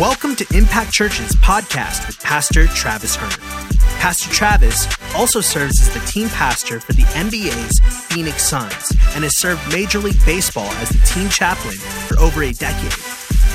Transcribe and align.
Welcome 0.00 0.34
to 0.34 0.56
Impact 0.56 0.90
Church's 0.90 1.36
podcast 1.36 2.08
with 2.08 2.18
Pastor 2.18 2.66
Travis 2.66 3.14
Hearn. 3.14 3.30
Pastor 4.00 4.28
Travis 4.28 4.88
also 5.14 5.40
serves 5.40 5.80
as 5.80 5.94
the 5.94 6.00
team 6.00 6.28
pastor 6.30 6.80
for 6.80 6.92
the 6.94 7.02
NBA's 7.02 7.78
Phoenix 8.12 8.42
Suns 8.42 8.90
and 9.14 9.22
has 9.22 9.38
served 9.38 9.62
Major 9.72 10.00
League 10.00 10.18
Baseball 10.26 10.66
as 10.66 10.88
the 10.88 10.98
team 11.06 11.28
chaplain 11.28 11.76
for 11.76 12.18
over 12.18 12.42
a 12.42 12.50
decade. 12.50 12.90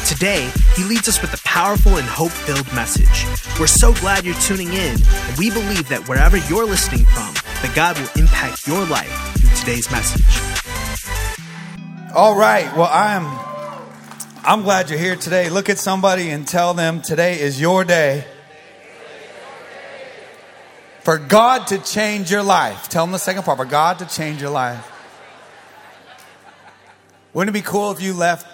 Today, 0.07 0.49
he 0.77 0.85
leads 0.85 1.09
us 1.09 1.21
with 1.21 1.33
a 1.33 1.43
powerful 1.43 1.97
and 1.97 2.07
hope 2.07 2.31
filled 2.31 2.73
message. 2.73 3.25
We're 3.59 3.67
so 3.67 3.93
glad 3.95 4.23
you're 4.23 4.33
tuning 4.35 4.69
in, 4.69 4.95
and 4.95 5.37
we 5.37 5.51
believe 5.51 5.89
that 5.89 6.07
wherever 6.07 6.37
you're 6.37 6.65
listening 6.65 7.03
from, 7.03 7.33
that 7.33 7.73
God 7.75 7.99
will 7.99 8.09
impact 8.15 8.65
your 8.65 8.85
life 8.85 9.11
through 9.37 9.57
today's 9.57 9.91
message. 9.91 10.39
All 12.15 12.37
right. 12.37 12.73
Well, 12.77 12.89
I'm 12.89 13.48
I'm 14.41 14.63
glad 14.63 14.89
you're 14.89 14.97
here 14.97 15.17
today. 15.17 15.49
Look 15.49 15.69
at 15.69 15.77
somebody 15.79 16.29
and 16.29 16.47
tell 16.47 16.73
them 16.73 17.01
today 17.01 17.41
is 17.41 17.59
your 17.59 17.83
day 17.83 18.23
for 21.01 21.17
God 21.17 21.67
to 21.67 21.77
change 21.79 22.31
your 22.31 22.41
life. 22.41 22.87
Tell 22.87 23.05
them 23.05 23.11
the 23.11 23.19
second 23.19 23.43
part 23.43 23.57
for 23.57 23.65
God 23.65 23.99
to 23.99 24.05
change 24.05 24.41
your 24.41 24.51
life. 24.51 24.89
Wouldn't 27.33 27.53
it 27.53 27.59
be 27.59 27.65
cool 27.65 27.91
if 27.91 28.01
you 28.01 28.13
left 28.13 28.47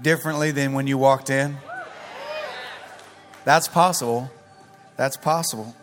differently 0.00 0.52
than 0.52 0.72
when 0.72 0.86
you 0.86 0.98
walked 0.98 1.30
in? 1.30 1.56
That's 3.44 3.66
possible. 3.66 4.30
That's 4.96 5.16
possible. 5.16 5.74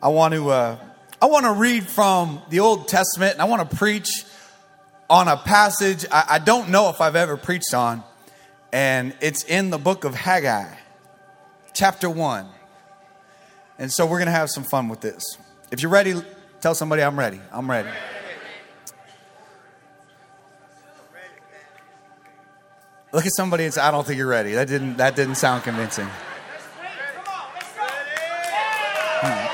I 0.00 0.08
want 0.08 0.32
to 0.34 0.50
uh, 0.50 0.78
I 1.20 1.26
want 1.26 1.44
to 1.44 1.52
read 1.52 1.84
from 1.84 2.40
the 2.50 2.60
Old 2.60 2.86
Testament 2.86 3.32
and 3.32 3.42
I 3.42 3.46
want 3.46 3.68
to 3.68 3.76
preach 3.76 4.25
on 5.08 5.28
a 5.28 5.36
passage 5.36 6.04
I, 6.10 6.24
I 6.30 6.38
don't 6.38 6.70
know 6.70 6.88
if 6.90 7.00
I've 7.00 7.16
ever 7.16 7.36
preached 7.36 7.74
on, 7.74 8.02
and 8.72 9.14
it's 9.20 9.44
in 9.44 9.70
the 9.70 9.78
book 9.78 10.04
of 10.04 10.14
Haggai, 10.14 10.74
chapter 11.72 12.10
1. 12.10 12.46
And 13.78 13.92
so 13.92 14.06
we're 14.06 14.18
going 14.18 14.26
to 14.26 14.32
have 14.32 14.50
some 14.50 14.64
fun 14.64 14.88
with 14.88 15.00
this. 15.00 15.22
If 15.70 15.82
you're 15.82 15.90
ready, 15.90 16.14
tell 16.60 16.74
somebody 16.74 17.02
I'm 17.02 17.18
ready. 17.18 17.40
I'm 17.52 17.70
ready. 17.70 17.90
Look 23.12 23.24
at 23.24 23.32
somebody 23.32 23.64
and 23.64 23.72
say, 23.72 23.80
I 23.80 23.90
don't 23.90 24.06
think 24.06 24.18
you're 24.18 24.26
ready. 24.26 24.52
That 24.52 24.68
didn't, 24.68 24.96
that 24.96 25.16
didn't 25.16 25.36
sound 25.36 25.62
convincing. 25.62 26.06
Hmm. 29.18 29.46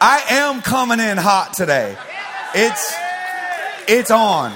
I 0.00 0.22
am 0.30 0.62
coming 0.62 1.00
in 1.00 1.16
hot 1.16 1.54
today. 1.54 1.96
It's 2.54 3.07
it's 3.88 4.10
on. 4.10 4.52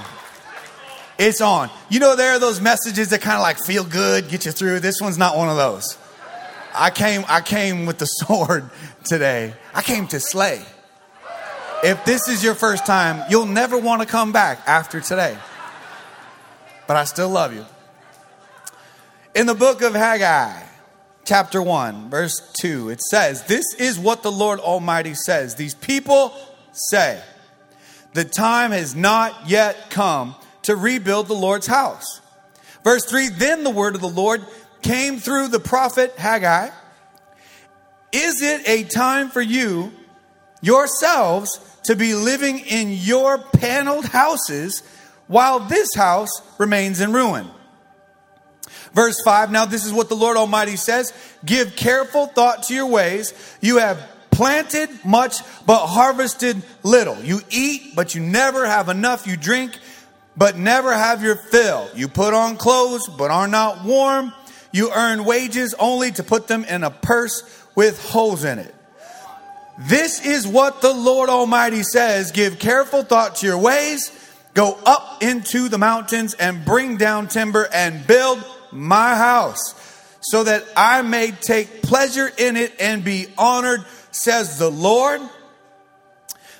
It's 1.19 1.41
on. 1.41 1.70
You 1.88 2.00
know, 2.00 2.16
there 2.16 2.33
are 2.33 2.38
those 2.38 2.61
messages 2.61 3.08
that 3.11 3.22
kind 3.22 3.36
of 3.36 3.42
like 3.42 3.58
feel 3.64 3.84
good, 3.84 4.28
get 4.28 4.44
you 4.44 4.52
through. 4.52 4.80
This 4.80 5.00
one's 5.00 5.19
not 5.19 5.36
one 5.36 5.48
of 5.48 5.56
those. 5.56 5.98
I 6.74 6.91
came, 6.91 7.24
I 7.28 7.41
came 7.41 7.86
with 7.86 7.98
the 7.98 8.06
sword 8.06 8.70
today. 9.05 9.55
I 9.74 9.83
came 9.83 10.06
to 10.08 10.20
slay. 10.20 10.62
If 11.83 12.05
this 12.05 12.28
is 12.28 12.44
your 12.44 12.55
first 12.55 12.86
time, 12.86 13.24
you'll 13.28 13.47
never 13.47 13.77
want 13.77 14.02
to 14.02 14.06
come 14.06 14.33
back 14.33 14.61
after 14.66 15.00
today. 15.00 15.36
But 16.86 16.96
I 16.96 17.05
still 17.05 17.28
love 17.28 17.55
you. 17.55 17.64
In 19.34 19.46
the 19.46 19.55
book 19.55 19.83
of 19.83 19.94
Haggai, 19.94 20.62
chapter 21.24 21.62
1, 21.62 22.11
verse 22.11 22.52
2, 22.61 22.91
it 22.91 23.00
says, 23.00 23.42
This 23.44 23.64
is 23.78 23.98
what 23.98 24.22
the 24.22 24.30
Lord 24.30 24.61
Almighty 24.61 25.14
says. 25.14 25.55
These 25.55 25.74
people 25.74 26.34
say, 26.72 27.20
the 28.12 28.24
time 28.24 28.72
has 28.72 28.94
not 28.94 29.48
yet 29.48 29.91
come 29.91 30.34
to 30.62 30.77
rebuild 30.77 31.28
the 31.28 31.34
Lord's 31.34 31.66
house. 31.66 32.20
Verse 32.84 33.05
3 33.05 33.28
Then 33.28 33.64
the 33.64 33.70
word 33.70 33.94
of 33.94 34.00
the 34.00 34.08
Lord 34.08 34.44
came 34.82 35.18
through 35.18 35.48
the 35.48 35.60
prophet 35.60 36.14
Haggai. 36.16 36.70
Is 38.12 38.42
it 38.42 38.68
a 38.68 38.84
time 38.84 39.30
for 39.30 39.40
you 39.40 39.92
yourselves 40.61 41.58
to 41.84 41.96
be 41.96 42.14
living 42.14 42.58
in 42.58 42.90
your 42.90 43.39
paneled 43.39 44.05
houses 44.05 44.83
while 45.27 45.61
this 45.61 45.94
house 45.94 46.30
remains 46.58 47.00
in 47.00 47.12
ruin? 47.12 47.48
Verse 48.92 49.20
5 49.24 49.50
Now, 49.50 49.64
this 49.64 49.86
is 49.86 49.92
what 49.92 50.08
the 50.08 50.17
Lord 50.17 50.36
Almighty 50.36 50.77
says 50.77 51.12
Give 51.44 51.74
careful 51.74 52.27
thought 52.27 52.64
to 52.64 52.74
your 52.74 52.86
ways. 52.86 53.33
You 53.61 53.79
have 53.79 54.06
planted 54.32 54.88
much, 55.04 55.36
but 55.66 55.86
harvested 55.86 56.62
little. 56.82 57.22
You 57.22 57.40
eat, 57.50 57.94
but 57.94 58.14
you 58.14 58.22
never 58.22 58.66
have 58.66 58.88
enough. 58.88 59.26
You 59.26 59.36
drink, 59.36 59.78
but 60.36 60.56
never 60.56 60.92
have 60.92 61.22
your 61.22 61.36
fill. 61.36 61.88
You 61.94 62.08
put 62.08 62.34
on 62.34 62.56
clothes, 62.56 63.08
but 63.08 63.30
are 63.30 63.48
not 63.48 63.84
warm. 63.84 64.32
You 64.72 64.90
earn 64.90 65.24
wages 65.24 65.74
only 65.78 66.10
to 66.12 66.22
put 66.22 66.48
them 66.48 66.64
in 66.64 66.82
a 66.82 66.90
purse 66.90 67.42
with 67.74 68.02
holes 68.02 68.44
in 68.44 68.58
it. 68.58 68.74
This 69.78 70.24
is 70.24 70.46
what 70.46 70.82
the 70.82 70.92
Lord 70.92 71.28
Almighty 71.28 71.82
says 71.82 72.32
Give 72.32 72.58
careful 72.58 73.02
thought 73.02 73.36
to 73.36 73.46
your 73.46 73.58
ways. 73.58 74.10
Go 74.54 74.78
up 74.84 75.22
into 75.22 75.68
the 75.68 75.78
mountains 75.78 76.34
and 76.34 76.64
bring 76.64 76.98
down 76.98 77.28
timber 77.28 77.66
and 77.72 78.06
build 78.06 78.44
my 78.70 79.14
house 79.14 79.74
so 80.20 80.44
that 80.44 80.64
I 80.76 81.02
may 81.02 81.30
take 81.30 81.82
pleasure 81.82 82.30
in 82.36 82.56
it 82.56 82.74
and 82.78 83.02
be 83.02 83.26
honored 83.38 83.84
says 84.12 84.58
the 84.58 84.70
Lord. 84.70 85.20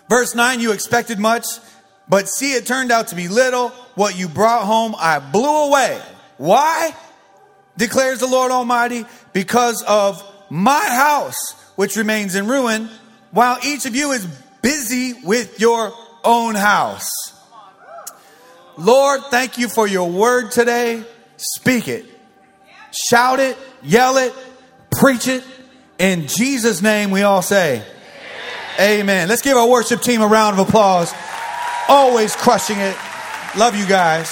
Verse 0.09 0.35
9, 0.35 0.61
you 0.61 0.73
expected 0.73 1.19
much, 1.19 1.47
but 2.09 2.29
see, 2.29 2.55
it 2.55 2.67
turned 2.67 2.91
out 2.91 3.09
to 3.09 3.15
be 3.15 3.29
little. 3.29 3.69
What 3.95 4.19
you 4.19 4.29
brought 4.29 4.65
home, 4.65 4.95
I 4.99 5.21
blew 5.21 5.69
away. 5.69 6.01
Why? 6.37 6.95
Declares 7.77 8.19
the 8.19 8.27
Lord 8.27 8.51
Almighty, 8.51 9.07
because 9.33 9.83
of 9.85 10.23
my 10.51 10.85
house, 10.85 11.53
which 11.77 11.97
remains 11.97 12.35
in 12.35 12.47
ruin, 12.47 12.91
while 13.31 13.59
each 13.65 13.87
of 13.87 13.97
you 13.97 14.13
is 14.13 14.27
busy 14.61 15.15
with 15.25 15.61
your 15.61 15.93
own 16.25 16.55
house. 16.55 17.11
Lord, 18.77 19.23
thank 19.31 19.59
you 19.59 19.69
for 19.69 19.87
your 19.87 20.11
word 20.11 20.51
today. 20.51 21.05
Speak 21.37 21.89
it, 21.89 22.05
shout 22.91 23.41
it, 23.41 23.57
yell 23.83 24.17
it, 24.17 24.35
preach 24.91 25.29
it, 25.29 25.45
in 26.03 26.27
Jesus' 26.27 26.83
name, 26.83 27.13
we 27.13 27.23
all 27.23 27.43
say, 27.43 27.77
Amen. 28.75 29.01
Amen. 29.01 29.29
Let's 29.29 29.41
give 29.41 29.57
our 29.57 29.69
worship 29.69 30.01
team 30.01 30.21
a 30.21 30.27
round 30.27 30.59
of 30.59 30.69
applause. 30.69 31.15
Always 31.89 32.35
crushing 32.35 32.79
it. 32.79 32.97
Love 33.57 33.77
you 33.77 33.87
guys. 33.87 34.29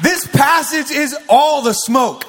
This 0.00 0.26
passage 0.26 0.90
is 0.90 1.14
all 1.28 1.60
the 1.60 1.74
smoke. 1.74 2.24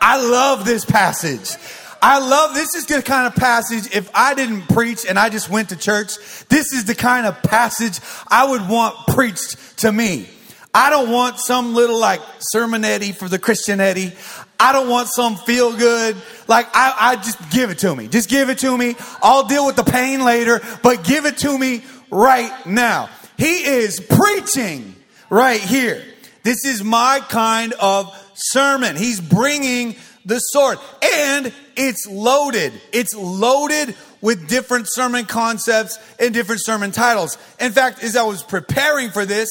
I 0.00 0.20
love 0.20 0.64
this 0.64 0.84
passage. 0.84 1.56
I 2.02 2.18
love 2.18 2.54
this 2.54 2.74
is 2.74 2.86
the 2.86 3.00
kind 3.00 3.28
of 3.28 3.36
passage 3.36 3.94
if 3.94 4.10
I 4.12 4.34
didn't 4.34 4.62
preach 4.62 5.06
and 5.08 5.18
I 5.18 5.30
just 5.30 5.48
went 5.48 5.68
to 5.68 5.76
church, 5.76 6.16
this 6.48 6.72
is 6.72 6.84
the 6.84 6.96
kind 6.96 7.26
of 7.26 7.40
passage 7.44 8.00
I 8.28 8.50
would 8.50 8.68
want 8.68 8.96
preached 9.06 9.78
to 9.78 9.92
me. 9.92 10.28
I 10.74 10.90
don't 10.90 11.10
want 11.10 11.38
some 11.38 11.72
little 11.72 12.00
like 12.00 12.20
sermonette 12.52 13.14
for 13.14 13.28
the 13.28 13.38
Christianette. 13.38 14.12
I 14.58 14.72
don't 14.72 14.88
want 14.88 15.08
some 15.08 15.36
feel 15.36 15.76
good. 15.76 16.16
Like, 16.48 16.66
I, 16.74 16.94
I 16.98 17.16
just 17.16 17.50
give 17.50 17.70
it 17.70 17.78
to 17.78 17.94
me. 17.94 18.08
Just 18.08 18.28
give 18.28 18.50
it 18.50 18.58
to 18.58 18.76
me. 18.76 18.94
I'll 19.22 19.46
deal 19.46 19.66
with 19.66 19.76
the 19.76 19.84
pain 19.84 20.24
later, 20.24 20.60
but 20.82 21.04
give 21.04 21.26
it 21.26 21.38
to 21.38 21.58
me 21.58 21.82
right 22.10 22.66
now. 22.66 23.08
He 23.36 23.64
is 23.64 24.00
preaching 24.00 24.94
right 25.30 25.60
here. 25.60 26.02
This 26.42 26.64
is 26.64 26.84
my 26.84 27.20
kind 27.28 27.72
of 27.80 28.14
sermon. 28.34 28.96
He's 28.96 29.20
bringing 29.20 29.96
the 30.24 30.38
sword 30.38 30.78
and 31.02 31.52
it's 31.76 32.06
loaded. 32.06 32.72
It's 32.92 33.14
loaded 33.14 33.94
with 34.20 34.48
different 34.48 34.86
sermon 34.88 35.26
concepts 35.26 35.98
and 36.18 36.32
different 36.32 36.62
sermon 36.64 36.92
titles. 36.92 37.36
In 37.60 37.72
fact, 37.72 38.02
as 38.02 38.16
I 38.16 38.22
was 38.22 38.42
preparing 38.42 39.10
for 39.10 39.26
this, 39.26 39.48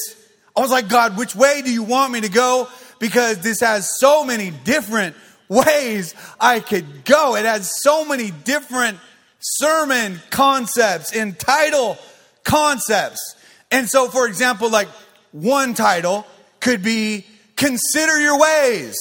I 0.55 0.61
was 0.61 0.71
like, 0.71 0.87
God, 0.87 1.17
which 1.17 1.35
way 1.35 1.61
do 1.63 1.71
you 1.71 1.83
want 1.83 2.13
me 2.13 2.21
to 2.21 2.29
go? 2.29 2.67
Because 2.99 3.39
this 3.39 3.59
has 3.61 3.89
so 3.99 4.23
many 4.23 4.51
different 4.51 5.15
ways 5.49 6.15
I 6.39 6.59
could 6.59 7.05
go. 7.05 7.35
It 7.35 7.45
has 7.45 7.71
so 7.81 8.05
many 8.05 8.31
different 8.31 8.99
sermon 9.39 10.21
concepts 10.29 11.15
and 11.15 11.37
title 11.37 11.97
concepts. 12.43 13.35
And 13.71 13.89
so, 13.89 14.07
for 14.07 14.27
example, 14.27 14.69
like 14.69 14.87
one 15.31 15.73
title 15.73 16.25
could 16.59 16.83
be 16.83 17.25
Consider 17.55 18.19
Your 18.19 18.39
Ways, 18.39 18.95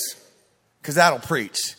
because 0.80 0.96
that'll 0.96 1.20
preach, 1.20 1.74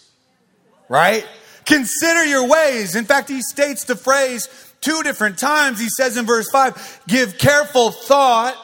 right? 0.89 1.27
Consider 1.65 2.25
your 2.25 2.47
ways. 2.47 2.95
In 2.95 3.05
fact, 3.05 3.29
he 3.29 3.41
states 3.41 3.85
the 3.85 3.95
phrase 3.95 4.49
two 4.81 5.01
different 5.03 5.37
times. 5.37 5.79
He 5.79 5.89
says 5.89 6.17
in 6.17 6.25
verse 6.25 6.49
5, 6.51 7.03
Give 7.07 7.37
careful 7.37 7.91
thought 7.91 8.55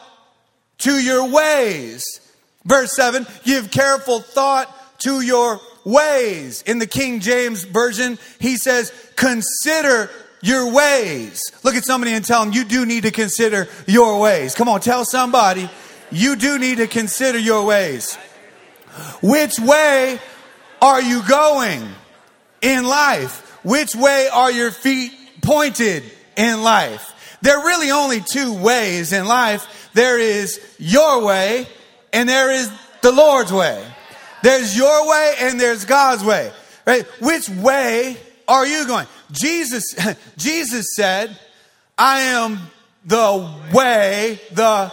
to 0.80 0.92
your 0.92 1.30
ways. 1.30 2.04
Verse 2.66 2.96
7 2.96 3.26
Give 3.44 3.70
careful 3.72 4.20
thought 4.20 5.00
to 5.00 5.22
your 5.22 5.60
ways. 5.86 6.62
In 6.64 6.80
the 6.80 6.88
King 6.88 7.20
James 7.20 7.64
Version, 7.64 8.18
he 8.40 8.58
says, 8.58 8.92
Consider 9.16 10.10
your 10.42 10.72
ways. 10.72 11.42
Look 11.64 11.76
at 11.76 11.84
somebody 11.84 12.14
and 12.14 12.24
tell 12.24 12.44
them, 12.44 12.54
You 12.54 12.66
do 12.66 12.86
need 12.86 13.04
to 13.04 13.12
consider 13.12 13.68
your 13.88 14.20
ways. 14.20 14.56
Come 14.56 14.70
on, 14.70 14.82
tell 14.82 15.06
somebody, 15.06 15.70
you 16.12 16.36
do 16.36 16.58
need 16.58 16.78
to 16.78 16.88
consider 16.88 17.38
your 17.38 17.66
ways. 17.66 18.16
Which 19.22 19.60
way 19.60 20.20
are 20.82 21.02
you 21.02 21.22
going 21.28 21.88
in 22.62 22.86
life? 22.86 23.46
Which 23.64 23.96
way 23.96 24.30
are 24.32 24.52
your 24.52 24.72
feet 24.72 25.12
pointed 25.42 26.04
in 26.36 26.64
life? 26.64 27.38
There 27.42 27.58
are 27.58 27.66
really 27.66 27.92
only 27.92 28.22
two 28.22 28.54
ways 28.54 29.14
in 29.14 29.26
life. 29.26 29.90
There 29.94 30.20
is 30.20 30.60
your 30.78 31.24
way 31.24 31.68
and 32.14 32.28
there 32.28 32.52
is 32.52 32.72
the 33.02 33.12
Lord's 33.12 33.52
way. 33.52 33.84
There's 34.44 34.78
your 34.78 35.10
way 35.10 35.36
and 35.40 35.60
there's 35.60 35.86
God's 35.86 36.24
way. 36.24 36.52
Right? 36.86 37.06
Which 37.22 37.50
way 37.50 38.18
are 38.48 38.66
you 38.66 38.88
going? 38.88 39.08
Jesus, 39.32 39.96
Jesus 40.38 40.88
said, 40.96 41.38
I 41.98 42.22
am 42.22 42.60
the 43.06 43.52
way, 43.74 44.40
the 44.52 44.92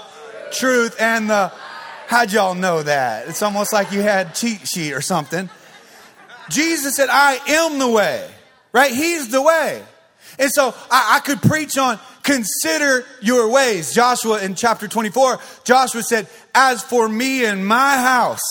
truth, 0.52 0.96
and 1.00 1.30
the. 1.30 1.52
How'd 2.08 2.32
y'all 2.32 2.54
know 2.54 2.82
that? 2.82 3.28
It's 3.28 3.42
almost 3.42 3.72
like 3.72 3.90
you 3.90 4.00
had 4.00 4.34
cheat 4.34 4.66
sheet 4.68 4.92
or 4.92 5.00
something. 5.00 5.50
Jesus 6.48 6.94
said, 6.94 7.08
I 7.10 7.40
am 7.48 7.78
the 7.80 7.88
way, 7.88 8.28
right? 8.72 8.92
He's 8.92 9.28
the 9.28 9.42
way. 9.42 9.82
And 10.38 10.50
so 10.52 10.74
I, 10.90 11.16
I, 11.16 11.20
could 11.20 11.40
preach 11.42 11.78
on 11.78 11.98
consider 12.26 13.06
your 13.22 13.48
ways. 13.48 13.94
Joshua 13.94 14.42
in 14.42 14.54
chapter 14.54 14.86
24, 14.86 15.38
Joshua 15.64 16.02
said, 16.02 16.26
As 16.54 16.82
for 16.82 17.08
me 17.08 17.46
and 17.46 17.66
my 17.66 17.96
house, 17.96 18.42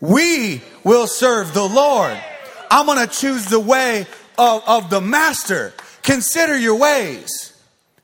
we 0.00 0.62
will 0.84 1.06
serve 1.06 1.52
the 1.52 1.64
Lord. 1.64 2.16
I'm 2.70 2.86
going 2.86 3.06
to 3.06 3.12
choose 3.12 3.46
the 3.46 3.60
way 3.60 4.06
of, 4.38 4.62
of 4.66 4.88
the 4.88 5.00
master. 5.00 5.74
Consider 6.02 6.56
your 6.56 6.76
ways. 6.76 7.52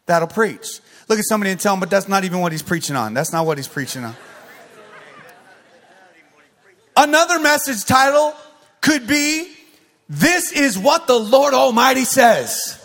That'll 0.06 0.28
preach. 0.28 0.80
Look 1.08 1.18
at 1.18 1.24
somebody 1.24 1.52
and 1.52 1.60
tell 1.60 1.74
them, 1.74 1.80
but 1.80 1.90
that's 1.90 2.08
not 2.08 2.24
even 2.24 2.40
what 2.40 2.52
he's 2.52 2.62
preaching 2.62 2.96
on. 2.96 3.14
That's 3.14 3.32
not 3.32 3.46
what 3.46 3.56
he's 3.56 3.68
preaching 3.68 4.04
on. 4.04 4.16
Another 6.96 7.38
message 7.38 7.84
title 7.84 8.34
could 8.80 9.06
be, 9.06 9.52
This 10.08 10.52
is 10.52 10.78
what 10.78 11.06
the 11.06 11.18
Lord 11.18 11.54
Almighty 11.54 12.04
says. 12.04 12.83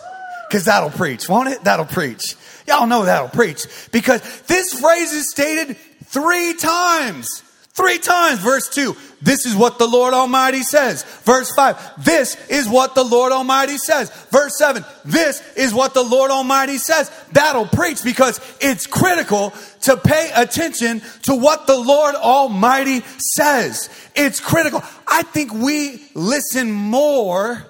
Because 0.50 0.64
that'll 0.64 0.90
preach, 0.90 1.28
won't 1.28 1.48
it? 1.48 1.62
That'll 1.62 1.86
preach. 1.86 2.34
Y'all 2.66 2.88
know 2.88 3.04
that'll 3.04 3.28
preach. 3.28 3.66
Because 3.92 4.20
this 4.48 4.72
phrase 4.80 5.12
is 5.12 5.30
stated 5.30 5.76
three 6.06 6.54
times. 6.54 7.44
Three 7.72 7.98
times. 7.98 8.40
Verse 8.40 8.68
2, 8.68 8.96
this 9.22 9.46
is 9.46 9.54
what 9.54 9.78
the 9.78 9.86
Lord 9.86 10.12
Almighty 10.12 10.64
says. 10.64 11.04
Verse 11.22 11.54
5, 11.54 12.04
this 12.04 12.36
is 12.48 12.68
what 12.68 12.96
the 12.96 13.04
Lord 13.04 13.30
Almighty 13.30 13.78
says. 13.78 14.10
Verse 14.32 14.58
7, 14.58 14.84
this 15.04 15.40
is 15.54 15.72
what 15.72 15.94
the 15.94 16.02
Lord 16.02 16.32
Almighty 16.32 16.78
says. 16.78 17.12
That'll 17.30 17.66
preach 17.66 18.02
because 18.02 18.40
it's 18.60 18.88
critical 18.88 19.54
to 19.82 19.96
pay 19.96 20.32
attention 20.34 21.00
to 21.22 21.36
what 21.36 21.68
the 21.68 21.78
Lord 21.78 22.16
Almighty 22.16 23.02
says. 23.36 23.88
It's 24.16 24.40
critical. 24.40 24.82
I 25.06 25.22
think 25.22 25.54
we 25.54 26.02
listen 26.14 26.72
more 26.72 27.69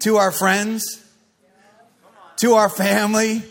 to 0.00 0.16
our 0.16 0.32
friends, 0.32 1.04
to 2.38 2.54
our 2.54 2.68
family, 2.68 3.42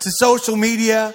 to 0.00 0.10
social 0.10 0.56
media, 0.56 1.14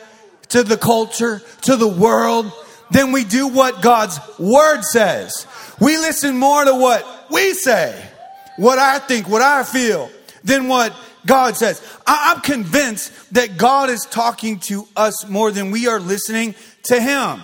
to 0.49 0.63
the 0.63 0.77
culture, 0.77 1.41
to 1.63 1.75
the 1.75 1.87
world 1.87 2.51
then 2.89 3.11
we 3.11 3.23
do 3.23 3.47
what 3.47 3.81
God's 3.81 4.19
word 4.39 4.81
says. 4.81 5.45
We 5.79 5.97
listen 5.97 6.37
more 6.37 6.63
to 6.63 6.73
what 6.73 7.05
we 7.29 7.53
say, 7.53 8.09
what 8.57 8.79
I 8.79 8.99
think, 8.99 9.27
what 9.27 9.41
I 9.41 9.63
feel, 9.63 10.09
than 10.43 10.67
what 10.67 10.95
God 11.25 11.57
says. 11.57 11.81
I'm 12.05 12.41
convinced 12.41 13.33
that 13.33 13.57
God 13.57 13.89
is 13.89 14.07
talking 14.09 14.59
to 14.61 14.87
us 14.95 15.27
more 15.27 15.51
than 15.51 15.71
we 15.71 15.87
are 15.87 15.99
listening 15.99 16.55
to 16.83 16.99
Him. 16.99 17.41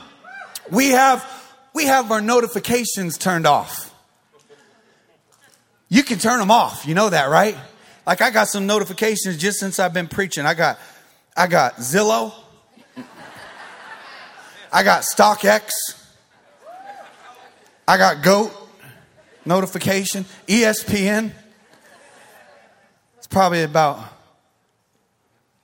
We 0.71 0.89
have, 0.89 1.25
we 1.73 1.85
have 1.85 2.11
our 2.11 2.21
notifications 2.21 3.17
turned 3.17 3.45
off. 3.45 3.92
You 5.93 6.01
can 6.01 6.17
turn 6.17 6.39
them 6.39 6.49
off. 6.49 6.87
You 6.87 6.95
know 6.95 7.11
that, 7.11 7.29
right? 7.29 7.55
Like 8.07 8.19
I 8.19 8.31
got 8.31 8.47
some 8.47 8.65
notifications 8.65 9.37
just 9.37 9.59
since 9.59 9.77
I've 9.77 9.93
been 9.93 10.07
preaching. 10.07 10.43
I 10.43 10.55
got, 10.55 10.79
I 11.37 11.45
got 11.45 11.75
Zillow. 11.75 12.33
I 14.71 14.81
got 14.81 15.03
StockX. 15.03 15.69
I 17.87 17.97
got 17.97 18.23
GOAT 18.23 18.51
notification, 19.45 20.25
ESPN. 20.47 21.31
It's 23.19 23.27
probably 23.27 23.61
about 23.61 23.99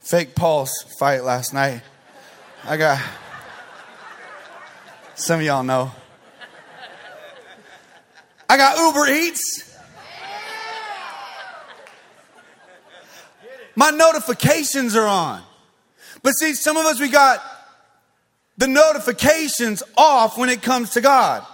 Jake 0.07 0.35
Paul's 0.35 0.85
fight 0.99 1.23
last 1.23 1.55
night. 1.55 1.81
I 2.65 2.77
got 2.77 3.01
some 5.15 5.39
of 5.39 5.45
y'all 5.47 5.63
know. 5.63 5.91
I 8.47 8.57
got 8.57 8.77
Uber 8.77 9.11
Eats. 9.11 9.68
My 13.79 13.91
notifications 13.91 14.93
are 14.97 15.07
on. 15.07 15.41
But 16.21 16.31
see, 16.31 16.53
some 16.53 16.75
of 16.75 16.85
us, 16.85 16.99
we 16.99 17.07
got 17.07 17.41
the 18.57 18.67
notifications 18.67 19.83
off 19.95 20.37
when 20.37 20.49
it 20.49 20.61
comes 20.61 20.89
to 20.91 21.01
God. 21.01 21.45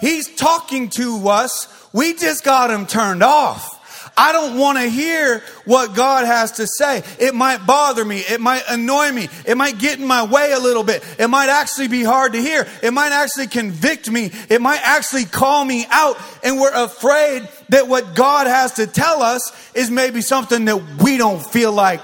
He's 0.00 0.32
talking 0.36 0.90
to 0.90 1.28
us. 1.28 1.66
We 1.92 2.14
just 2.14 2.44
got 2.44 2.68
them 2.68 2.86
turned 2.86 3.24
off. 3.24 3.79
I 4.20 4.32
don't 4.32 4.58
want 4.58 4.76
to 4.76 4.84
hear 4.84 5.42
what 5.64 5.94
God 5.94 6.26
has 6.26 6.52
to 6.52 6.66
say. 6.66 7.02
It 7.18 7.34
might 7.34 7.66
bother 7.66 8.04
me. 8.04 8.18
It 8.18 8.38
might 8.38 8.62
annoy 8.68 9.10
me. 9.12 9.30
It 9.46 9.56
might 9.56 9.78
get 9.78 9.98
in 9.98 10.06
my 10.06 10.24
way 10.24 10.52
a 10.52 10.58
little 10.58 10.82
bit. 10.82 11.02
It 11.18 11.28
might 11.28 11.48
actually 11.48 11.88
be 11.88 12.04
hard 12.04 12.34
to 12.34 12.38
hear. 12.38 12.68
It 12.82 12.92
might 12.92 13.12
actually 13.12 13.46
convict 13.46 14.10
me. 14.10 14.30
It 14.50 14.60
might 14.60 14.82
actually 14.84 15.24
call 15.24 15.64
me 15.64 15.86
out. 15.88 16.18
And 16.44 16.60
we're 16.60 16.70
afraid 16.70 17.48
that 17.70 17.88
what 17.88 18.14
God 18.14 18.46
has 18.46 18.74
to 18.74 18.86
tell 18.86 19.22
us 19.22 19.52
is 19.74 19.90
maybe 19.90 20.20
something 20.20 20.66
that 20.66 21.02
we 21.02 21.16
don't 21.16 21.42
feel 21.42 21.72
like 21.72 22.02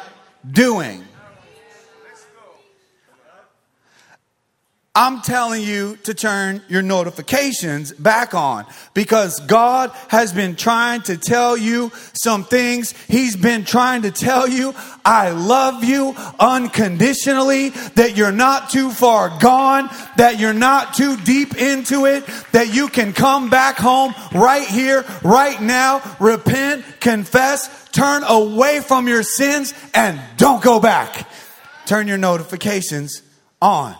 doing. 0.50 1.04
I'm 4.98 5.20
telling 5.20 5.62
you 5.62 5.98
to 6.04 6.14
turn 6.14 6.62
your 6.68 6.80
notifications 6.80 7.92
back 7.92 8.32
on 8.32 8.64
because 8.94 9.40
God 9.40 9.90
has 10.08 10.32
been 10.32 10.56
trying 10.56 11.02
to 11.02 11.18
tell 11.18 11.54
you 11.54 11.92
some 12.14 12.44
things. 12.44 12.94
He's 13.06 13.36
been 13.36 13.66
trying 13.66 14.02
to 14.02 14.10
tell 14.10 14.48
you, 14.48 14.74
I 15.04 15.32
love 15.32 15.84
you 15.84 16.14
unconditionally, 16.40 17.68
that 17.96 18.16
you're 18.16 18.32
not 18.32 18.70
too 18.70 18.88
far 18.88 19.38
gone, 19.38 19.90
that 20.16 20.40
you're 20.40 20.54
not 20.54 20.94
too 20.94 21.18
deep 21.18 21.58
into 21.58 22.06
it, 22.06 22.26
that 22.52 22.74
you 22.74 22.88
can 22.88 23.12
come 23.12 23.50
back 23.50 23.76
home 23.76 24.14
right 24.32 24.66
here, 24.66 25.04
right 25.22 25.60
now, 25.60 26.00
repent, 26.18 26.86
confess, 27.00 27.86
turn 27.90 28.22
away 28.22 28.80
from 28.80 29.08
your 29.08 29.22
sins, 29.22 29.74
and 29.92 30.18
don't 30.38 30.62
go 30.62 30.80
back. 30.80 31.28
Turn 31.84 32.08
your 32.08 32.16
notifications 32.16 33.20
on. 33.60 33.94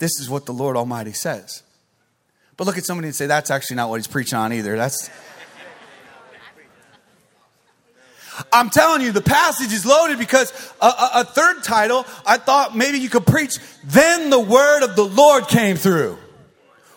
This 0.00 0.18
is 0.18 0.28
what 0.28 0.46
the 0.46 0.52
Lord 0.52 0.76
Almighty 0.76 1.12
says. 1.12 1.62
But 2.56 2.66
look 2.66 2.78
at 2.78 2.84
somebody 2.84 3.08
and 3.08 3.14
say, 3.14 3.26
that's 3.26 3.50
actually 3.50 3.76
not 3.76 3.90
what 3.90 3.96
he's 3.96 4.08
preaching 4.08 4.38
on 4.38 4.52
either. 4.52 4.76
That's. 4.76 5.08
I'm 8.52 8.70
telling 8.70 9.02
you, 9.02 9.12
the 9.12 9.20
passage 9.20 9.72
is 9.72 9.84
loaded 9.84 10.18
because 10.18 10.50
a, 10.80 10.86
a, 10.86 11.10
a, 11.16 11.24
third 11.24 11.62
title, 11.62 12.06
I 12.26 12.38
thought 12.38 12.74
maybe 12.74 12.98
you 12.98 13.10
could 13.10 13.26
preach, 13.26 13.58
then 13.84 14.30
the 14.30 14.40
word 14.40 14.82
of 14.82 14.96
the 14.96 15.04
Lord 15.04 15.46
came 15.46 15.76
through. 15.76 16.16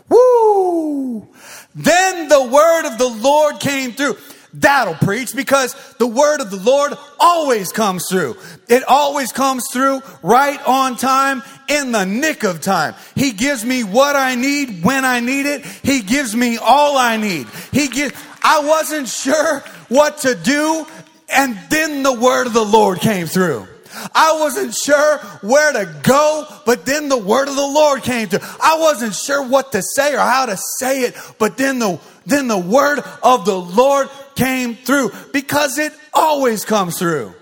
Woo! 0.08 1.28
Then 1.76 2.30
the 2.30 2.44
word 2.44 2.86
of 2.90 2.98
the 2.98 3.10
Lord 3.10 3.60
came 3.60 3.92
through. 3.92 4.16
That'll 4.54 4.96
preach 4.96 5.36
because 5.36 5.74
the 5.98 6.08
word 6.08 6.40
of 6.40 6.52
the 6.52 6.58
Lord 6.58 6.94
always 7.20 7.72
comes 7.72 8.08
through. 8.08 8.38
It 8.68 8.84
always 8.88 9.32
comes 9.32 9.64
through 9.72 10.02
right 10.22 10.60
on 10.68 10.96
time 10.96 11.42
in 11.68 11.92
the 11.92 12.06
nick 12.06 12.44
of 12.44 12.62
time. 12.62 12.94
He 13.16 13.32
gives 13.32 13.66
me 13.66 13.84
what 13.84 14.16
I 14.16 14.36
need 14.36 14.84
when 14.84 15.06
I 15.06 15.22
need 15.22 15.48
it. 15.48 15.66
He 15.66 16.02
gives 16.02 16.36
me 16.36 16.58
all 16.58 16.98
I 16.98 17.18
need. 17.18 17.48
He 17.72 17.88
gives, 17.88 18.14
I 18.44 18.60
wasn't 18.64 19.08
sure 19.08 19.60
what 19.90 20.20
to 20.20 20.36
do 20.36 20.86
and 21.30 21.58
then 21.70 22.04
the 22.04 22.14
word 22.14 22.48
of 22.48 22.54
the 22.54 22.64
Lord 22.64 23.00
came 23.00 23.28
through. 23.28 23.68
I 24.16 24.40
wasn't 24.40 24.74
sure 24.74 25.20
where 25.42 25.72
to 25.74 26.02
go, 26.04 26.48
but 26.66 26.86
then 26.86 27.10
the 27.10 27.18
word 27.18 27.48
of 27.48 27.56
the 27.56 27.62
Lord 27.62 28.02
came 28.04 28.28
to. 28.30 28.40
I 28.62 28.78
wasn't 28.80 29.14
sure 29.14 29.48
what 29.48 29.72
to 29.74 29.82
say 29.82 30.16
or 30.16 30.20
how 30.20 30.48
to 30.48 30.58
say 30.78 31.02
it, 31.02 31.16
but 31.38 31.58
then 31.58 31.80
the 31.80 32.00
then 32.26 32.48
the 32.48 32.58
word 32.58 33.04
of 33.22 33.46
the 33.46 33.60
Lord 33.60 34.10
came 34.36 34.76
through 34.76 35.12
because 35.32 35.78
it 35.78 35.94
always 36.14 36.66
comes 36.66 36.98
through. 36.98 37.34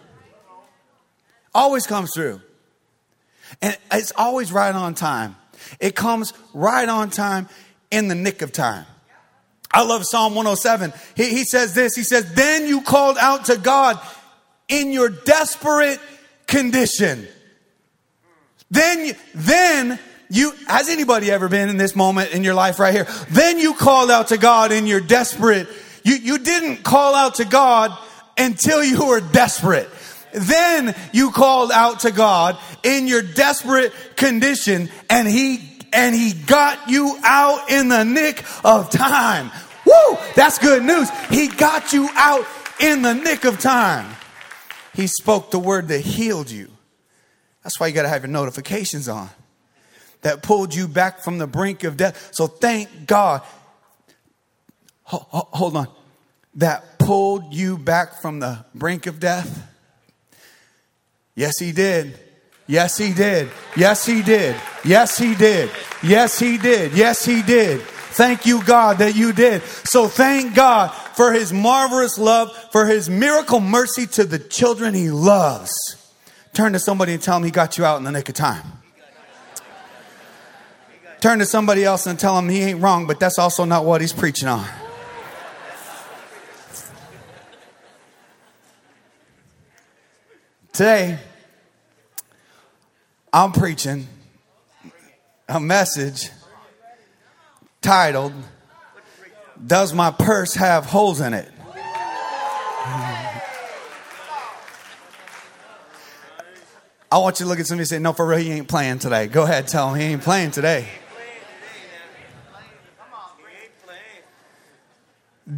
Always 1.53 1.85
comes 1.85 2.11
through. 2.13 2.41
And 3.61 3.77
it's 3.91 4.13
always 4.15 4.51
right 4.51 4.73
on 4.73 4.95
time. 4.95 5.35
It 5.79 5.95
comes 5.95 6.33
right 6.53 6.87
on 6.87 7.09
time 7.09 7.49
in 7.89 8.07
the 8.07 8.15
nick 8.15 8.41
of 8.41 8.51
time. 8.51 8.85
I 9.73 9.83
love 9.83 10.03
Psalm 10.05 10.35
107. 10.35 10.93
He, 11.15 11.29
he 11.29 11.43
says 11.43 11.73
this 11.73 11.95
He 11.95 12.03
says, 12.03 12.33
Then 12.33 12.67
you 12.67 12.81
called 12.81 13.17
out 13.19 13.45
to 13.45 13.57
God 13.57 13.99
in 14.67 14.91
your 14.91 15.09
desperate 15.09 15.99
condition. 16.47 17.27
Then, 18.69 19.15
then 19.35 19.99
you, 20.29 20.53
has 20.67 20.87
anybody 20.87 21.29
ever 21.29 21.49
been 21.49 21.69
in 21.69 21.77
this 21.77 21.95
moment 21.95 22.31
in 22.31 22.43
your 22.43 22.53
life 22.53 22.79
right 22.79 22.93
here? 22.93 23.05
Then 23.29 23.59
you 23.59 23.73
called 23.73 24.09
out 24.09 24.29
to 24.29 24.37
God 24.37 24.71
in 24.71 24.87
your 24.87 25.01
desperate. 25.01 25.67
You, 26.03 26.15
you 26.15 26.37
didn't 26.39 26.83
call 26.83 27.15
out 27.15 27.35
to 27.35 27.45
God 27.45 27.97
until 28.37 28.83
you 28.83 29.07
were 29.07 29.21
desperate. 29.21 29.89
Then 30.33 30.95
you 31.11 31.31
called 31.31 31.71
out 31.71 32.01
to 32.01 32.11
God 32.11 32.57
in 32.83 33.07
your 33.07 33.21
desperate 33.21 33.93
condition 34.15 34.89
and 35.09 35.27
he, 35.27 35.59
and 35.91 36.15
he 36.15 36.33
got 36.33 36.89
you 36.89 37.17
out 37.23 37.69
in 37.69 37.89
the 37.89 38.03
nick 38.03 38.43
of 38.63 38.89
time. 38.89 39.51
Woo! 39.85 40.17
That's 40.35 40.57
good 40.57 40.83
news. 40.83 41.09
He 41.29 41.47
got 41.47 41.91
you 41.91 42.09
out 42.13 42.45
in 42.79 43.01
the 43.01 43.13
nick 43.13 43.45
of 43.45 43.59
time. 43.59 44.15
He 44.93 45.07
spoke 45.07 45.51
the 45.51 45.59
word 45.59 45.89
that 45.89 46.01
healed 46.01 46.49
you. 46.49 46.69
That's 47.63 47.79
why 47.79 47.87
you 47.87 47.93
got 47.93 48.03
to 48.03 48.09
have 48.09 48.23
your 48.23 48.31
notifications 48.31 49.07
on. 49.07 49.29
That 50.21 50.43
pulled 50.43 50.75
you 50.75 50.87
back 50.87 51.21
from 51.21 51.39
the 51.39 51.47
brink 51.47 51.83
of 51.83 51.97
death. 51.97 52.29
So 52.31 52.47
thank 52.47 53.07
God. 53.07 53.41
Hold 55.11 55.77
on. 55.77 55.87
That 56.55 56.99
pulled 56.99 57.53
you 57.53 57.77
back 57.77 58.21
from 58.21 58.39
the 58.39 58.65
brink 58.73 59.07
of 59.07 59.19
death. 59.19 59.67
Yes, 61.35 61.59
he 61.59 61.71
did. 61.71 62.19
Yes, 62.67 62.97
he 62.97 63.13
did. 63.13 63.49
Yes, 63.75 64.05
he 64.05 64.21
did. 64.21 64.55
Yes, 64.85 65.17
he 65.17 65.35
did. 65.35 65.69
Yes, 66.03 66.39
he 66.39 66.57
did. 66.57 66.93
Yes, 66.93 67.25
he 67.25 67.41
did. 67.41 67.81
Thank 67.81 68.45
you, 68.45 68.63
God, 68.63 68.97
that 68.97 69.15
you 69.15 69.33
did. 69.33 69.61
So 69.63 70.07
thank 70.07 70.53
God 70.55 70.89
for 71.15 71.31
his 71.31 71.53
marvelous 71.53 72.17
love, 72.17 72.55
for 72.71 72.85
his 72.85 73.09
miracle 73.09 73.59
mercy 73.59 74.05
to 74.07 74.25
the 74.25 74.39
children 74.39 74.93
he 74.93 75.09
loves. 75.09 75.71
Turn 76.53 76.73
to 76.73 76.79
somebody 76.79 77.13
and 77.13 77.21
tell 77.21 77.37
him 77.37 77.43
he 77.43 77.51
got 77.51 77.77
you 77.77 77.85
out 77.85 77.97
in 77.97 78.03
the 78.03 78.11
nick 78.11 78.27
of 78.27 78.35
time. 78.35 78.65
Turn 81.21 81.39
to 81.39 81.45
somebody 81.45 81.83
else 81.83 82.07
and 82.07 82.19
tell 82.19 82.37
him 82.37 82.49
he 82.49 82.61
ain't 82.61 82.81
wrong, 82.81 83.07
but 83.07 83.19
that's 83.19 83.39
also 83.39 83.63
not 83.63 83.85
what 83.85 84.01
he's 84.01 84.13
preaching 84.13 84.47
on. 84.47 84.65
Today, 90.81 91.19
I'm 93.31 93.51
preaching 93.51 94.07
a 95.47 95.59
message 95.59 96.31
titled, 97.81 98.33
Does 99.63 99.93
My 99.93 100.09
Purse 100.09 100.55
Have 100.55 100.87
Holes 100.87 101.21
in 101.21 101.35
It? 101.35 101.47
I 107.11 107.19
want 107.19 107.39
you 107.39 107.45
to 107.45 107.49
look 107.51 107.59
at 107.59 107.67
somebody 107.67 107.81
and 107.81 107.87
say, 107.87 107.99
No, 107.99 108.13
for 108.13 108.25
real, 108.25 108.39
he 108.39 108.49
ain't 108.49 108.67
playing 108.67 108.97
today. 108.97 109.27
Go 109.27 109.43
ahead, 109.43 109.67
tell 109.67 109.93
him 109.93 110.01
he 110.01 110.07
ain't 110.07 110.23
playing 110.23 110.49
today. 110.49 110.87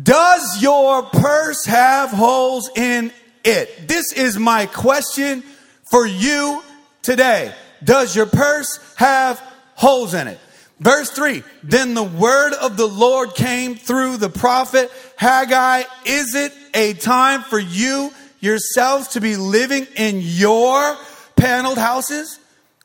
Does 0.04 0.62
your 0.62 1.04
purse 1.04 1.64
have 1.64 2.10
holes 2.10 2.70
in 2.76 3.14
it? 3.44 3.88
This 3.88 4.14
is 4.14 4.38
my 4.38 4.66
question 4.66 5.44
for 5.84 6.06
you 6.06 6.62
today. 7.02 7.54
Does 7.84 8.16
your 8.16 8.26
purse 8.26 8.80
have 8.96 9.40
holes 9.76 10.14
in 10.14 10.28
it? 10.28 10.40
Verse 10.80 11.10
3 11.12 11.44
Then 11.64 11.94
the 11.94 12.04
word 12.04 12.54
of 12.54 12.78
the 12.78 12.88
Lord 12.88 13.36
came 13.36 13.76
through 13.76 14.18
the 14.18 14.30
prophet 14.30 14.92
Haggai. 15.18 15.84
Is 16.06 16.36
it 16.36 16.54
a 16.74 16.94
time 16.94 17.42
for 17.44 17.60
you 17.60 18.12
yourselves 18.40 19.10
to 19.10 19.22
be 19.22 19.38
living 19.38 19.88
in 19.96 20.20
your 20.22 20.98
paneled 21.36 21.78
houses 21.78 22.40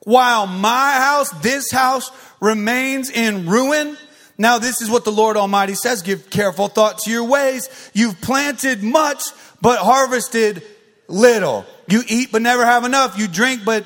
while 0.04 0.46
my 0.46 0.92
house, 0.92 1.30
this 1.42 1.70
house, 1.72 2.10
remains 2.40 3.10
in 3.10 3.48
ruin? 3.48 3.96
Now, 4.40 4.58
this 4.58 4.80
is 4.80 4.88
what 4.88 5.04
the 5.04 5.10
Lord 5.10 5.36
Almighty 5.36 5.74
says 5.74 6.02
Give 6.02 6.30
careful 6.30 6.68
thought 6.68 6.98
to 6.98 7.10
your 7.10 7.24
ways. 7.24 7.90
You've 7.92 8.20
planted 8.20 8.84
much, 8.84 9.24
but 9.60 9.78
harvested 9.78 10.62
little. 11.08 11.64
You 11.88 12.02
eat, 12.06 12.30
but 12.32 12.42
never 12.42 12.64
have 12.64 12.84
enough. 12.84 13.18
You 13.18 13.28
drink, 13.28 13.64
but 13.64 13.84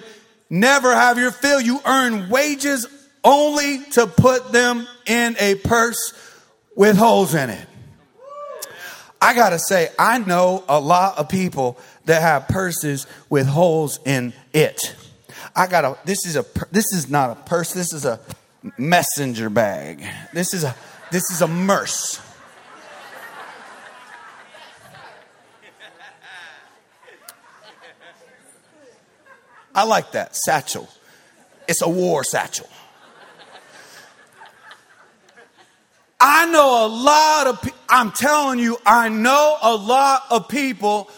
never 0.51 0.95
have 0.95 1.19
your 1.19 1.31
fill. 1.31 1.61
You 1.61 1.81
earn 1.85 2.29
wages 2.29 2.87
only 3.25 3.85
to 3.93 4.07
put 4.07 4.53
them 4.53 4.87
in 5.07 5.37
a 5.39 5.55
purse 5.57 6.13
with 6.77 6.97
holes 6.97 7.35
in 7.35 7.51
it. 7.51 7.67
I 9.21 9.35
gotta 9.35 9.59
say, 9.59 9.89
I 9.99 10.19
know 10.19 10.65
a 10.69 10.81
lot 10.81 11.19
of 11.19 11.29
people 11.29 11.79
that 12.07 12.23
have 12.23 12.49
purses 12.49 13.07
with 13.31 13.47
holes 13.47 14.01
in 14.05 14.33
it. 14.53 14.97
I 15.55 15.69
gotta, 15.69 15.97
this 16.05 16.27
is 16.27 16.35
a, 16.35 16.45
this 16.73 16.93
is 16.93 17.09
not 17.09 17.31
a 17.31 17.35
purse, 17.37 17.73
this 17.73 17.93
is 17.93 18.05
a 18.05 18.19
messenger 18.77 19.49
bag. 19.49 20.05
This 20.33 20.55
is 20.55 20.65
a, 20.65 20.75
this 21.13 21.31
is 21.31 21.41
a 21.41 21.47
murse. 21.47 22.21
I 29.75 29.85
like 29.85 30.13
that 30.13 30.37
satchel. 30.37 30.89
It's 31.69 31.83
a 31.83 31.89
war 31.89 32.25
satchel. 32.25 32.69
I 36.21 36.47
know 36.47 36.87
a 36.87 36.89
lot 36.89 37.47
of, 37.49 37.73
I'm 37.89 38.13
telling 38.13 38.61
you, 38.61 38.79
I 38.87 39.09
know 39.09 39.57
a 39.61 39.75
lot 39.75 40.23
of 40.31 40.49
people, 40.49 41.11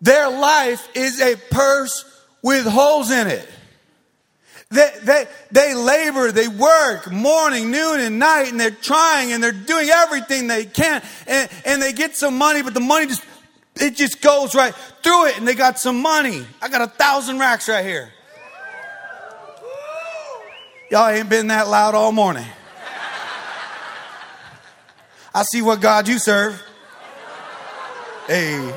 their 0.00 0.28
life 0.28 0.88
is 0.94 1.20
a 1.20 1.36
purse 1.50 2.04
with 2.42 2.66
holes 2.66 3.12
in 3.12 3.28
it. 3.28 3.48
They, 4.70 4.90
they, 5.04 5.26
they 5.52 5.74
labor, 5.74 6.32
they 6.32 6.48
work 6.48 7.12
morning, 7.12 7.70
noon, 7.70 8.00
and 8.00 8.18
night, 8.18 8.50
and 8.50 8.58
they're 8.58 8.72
trying 8.72 9.32
and 9.32 9.40
they're 9.40 9.52
doing 9.52 9.88
everything 9.88 10.48
they 10.48 10.64
can, 10.64 11.00
and, 11.28 11.48
and 11.64 11.80
they 11.80 11.92
get 11.92 12.16
some 12.16 12.36
money, 12.36 12.62
but 12.62 12.74
the 12.74 12.80
money 12.80 13.06
just, 13.06 13.24
it 13.76 13.96
just 13.96 14.20
goes 14.20 14.54
right 14.54 14.74
through 15.02 15.26
it, 15.26 15.38
and 15.38 15.46
they 15.46 15.54
got 15.54 15.78
some 15.78 16.00
money. 16.00 16.46
I 16.62 16.68
got 16.68 16.82
a 16.82 16.86
thousand 16.86 17.38
racks 17.38 17.68
right 17.68 17.84
here. 17.84 18.12
Y'all 20.90 21.08
ain't 21.08 21.28
been 21.28 21.48
that 21.48 21.68
loud 21.68 21.94
all 21.94 22.12
morning. 22.12 22.46
I 25.34 25.42
see 25.42 25.62
what 25.62 25.80
God 25.80 26.06
you 26.06 26.18
serve. 26.20 26.62
Hey. 28.28 28.72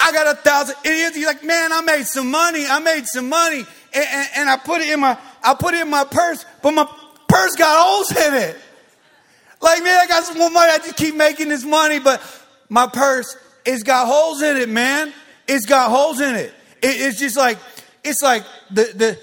I 0.00 0.12
got 0.12 0.26
a 0.26 0.40
thousand. 0.40 0.76
idiots. 0.84 1.16
He's 1.16 1.26
like, 1.26 1.44
man, 1.44 1.72
I 1.72 1.82
made 1.82 2.06
some 2.06 2.30
money. 2.30 2.64
I 2.66 2.78
made 2.78 3.06
some 3.06 3.28
money, 3.28 3.64
and, 3.92 4.06
and, 4.10 4.28
and, 4.36 4.50
I 4.50 4.56
put 4.56 4.80
it 4.80 4.88
in 4.88 5.00
my, 5.00 5.18
I 5.44 5.54
put 5.54 5.74
it 5.74 5.82
in 5.82 5.90
my 5.90 6.04
purse, 6.04 6.44
but 6.62 6.72
my 6.72 6.90
purse 7.28 7.54
got 7.56 7.86
holes 7.86 8.10
in 8.10 8.34
it. 8.34 8.56
Like, 9.62 9.82
man, 9.84 9.98
I 9.98 10.06
got 10.08 10.24
some 10.24 10.38
more 10.38 10.50
money. 10.50 10.72
I 10.72 10.78
just 10.78 10.96
keep 10.96 11.14
making 11.14 11.48
this 11.48 11.64
money, 11.64 12.00
but 12.00 12.20
my 12.68 12.88
purse, 12.88 13.36
it's 13.64 13.84
got 13.84 14.08
holes 14.08 14.42
in 14.42 14.56
it, 14.56 14.68
man. 14.68 15.12
It's 15.46 15.66
got 15.66 15.90
holes 15.90 16.20
in 16.20 16.34
it. 16.34 16.52
it 16.82 17.00
it's 17.00 17.18
just 17.18 17.36
like, 17.36 17.58
it's 18.02 18.22
like 18.22 18.44
the 18.70 18.84
the 18.94 19.18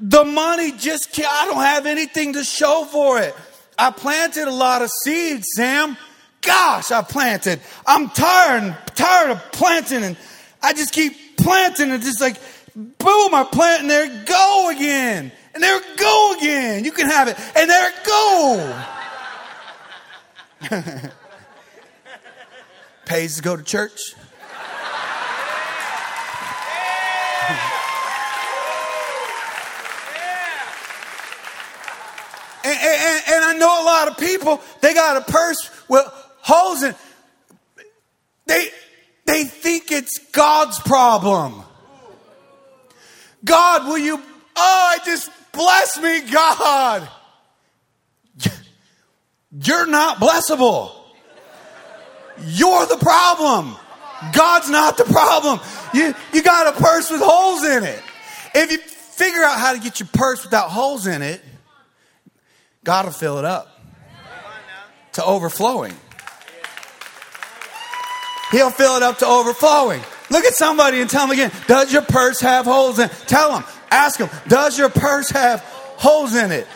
the 0.00 0.24
money 0.24 0.72
just 0.72 1.12
can't, 1.12 1.28
I 1.30 1.46
don't 1.46 1.62
have 1.62 1.86
anything 1.86 2.34
to 2.34 2.44
show 2.44 2.84
for 2.90 3.18
it. 3.20 3.34
I 3.78 3.90
planted 3.90 4.48
a 4.48 4.52
lot 4.52 4.82
of 4.82 4.90
seeds, 5.04 5.46
Sam. 5.54 5.96
Gosh, 6.42 6.90
I 6.90 7.02
planted. 7.02 7.60
I'm 7.86 8.08
tired, 8.10 8.76
tired 8.94 9.30
of 9.30 9.52
planting 9.52 10.02
and 10.02 10.16
I 10.62 10.72
just 10.72 10.92
keep 10.92 11.36
planting 11.38 11.90
and 11.90 12.02
just 12.02 12.20
like, 12.20 12.36
boom, 12.74 13.34
I 13.34 13.46
plant 13.50 13.82
and 13.82 13.90
there 13.90 14.24
go 14.24 14.70
again. 14.70 15.32
And 15.56 15.62
there 15.62 15.78
it 15.78 15.96
go 15.96 16.34
again. 16.36 16.84
You 16.84 16.92
can 16.92 17.08
have 17.08 17.28
it. 17.28 17.38
And 17.56 17.70
there 17.70 17.88
it 17.88 17.94
go. 18.04 18.78
Pays 23.06 23.36
to 23.36 23.42
go 23.42 23.56
to 23.56 23.62
church. 23.62 24.14
And, 32.64 32.76
and, 32.76 33.22
and, 33.28 33.44
I 33.44 33.56
know 33.56 33.80
a 33.80 33.84
lot 33.84 34.08
of 34.08 34.18
people, 34.18 34.60
they 34.80 34.92
got 34.92 35.16
a 35.16 35.20
purse 35.20 35.70
with 35.88 36.04
holes 36.40 36.82
in 36.82 36.96
They, 38.46 38.70
they 39.24 39.44
think 39.44 39.92
it's 39.92 40.18
God's 40.32 40.80
problem. 40.80 41.62
God, 43.44 43.86
will 43.86 43.98
you, 43.98 44.20
oh, 44.56 44.96
I 44.96 44.98
just 45.04 45.30
bless 45.56 46.00
me, 46.00 46.30
God. 46.30 47.08
You're 49.62 49.86
not 49.86 50.18
blessable. 50.18 50.92
You're 52.44 52.86
the 52.86 52.98
problem. 52.98 53.76
God's 54.32 54.68
not 54.68 54.96
the 54.96 55.04
problem. 55.04 55.60
You, 55.94 56.14
you 56.32 56.42
got 56.42 56.76
a 56.76 56.80
purse 56.80 57.10
with 57.10 57.20
holes 57.22 57.64
in 57.64 57.84
it. 57.84 58.02
If 58.54 58.70
you 58.70 58.78
figure 58.78 59.42
out 59.42 59.58
how 59.58 59.72
to 59.72 59.80
get 59.80 60.00
your 60.00 60.08
purse 60.12 60.44
without 60.44 60.70
holes 60.70 61.06
in 61.06 61.22
it, 61.22 61.40
God 62.84 63.06
will 63.06 63.12
fill 63.12 63.38
it 63.38 63.44
up 63.44 63.80
to 65.12 65.24
overflowing. 65.24 65.94
He'll 68.52 68.70
fill 68.70 68.96
it 68.96 69.02
up 69.02 69.18
to 69.18 69.26
overflowing. 69.26 70.02
Look 70.30 70.44
at 70.44 70.54
somebody 70.54 71.00
and 71.00 71.08
tell 71.08 71.26
them 71.26 71.32
again, 71.32 71.50
does 71.66 71.92
your 71.92 72.02
purse 72.02 72.40
have 72.40 72.64
holes 72.64 72.98
in 72.98 73.06
it? 73.06 73.24
Tell 73.26 73.52
them, 73.52 73.64
ask 73.90 74.18
them, 74.18 74.28
does 74.48 74.78
your 74.78 74.88
purse 74.88 75.30
have 75.30 75.60
holes 75.60 76.34
in 76.34 76.52
it? 76.52 76.66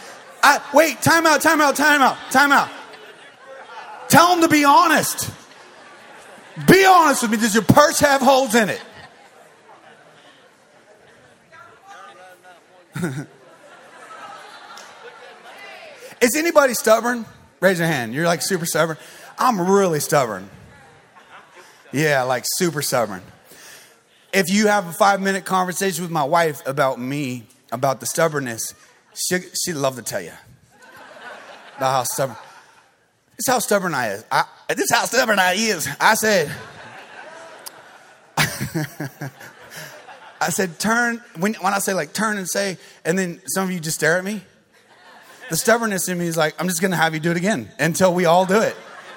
I, 0.42 0.62
wait, 0.72 1.02
time 1.02 1.26
out, 1.26 1.42
time 1.42 1.60
out, 1.60 1.76
time 1.76 2.00
out, 2.02 2.16
time 2.30 2.52
out. 2.52 2.70
Tell 4.08 4.30
them 4.30 4.42
to 4.42 4.48
be 4.48 4.64
honest. 4.64 5.30
Be 6.66 6.84
honest 6.84 7.22
with 7.22 7.30
me. 7.30 7.36
Does 7.36 7.54
your 7.54 7.62
purse 7.62 8.00
have 8.00 8.20
holes 8.20 8.54
in 8.54 8.68
it? 8.68 8.82
Is 16.20 16.36
anybody 16.36 16.74
stubborn? 16.74 17.24
Raise 17.60 17.78
your 17.78 17.88
hand. 17.88 18.12
You're 18.14 18.26
like 18.26 18.42
super 18.42 18.66
stubborn. 18.66 18.98
I'm 19.38 19.60
really 19.60 20.00
stubborn. 20.00 20.50
Yeah, 21.92 22.22
like 22.22 22.44
super 22.46 22.82
stubborn. 22.82 23.22
If 24.32 24.48
you 24.48 24.68
have 24.68 24.86
a 24.86 24.92
five 24.92 25.20
minute 25.20 25.44
conversation 25.44 26.02
with 26.02 26.10
my 26.10 26.24
wife 26.24 26.66
about 26.66 27.00
me, 27.00 27.44
about 27.72 28.00
the 28.00 28.06
stubbornness, 28.06 28.74
she, 29.14 29.38
she'd 29.64 29.74
love 29.74 29.96
to 29.96 30.02
tell 30.02 30.20
you 30.20 30.32
about 31.76 31.92
how 31.92 32.04
stubborn. 32.04 32.36
This 33.36 33.48
is 33.48 33.52
how 33.52 33.58
stubborn 33.58 33.94
I 33.94 34.12
is. 34.12 34.24
I, 34.30 34.44
this 34.68 34.80
is 34.80 34.92
how 34.92 35.04
stubborn 35.06 35.38
I 35.38 35.54
is. 35.54 35.88
I 35.98 36.14
said, 36.14 36.52
I 40.40 40.50
said, 40.50 40.78
turn, 40.78 41.22
when, 41.38 41.54
when 41.54 41.74
I 41.74 41.78
say 41.78 41.94
like 41.94 42.12
turn 42.12 42.38
and 42.38 42.48
say, 42.48 42.76
and 43.04 43.18
then 43.18 43.40
some 43.46 43.64
of 43.64 43.72
you 43.72 43.80
just 43.80 43.96
stare 43.96 44.18
at 44.18 44.24
me. 44.24 44.42
The 45.48 45.56
stubbornness 45.56 46.08
in 46.08 46.18
me 46.18 46.26
is 46.26 46.36
like, 46.36 46.54
I'm 46.60 46.68
just 46.68 46.80
going 46.80 46.92
to 46.92 46.96
have 46.96 47.14
you 47.14 47.20
do 47.20 47.32
it 47.32 47.36
again 47.36 47.68
until 47.80 48.14
we 48.14 48.26
all 48.26 48.46
do 48.46 48.60
it 48.60 48.76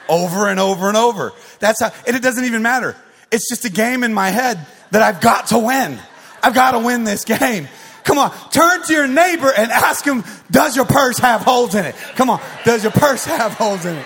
over 0.10 0.48
and 0.48 0.60
over 0.60 0.88
and 0.88 0.98
over. 0.98 1.34
That's 1.60 1.80
how, 1.82 1.92
and 2.08 2.16
it 2.16 2.24
doesn't 2.24 2.46
even 2.46 2.62
matter. 2.62 2.96
It's 3.32 3.48
just 3.50 3.66
a 3.66 3.70
game 3.70 4.04
in 4.04 4.14
my 4.14 4.30
head 4.30 4.66
that 4.94 5.02
I've 5.02 5.20
got 5.22 5.48
to 5.48 5.58
win. 5.58 6.00
I've 6.44 6.54
got 6.54 6.72
to 6.72 6.80
win 6.80 7.04
this 7.04 7.26
game. 7.26 7.68
Come 8.04 8.20
on, 8.20 8.32
turn 8.52 8.84
to 8.84 8.94
your 8.94 9.08
neighbor 9.08 9.52
and 9.58 9.72
ask 9.72 10.06
him, 10.06 10.24
does 10.52 10.76
your 10.76 10.86
purse 10.86 11.18
have 11.18 11.42
holes 11.42 11.74
in 11.74 11.84
it? 11.84 11.96
Come 12.16 12.30
on, 12.30 12.40
does 12.64 12.84
your 12.84 12.92
purse 12.92 13.26
have 13.26 13.54
holes 13.54 13.86
in 13.86 13.96
it? 13.96 14.06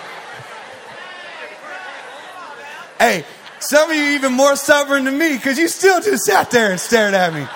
Hey, 2.98 3.24
some 3.60 3.90
of 3.90 3.96
you 3.96 4.02
even 4.14 4.32
more 4.32 4.56
stubborn 4.56 5.04
than 5.04 5.18
me 5.18 5.34
because 5.34 5.58
you 5.58 5.68
still 5.68 6.00
just 6.00 6.24
sat 6.24 6.50
there 6.50 6.70
and 6.70 6.80
stared 6.80 7.12
at 7.12 7.34
me. 7.34 7.46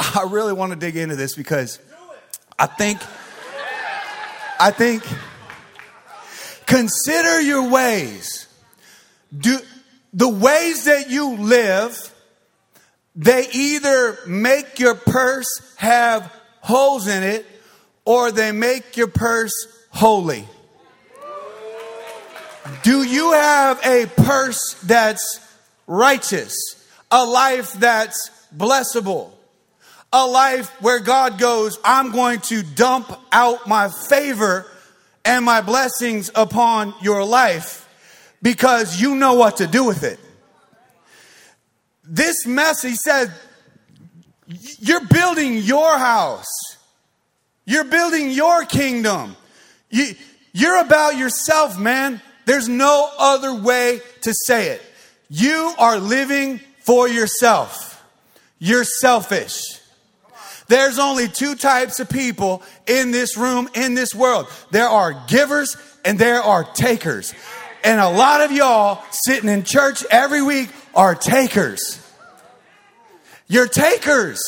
I 0.00 0.22
really 0.28 0.54
want 0.54 0.72
to 0.72 0.78
dig 0.78 0.96
into 0.96 1.16
this 1.16 1.34
because 1.34 1.78
I 2.58 2.66
think, 2.66 2.98
I 4.60 4.70
think, 4.70 5.02
consider 6.66 7.40
your 7.40 7.70
ways. 7.70 8.48
Do 9.36 9.58
the 10.12 10.28
ways 10.28 10.84
that 10.84 11.10
you 11.10 11.36
live, 11.36 12.14
they 13.14 13.46
either 13.52 14.18
make 14.26 14.78
your 14.78 14.94
purse 14.94 15.74
have 15.76 16.32
holes 16.60 17.06
in 17.06 17.22
it 17.22 17.46
or 18.04 18.32
they 18.32 18.52
make 18.52 18.96
your 18.96 19.08
purse 19.08 19.52
holy. 19.90 20.46
Do 22.82 23.02
you 23.02 23.32
have 23.32 23.80
a 23.84 24.06
purse 24.06 24.74
that's 24.84 25.40
righteous? 25.86 26.54
A 27.10 27.24
life 27.24 27.72
that's 27.74 28.30
blessable? 28.54 29.30
A 30.12 30.26
life 30.26 30.70
where 30.80 31.00
God 31.00 31.38
goes, 31.38 31.78
I'm 31.84 32.12
going 32.12 32.40
to 32.42 32.62
dump 32.62 33.10
out 33.30 33.66
my 33.66 33.88
favor 33.88 34.66
and 35.24 35.44
my 35.44 35.60
blessings 35.60 36.30
upon 36.34 36.94
your 37.02 37.24
life 37.24 37.88
because 38.40 39.00
you 39.00 39.16
know 39.16 39.34
what 39.34 39.58
to 39.58 39.66
do 39.66 39.84
with 39.84 40.04
it. 40.04 40.18
This 42.04 42.46
message 42.46 42.96
says, 42.96 43.30
you're 44.78 45.06
building 45.06 45.58
your 45.58 45.98
house. 45.98 46.46
You're 47.66 47.84
building 47.84 48.30
your 48.30 48.64
kingdom. 48.64 49.36
You, 49.90 50.14
you're 50.54 50.80
about 50.80 51.18
yourself, 51.18 51.78
man. 51.78 52.22
There's 52.46 52.66
no 52.66 53.10
other 53.18 53.52
way 53.52 54.00
to 54.22 54.32
say 54.32 54.70
it. 54.70 54.82
You 55.28 55.74
are 55.78 55.98
living 55.98 56.60
for 56.80 57.06
yourself. 57.06 58.02
You're 58.58 58.84
selfish. 58.84 59.77
There's 60.68 60.98
only 60.98 61.28
two 61.28 61.54
types 61.54 61.98
of 61.98 62.08
people 62.10 62.62
in 62.86 63.10
this 63.10 63.36
room, 63.36 63.68
in 63.74 63.94
this 63.94 64.14
world. 64.14 64.48
There 64.70 64.88
are 64.88 65.24
givers 65.26 65.76
and 66.04 66.18
there 66.18 66.42
are 66.42 66.64
takers. 66.64 67.34
And 67.82 68.00
a 68.00 68.08
lot 68.08 68.42
of 68.42 68.52
y'all 68.52 69.02
sitting 69.10 69.48
in 69.48 69.62
church 69.62 70.04
every 70.10 70.42
week 70.42 70.68
are 70.94 71.14
takers. 71.14 72.04
You're 73.46 73.68
takers. 73.68 74.40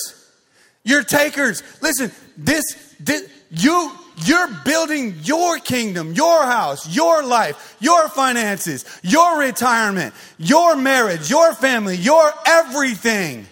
You're 0.85 1.05
takers. 1.05 1.63
Listen, 1.81 2.13
this, 2.37 2.65
this 3.01 3.29
you 3.51 3.93
you're 4.25 4.49
building 4.65 5.17
your 5.23 5.59
kingdom, 5.59 6.13
your 6.13 6.45
house, 6.45 6.95
your 6.95 7.23
life, 7.23 7.77
your 7.81 8.09
finances, 8.09 8.85
your 9.03 9.39
retirement, 9.39 10.15
your 10.39 10.77
marriage, 10.77 11.31
your 11.31 11.55
family, 11.55 11.97
your 11.97 12.31
everything. 12.47 13.47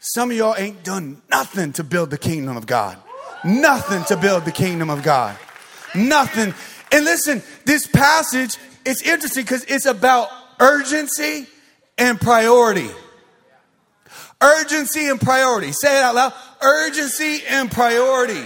Some 0.00 0.30
of 0.30 0.36
y'all 0.36 0.54
ain't 0.56 0.82
done 0.82 1.20
nothing 1.30 1.74
to 1.74 1.84
build 1.84 2.10
the 2.10 2.18
kingdom 2.18 2.56
of 2.56 2.66
God. 2.66 2.96
Nothing 3.44 4.02
to 4.04 4.16
build 4.16 4.46
the 4.46 4.52
kingdom 4.52 4.88
of 4.88 5.02
God. 5.02 5.36
Nothing. 5.94 6.54
And 6.90 7.04
listen, 7.04 7.42
this 7.66 7.86
passage, 7.86 8.56
it's 8.86 9.02
interesting 9.02 9.44
because 9.44 9.64
it's 9.64 9.84
about 9.84 10.28
urgency 10.58 11.46
and 11.98 12.18
priority. 12.18 12.88
Urgency 14.40 15.06
and 15.06 15.20
priority. 15.20 15.72
Say 15.72 15.98
it 15.98 16.02
out 16.02 16.14
loud. 16.14 16.32
Urgency 16.62 17.42
and 17.46 17.70
priority. 17.70 18.42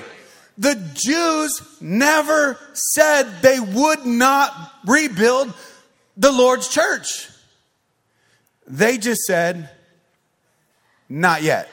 The 0.58 0.74
Jews 0.94 1.62
never 1.80 2.58
said 2.72 3.42
they 3.42 3.60
would 3.60 4.04
not 4.04 4.52
rebuild 4.86 5.54
the 6.16 6.32
Lord's 6.32 6.68
church. 6.68 7.28
They 8.66 8.98
just 8.98 9.20
said, 9.22 9.70
not 11.08 11.42
yet. 11.42 11.68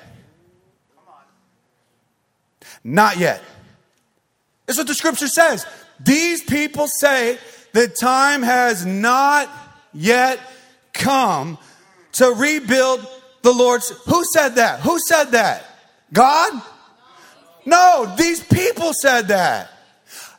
Not 2.83 3.17
yet. 3.17 3.41
That's 4.65 4.77
what 4.77 4.87
the 4.87 4.93
scripture 4.93 5.27
says. 5.27 5.65
These 5.99 6.43
people 6.43 6.87
say 6.87 7.37
the 7.73 7.87
time 7.87 8.41
has 8.41 8.85
not 8.85 9.49
yet 9.93 10.39
come 10.93 11.57
to 12.13 12.27
rebuild 12.31 13.05
the 13.41 13.51
Lord's. 13.51 13.89
Who 14.07 14.23
said 14.33 14.55
that? 14.55 14.79
Who 14.81 14.97
said 15.07 15.31
that? 15.31 15.65
God? 16.11 16.61
No, 17.65 18.13
these 18.17 18.43
people 18.43 18.91
said 19.01 19.27
that. 19.29 19.70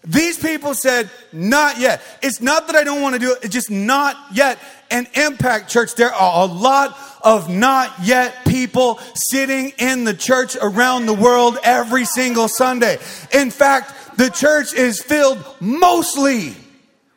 These 0.04 0.38
people 0.38 0.74
said, 0.74 1.10
not 1.32 1.78
yet. 1.78 2.02
It's 2.22 2.40
not 2.40 2.66
that 2.66 2.76
I 2.76 2.82
don't 2.82 3.02
want 3.02 3.14
to 3.14 3.20
do 3.20 3.32
it, 3.32 3.38
it's 3.44 3.54
just 3.54 3.70
not 3.70 4.16
yet. 4.32 4.58
And 4.90 5.06
Impact 5.14 5.70
Church, 5.70 5.94
there 5.94 6.12
are 6.12 6.48
a 6.48 6.52
lot 6.52 6.98
of 7.22 7.48
not 7.48 7.92
yet 8.02 8.44
people 8.44 8.98
sitting 9.14 9.72
in 9.78 10.04
the 10.04 10.12
church 10.12 10.56
around 10.60 11.06
the 11.06 11.14
world 11.14 11.56
every 11.62 12.04
single 12.04 12.48
Sunday. 12.48 12.98
In 13.32 13.50
fact, 13.50 14.16
the 14.16 14.28
church 14.28 14.74
is 14.74 15.00
filled 15.00 15.42
mostly 15.60 16.54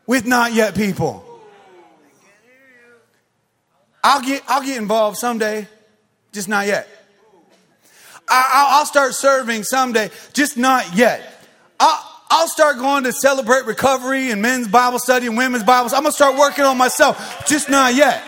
with 0.06 0.26
not 0.26 0.54
yet 0.54 0.76
people. 0.76 1.24
I'll 4.04 4.22
get, 4.22 4.44
I'll 4.48 4.64
get 4.64 4.78
involved 4.78 5.18
someday, 5.18 5.68
just 6.32 6.48
not 6.48 6.68
yet. 6.68 6.88
I, 8.28 8.78
will 8.80 8.86
start 8.86 9.16
serving 9.16 9.64
someday, 9.64 10.12
just 10.34 10.58
not 10.58 10.96
yet. 10.96 11.44
I'll, 11.80 12.15
I'll 12.30 12.48
start 12.48 12.78
going 12.78 13.04
to 13.04 13.14
celebrate 13.14 13.66
recovery 13.66 14.32
and 14.32 14.42
men's 14.42 14.68
Bible 14.68 15.00
study 15.00 15.28
and 15.28 15.38
women's 15.38 15.64
Bibles. 15.64 15.94
I'm 15.94 16.02
going 16.02 16.12
to 16.12 16.16
start 16.16 16.38
working 16.38 16.66
on 16.66 16.78
myself, 16.78 17.46
just 17.48 17.70
not 17.70 17.94
yet. 17.96 18.24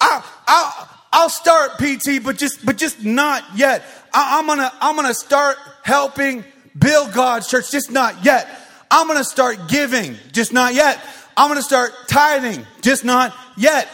I, 0.00 0.24
I, 0.46 0.88
I'll 1.12 1.28
start 1.28 1.72
PT, 1.78 2.22
but 2.22 2.38
just, 2.38 2.64
but 2.64 2.76
just 2.76 3.04
not 3.04 3.44
yet. 3.54 3.84
I, 4.12 4.38
I'm 4.38 4.46
gonna, 4.46 4.72
I'm 4.80 4.96
gonna 4.96 5.14
start 5.14 5.56
helping 5.82 6.44
build 6.78 7.12
God's 7.12 7.48
church, 7.48 7.70
just 7.70 7.90
not 7.90 8.24
yet. 8.24 8.48
I'm 8.90 9.06
gonna 9.06 9.24
start 9.24 9.68
giving, 9.68 10.16
just 10.32 10.52
not 10.52 10.74
yet. 10.74 11.00
I'm 11.36 11.48
gonna 11.48 11.62
start 11.62 11.92
tithing, 12.08 12.66
just 12.82 13.04
not 13.04 13.34
yet. 13.56 13.88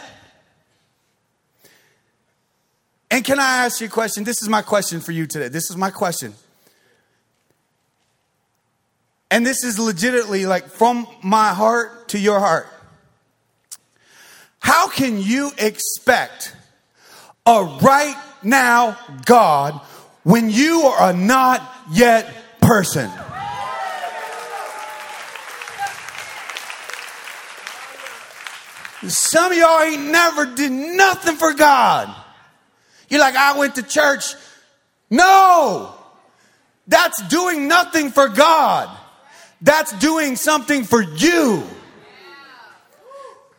And 3.09 3.23
can 3.23 3.39
I 3.39 3.65
ask 3.65 3.79
you 3.81 3.87
a 3.87 3.89
question? 3.89 4.23
This 4.23 4.41
is 4.41 4.49
my 4.49 4.61
question 4.61 4.99
for 4.99 5.11
you 5.11 5.27
today. 5.27 5.47
This 5.47 5.69
is 5.69 5.77
my 5.77 5.91
question. 5.91 6.33
And 9.31 9.45
this 9.45 9.63
is 9.63 9.79
legitimately 9.79 10.45
like 10.45 10.67
from 10.67 11.07
my 11.23 11.53
heart 11.53 12.09
to 12.09 12.19
your 12.19 12.39
heart. 12.39 12.67
How 14.59 14.89
can 14.89 15.21
you 15.21 15.51
expect 15.57 16.55
a 17.45 17.63
right 17.81 18.15
now 18.43 18.97
God 19.25 19.73
when 20.23 20.49
you 20.49 20.81
are 20.81 21.11
a 21.11 21.13
not 21.13 21.61
yet 21.89 22.59
person. 22.61 23.09
Some 29.07 29.53
of 29.53 29.57
y'all 29.57 29.81
ain't 29.81 30.11
never 30.11 30.47
did 30.47 30.71
nothing 30.71 31.37
for 31.37 31.53
God. 31.53 32.13
You're 33.09 33.19
like, 33.19 33.35
I 33.35 33.57
went 33.57 33.75
to 33.75 33.83
church. 33.83 34.35
No, 35.09 35.93
that's 36.87 37.25
doing 37.27 37.67
nothing 37.67 38.11
for 38.11 38.27
God. 38.27 38.89
That's 39.61 39.91
doing 39.99 40.35
something 40.35 40.83
for 40.83 41.01
you. 41.01 41.63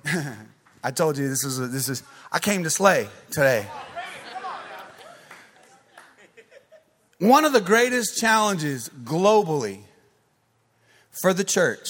I 0.84 0.90
told 0.90 1.18
you 1.18 1.28
this 1.28 1.44
is 1.44 1.58
a, 1.58 1.66
this 1.66 1.88
is 1.88 2.02
I 2.30 2.38
came 2.38 2.64
to 2.64 2.70
slay 2.70 3.08
today. 3.30 3.66
One 7.18 7.44
of 7.44 7.52
the 7.52 7.60
greatest 7.60 8.20
challenges 8.20 8.90
globally 9.04 9.80
for 11.20 11.34
the 11.34 11.42
church 11.42 11.88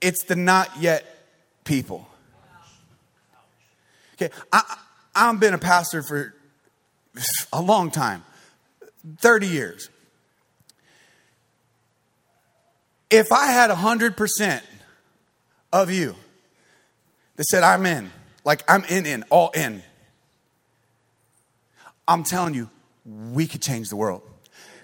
it's 0.00 0.24
the 0.24 0.36
not 0.36 0.80
yet 0.80 1.04
people. 1.64 2.08
Okay, 4.14 4.30
I, 4.52 4.76
I've 5.18 5.40
been 5.40 5.52
a 5.52 5.58
pastor 5.58 6.04
for 6.04 6.32
a 7.52 7.60
long 7.60 7.90
time 7.90 8.22
30 9.18 9.48
years. 9.48 9.90
If 13.10 13.32
I 13.32 13.46
had 13.46 13.70
100% 13.70 14.62
of 15.72 15.90
you 15.90 16.14
that 17.34 17.44
said, 17.46 17.64
I'm 17.64 17.84
in, 17.84 18.12
like 18.44 18.62
I'm 18.70 18.84
in, 18.84 19.06
in, 19.06 19.24
all 19.28 19.50
in, 19.50 19.82
I'm 22.06 22.22
telling 22.22 22.54
you, 22.54 22.70
we 23.04 23.48
could 23.48 23.60
change 23.60 23.88
the 23.88 23.96
world. 23.96 24.22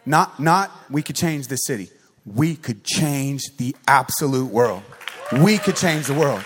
Not, 0.04 0.40
not 0.40 0.72
we 0.90 1.02
could 1.02 1.16
change 1.16 1.46
the 1.46 1.56
city. 1.56 1.90
We 2.26 2.56
could 2.56 2.82
change 2.82 3.42
the 3.58 3.76
absolute 3.86 4.50
world. 4.50 4.82
We 5.32 5.58
could 5.58 5.76
change 5.76 6.08
the 6.08 6.14
world. 6.14 6.42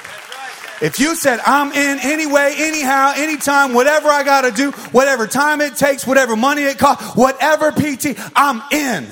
If 0.81 1.01
you 1.01 1.17
said, 1.17 1.41
I'm 1.45 1.73
in 1.73 1.99
anyway, 2.01 2.55
anyhow, 2.57 3.13
anytime, 3.17 3.75
whatever 3.75 4.09
I 4.09 4.23
got 4.23 4.43
to 4.43 4.53
do, 4.53 4.71
whatever 4.93 5.27
time 5.27 5.61
it 5.61 5.77
takes, 5.77 6.07
whatever 6.07 6.37
money 6.37 6.63
it 6.63 6.79
costs, 6.79 7.17
whatever 7.17 7.73
PT, 7.73 8.19
I'm 8.37 8.63
in. 8.71 9.09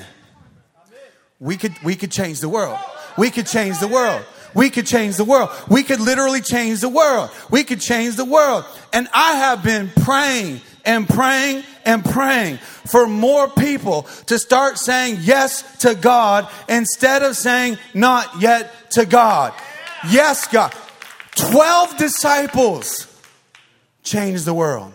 We 1.39 1.57
could, 1.57 1.73
we 1.83 1.95
could 1.95 2.11
change 2.11 2.39
the 2.39 2.49
world. 2.49 2.79
We 3.17 3.29
could 3.31 3.47
change 3.47 3.79
the 3.79 3.87
world. 3.87 4.23
We 4.53 4.69
could 4.69 4.87
change 4.87 5.17
the 5.17 5.23
world. 5.23 5.49
We 5.69 5.83
could 5.83 5.99
literally 5.99 6.41
change 6.41 6.79
the 6.79 6.89
world. 6.89 7.29
We 7.51 7.63
could 7.63 7.81
change 7.81 8.15
the 8.15 8.25
world. 8.25 8.65
And 8.93 9.07
I 9.13 9.33
have 9.33 9.63
been 9.63 9.91
praying 10.03 10.61
and 10.85 11.07
praying 11.07 11.63
and 11.85 12.03
praying 12.03 12.57
for 12.57 13.07
more 13.07 13.49
people 13.49 14.03
to 14.27 14.39
start 14.39 14.77
saying 14.77 15.17
yes 15.21 15.79
to 15.79 15.93
God 15.93 16.49
instead 16.69 17.23
of 17.23 17.35
saying 17.35 17.77
not 17.93 18.41
yet 18.41 18.91
to 18.91 19.05
God. 19.05 19.53
Yes, 20.09 20.47
God. 20.47 20.73
12 21.37 21.97
disciples 21.97 23.07
changed 24.03 24.45
the 24.45 24.53
world. 24.53 24.91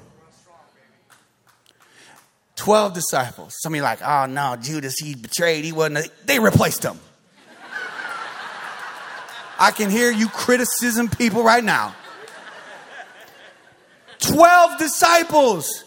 12 2.57 2.95
disciples. 2.95 3.57
Some 3.61 3.73
of 3.73 3.77
you 3.77 3.83
like, 3.83 4.03
oh 4.03 4.27
no, 4.27 4.57
Judas, 4.57 4.97
he 4.99 5.15
betrayed, 5.15 5.65
he 5.65 5.73
wasn't. 5.73 5.99
A, 5.99 6.11
they 6.27 6.39
replaced 6.39 6.85
him. 6.85 6.99
I 9.59 9.71
can 9.71 9.91
hear 9.91 10.11
you 10.11 10.29
criticism 10.29 11.09
people 11.09 11.45
right 11.45 11.63
now. 11.63 11.95
12 14.19 14.79
disciples 14.79 15.85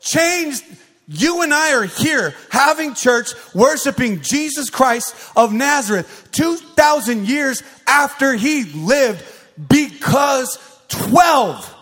changed. 0.00 0.62
You 1.06 1.42
and 1.42 1.52
I 1.52 1.74
are 1.74 1.84
here 1.84 2.34
having 2.50 2.94
church, 2.94 3.32
worshiping 3.54 4.22
Jesus 4.22 4.70
Christ 4.70 5.14
of 5.36 5.52
Nazareth 5.52 6.28
2,000 6.32 7.26
years 7.26 7.62
after 7.86 8.34
he 8.34 8.64
lived 8.64 9.22
because 9.68 10.58
12 10.88 11.74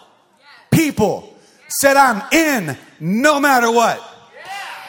people 0.70 1.34
said, 1.68 1.96
I'm 1.96 2.22
in 2.32 2.76
no 3.00 3.40
matter 3.40 3.70
what. 3.70 4.00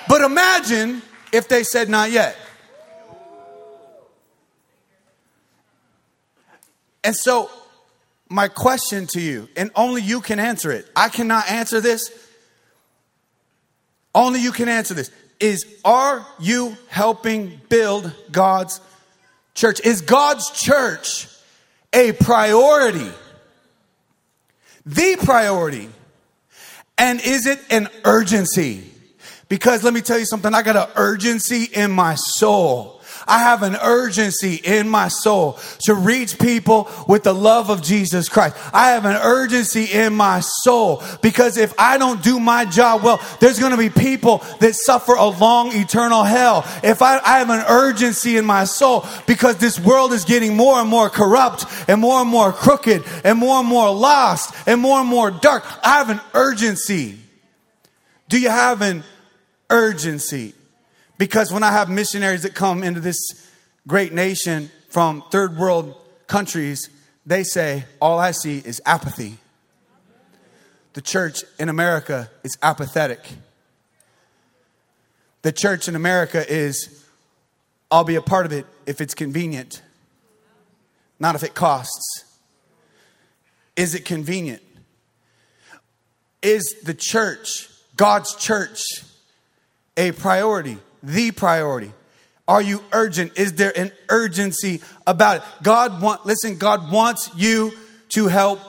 But 0.08 0.22
imagine 0.22 1.02
if 1.32 1.48
they 1.48 1.64
said, 1.64 1.90
not 1.90 2.12
yet. 2.12 2.38
And 7.04 7.16
so, 7.16 7.50
my 8.30 8.48
question 8.48 9.08
to 9.08 9.20
you, 9.20 9.50
and 9.58 9.72
only 9.76 10.02
you 10.02 10.22
can 10.22 10.40
answer 10.40 10.72
it, 10.72 10.90
I 10.96 11.10
cannot 11.10 11.50
answer 11.52 11.82
this. 11.82 12.10
Only 14.16 14.40
you 14.42 14.52
can 14.52 14.70
answer 14.70 14.94
this 14.94 15.12
is 15.40 15.66
Are 15.84 16.26
you 16.40 16.78
helping 16.88 17.60
build 17.70 18.12
God's 18.32 18.80
church? 19.54 19.82
Is 19.82 20.02
God's 20.02 20.50
church 20.50 21.28
a 21.94 22.12
priority? 22.14 23.12
The 24.86 25.18
priority. 25.24 25.90
And 26.98 27.22
is 27.22 27.48
it 27.48 27.60
an 27.70 27.90
urgency? 28.04 28.84
Because 29.50 29.84
let 29.84 29.94
me 29.94 30.02
tell 30.02 30.20
you 30.20 30.26
something, 30.26 30.54
I 30.54 30.62
got 30.62 30.76
an 30.76 30.94
urgency 30.96 31.66
in 31.66 31.92
my 31.92 32.16
soul 32.16 33.02
I 33.28 33.40
have 33.40 33.64
an 33.64 33.76
urgency 33.76 34.56
in 34.56 34.90
my 34.90 35.08
soul 35.08 35.60
to 35.86 35.94
reach 35.94 36.40
people 36.40 36.90
with 37.08 37.24
the 37.24 37.34
love 37.34 37.70
of 37.70 37.82
Jesus 37.82 38.30
Christ. 38.30 38.56
I 38.74 38.92
have 38.92 39.06
an 39.06 39.16
urgency 39.16 39.86
in 39.86 40.16
my 40.16 40.42
soul 40.42 41.04
because 41.22 41.58
if 41.58 41.74
I 41.78 41.98
don't 41.98 42.22
do 42.24 42.40
my 42.40 42.66
job 42.66 43.04
well, 43.04 43.22
there's 43.40 43.60
going 43.60 43.72
to 43.72 43.78
be 43.78 43.90
people 43.90 44.44
that 44.60 44.76
suffer 44.76 45.14
a 45.14 45.28
long 45.28 45.74
eternal 45.74 46.24
hell. 46.24 46.66
If 46.84 47.02
I, 47.02 47.20
I 47.20 47.40
have 47.40 47.50
an 47.50 47.64
urgency 47.68 48.38
in 48.38 48.46
my 48.46 48.66
soul 48.66 49.06
because 49.28 49.58
this 49.58 49.80
world 49.80 50.14
is 50.14 50.26
getting 50.26 50.56
more 50.56 50.80
and 50.80 50.90
more 50.90 51.10
corrupt 51.10 51.66
and 51.88 52.02
more 52.02 52.22
and 52.22 52.30
more 52.30 52.52
crooked 52.52 53.04
and 53.24 53.40
more 53.40 53.60
and 53.60 53.68
more 53.68 53.94
lost 53.94 54.54
and 54.68 54.82
more 54.82 55.00
and 55.00 55.10
more 55.10 55.32
dark, 55.32 55.64
I 55.84 55.98
have 55.98 56.10
an 56.10 56.22
urgency. 56.34 57.18
Do 58.30 58.40
you 58.40 58.50
have 58.50 58.82
an 58.82 59.04
urgency? 59.70 60.54
Because 61.18 61.52
when 61.52 61.64
I 61.64 61.72
have 61.72 61.90
missionaries 61.90 62.44
that 62.44 62.56
come 62.56 62.84
into 62.84 63.00
this 63.00 63.18
great 63.88 64.14
nation 64.14 64.72
from 64.90 65.24
third 65.32 65.58
world 65.58 65.96
countries, 66.28 66.90
they 67.26 67.44
say, 67.44 67.86
All 68.02 68.20
I 68.20 68.32
see 68.32 68.60
is 68.60 68.82
apathy. 68.86 69.38
The 70.94 71.02
church 71.02 71.44
in 71.60 71.70
America 71.70 72.30
is 72.44 72.58
apathetic. 72.62 73.20
The 75.42 75.52
church 75.52 75.88
in 75.88 75.96
America 75.96 76.44
is, 76.48 77.06
I'll 77.92 78.04
be 78.04 78.16
a 78.16 78.22
part 78.22 78.46
of 78.46 78.52
it 78.52 78.66
if 78.86 79.02
it's 79.02 79.14
convenient, 79.14 79.82
not 81.20 81.36
if 81.36 81.44
it 81.44 81.54
costs. 81.54 82.26
Is 83.76 83.96
it 83.96 84.06
convenient? 84.06 84.62
Is 86.42 86.76
the 86.84 86.94
church, 86.94 87.70
God's 87.96 88.36
church, 88.36 88.82
a 89.98 90.12
priority? 90.12 90.78
The 91.04 91.32
priority? 91.32 91.92
Are 92.48 92.62
you 92.62 92.84
urgent? 92.92 93.38
Is 93.38 93.54
there 93.54 93.78
an 93.78 93.92
urgency 94.10 94.82
about 95.06 95.38
it? 95.38 95.44
God 95.62 96.02
want 96.02 96.26
listen, 96.26 96.58
God 96.58 96.92
wants 96.92 97.30
you 97.36 97.72
to 98.10 98.28
help 98.28 98.60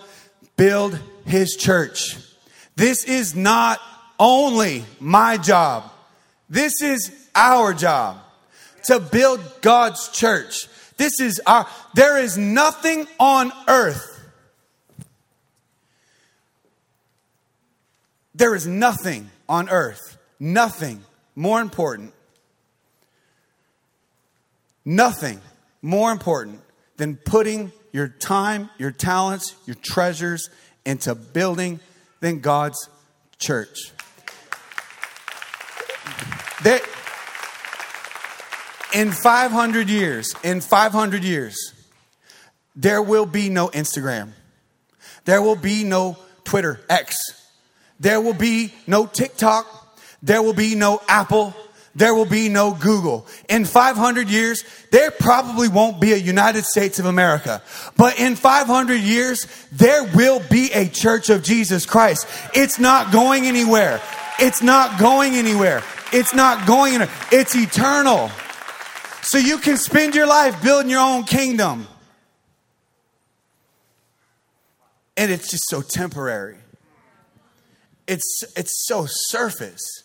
build 0.57 0.99
his 1.25 1.57
church. 1.57 2.17
This 2.77 3.05
is 3.05 3.35
not 3.35 3.81
only 4.19 4.85
my 5.01 5.39
job. 5.39 5.91
This 6.51 6.83
is 6.83 7.11
our 7.35 7.73
job 7.73 8.19
to 8.85 9.01
build 9.01 9.41
God's 9.63 10.09
church. 10.09 10.69
This 10.97 11.21
is 11.21 11.41
our 11.47 11.67
there 11.95 12.19
is 12.19 12.37
nothing 12.37 13.07
on 13.19 13.51
earth 13.67 14.15
There 18.35 18.55
is 18.55 18.67
nothing 18.67 19.31
on 19.49 19.69
earth, 19.69 20.19
nothing 20.41 21.05
more 21.37 21.61
important 21.61 22.13
Nothing 24.85 25.41
more 25.83 26.13
important 26.13 26.61
than 26.97 27.17
putting 27.17 27.73
your 27.93 28.09
time, 28.09 28.71
your 28.79 28.91
talents, 28.91 29.55
your 29.67 29.77
treasures 29.77 30.51
into 30.85 31.15
building 31.15 31.81
than 32.21 32.41
God's 32.41 32.89
church. 33.39 33.93
There, 36.63 36.81
in 38.95 39.13
500 39.13 39.89
years, 39.89 40.35
in 40.43 40.61
500 40.61 41.25
years, 41.25 41.73
there 42.77 43.03
will 43.03 43.27
be 43.27 43.49
no 43.49 43.69
Instagram. 43.69 44.33
There 45.25 45.41
will 45.41 45.57
be 45.57 45.85
no 45.85 46.19
Twitter, 46.45 46.81
X. 46.89 47.17
There 48.01 48.21
will 48.21 48.35
be 48.35 48.73
no 48.87 49.07
TikTok. 49.07 49.67
There 50.23 50.43
will 50.43 50.55
be 50.55 50.75
no 50.75 51.01
Apple 51.09 51.55
there 51.95 52.15
will 52.15 52.27
be 52.27 52.49
no 52.49 52.73
Google. 52.73 53.27
In 53.49 53.65
500 53.65 54.29
years, 54.29 54.65
there 54.91 55.11
probably 55.11 55.69
won't 55.69 56.01
be 56.01 56.13
a 56.13 56.17
United 56.17 56.65
States 56.65 56.99
of 56.99 57.07
America. 57.07 57.63
But 57.97 58.19
in 58.19 58.35
500 58.35 58.97
years, 58.97 59.47
there 59.71 60.05
will 60.15 60.41
be 60.51 60.73
a 60.73 60.89
church 60.89 61.31
of 61.31 61.43
Jesus 61.43 61.87
Christ. 61.87 62.27
It's 62.53 62.79
not 62.79 63.13
going 63.13 63.47
anywhere. 63.47 64.01
It's 64.41 64.63
not 64.63 64.99
going 64.99 65.35
anywhere. 65.35 65.83
It's 66.13 66.35
not 66.35 66.67
going 66.67 66.95
anywhere. 66.95 67.15
It's 67.31 67.55
eternal. 67.55 68.31
So 69.23 69.39
you 69.39 69.59
can 69.59 69.77
spend 69.77 70.15
your 70.15 70.27
life 70.27 70.63
building 70.63 70.91
your 70.91 71.01
own 71.01 71.25
kingdom. 71.25 71.87
And 75.17 75.31
it's 75.31 75.51
just 75.51 75.65
so 75.69 75.81
temporary. 75.81 76.57
It's, 78.07 78.45
it's 78.57 78.85
so 78.87 79.07
surface. 79.09 80.04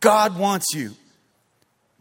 God 0.00 0.38
wants 0.38 0.74
you 0.74 0.92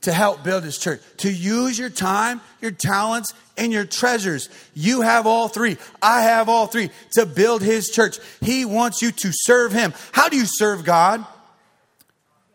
to 0.04 0.12
help 0.12 0.44
build 0.44 0.64
his 0.64 0.78
church, 0.78 1.02
to 1.18 1.32
use 1.32 1.80
your 1.80 1.90
time, 1.90 2.42
your 2.62 2.72
talents, 2.72 3.34
and 3.58 3.72
your 3.72 3.86
treasures. 3.86 4.50
You 4.74 5.02
have 5.02 5.26
all 5.26 5.48
three. 5.48 5.78
I 6.02 6.24
have 6.24 6.50
all 6.50 6.68
three 6.68 6.90
to 7.14 7.26
build 7.26 7.62
his 7.62 7.90
church. 7.90 8.20
He 8.42 8.66
wants 8.66 9.02
you 9.02 9.12
to 9.12 9.32
serve 9.32 9.72
him. 9.72 9.94
How 10.12 10.28
do 10.30 10.38
you 10.38 10.46
serve 10.46 10.84
God? 10.84 11.26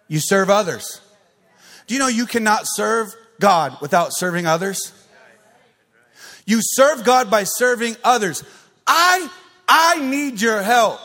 You 0.09 0.21
serve 0.21 0.51
others. 0.51 1.01
Do 1.87 1.95
you 1.95 2.01
know 2.01 2.09
you 2.09 2.27
cannot 2.27 2.63
serve 2.65 3.15
God 3.41 3.79
without 3.81 4.15
serving 4.15 4.47
others? 4.47 4.93
You 6.45 6.61
serve 6.63 7.05
God 7.05 7.31
by 7.31 7.45
serving 7.45 7.97
others. 8.05 8.45
I 8.87 9.29
I 9.67 10.01
need 10.01 10.41
your 10.41 10.63
help. 10.63 11.01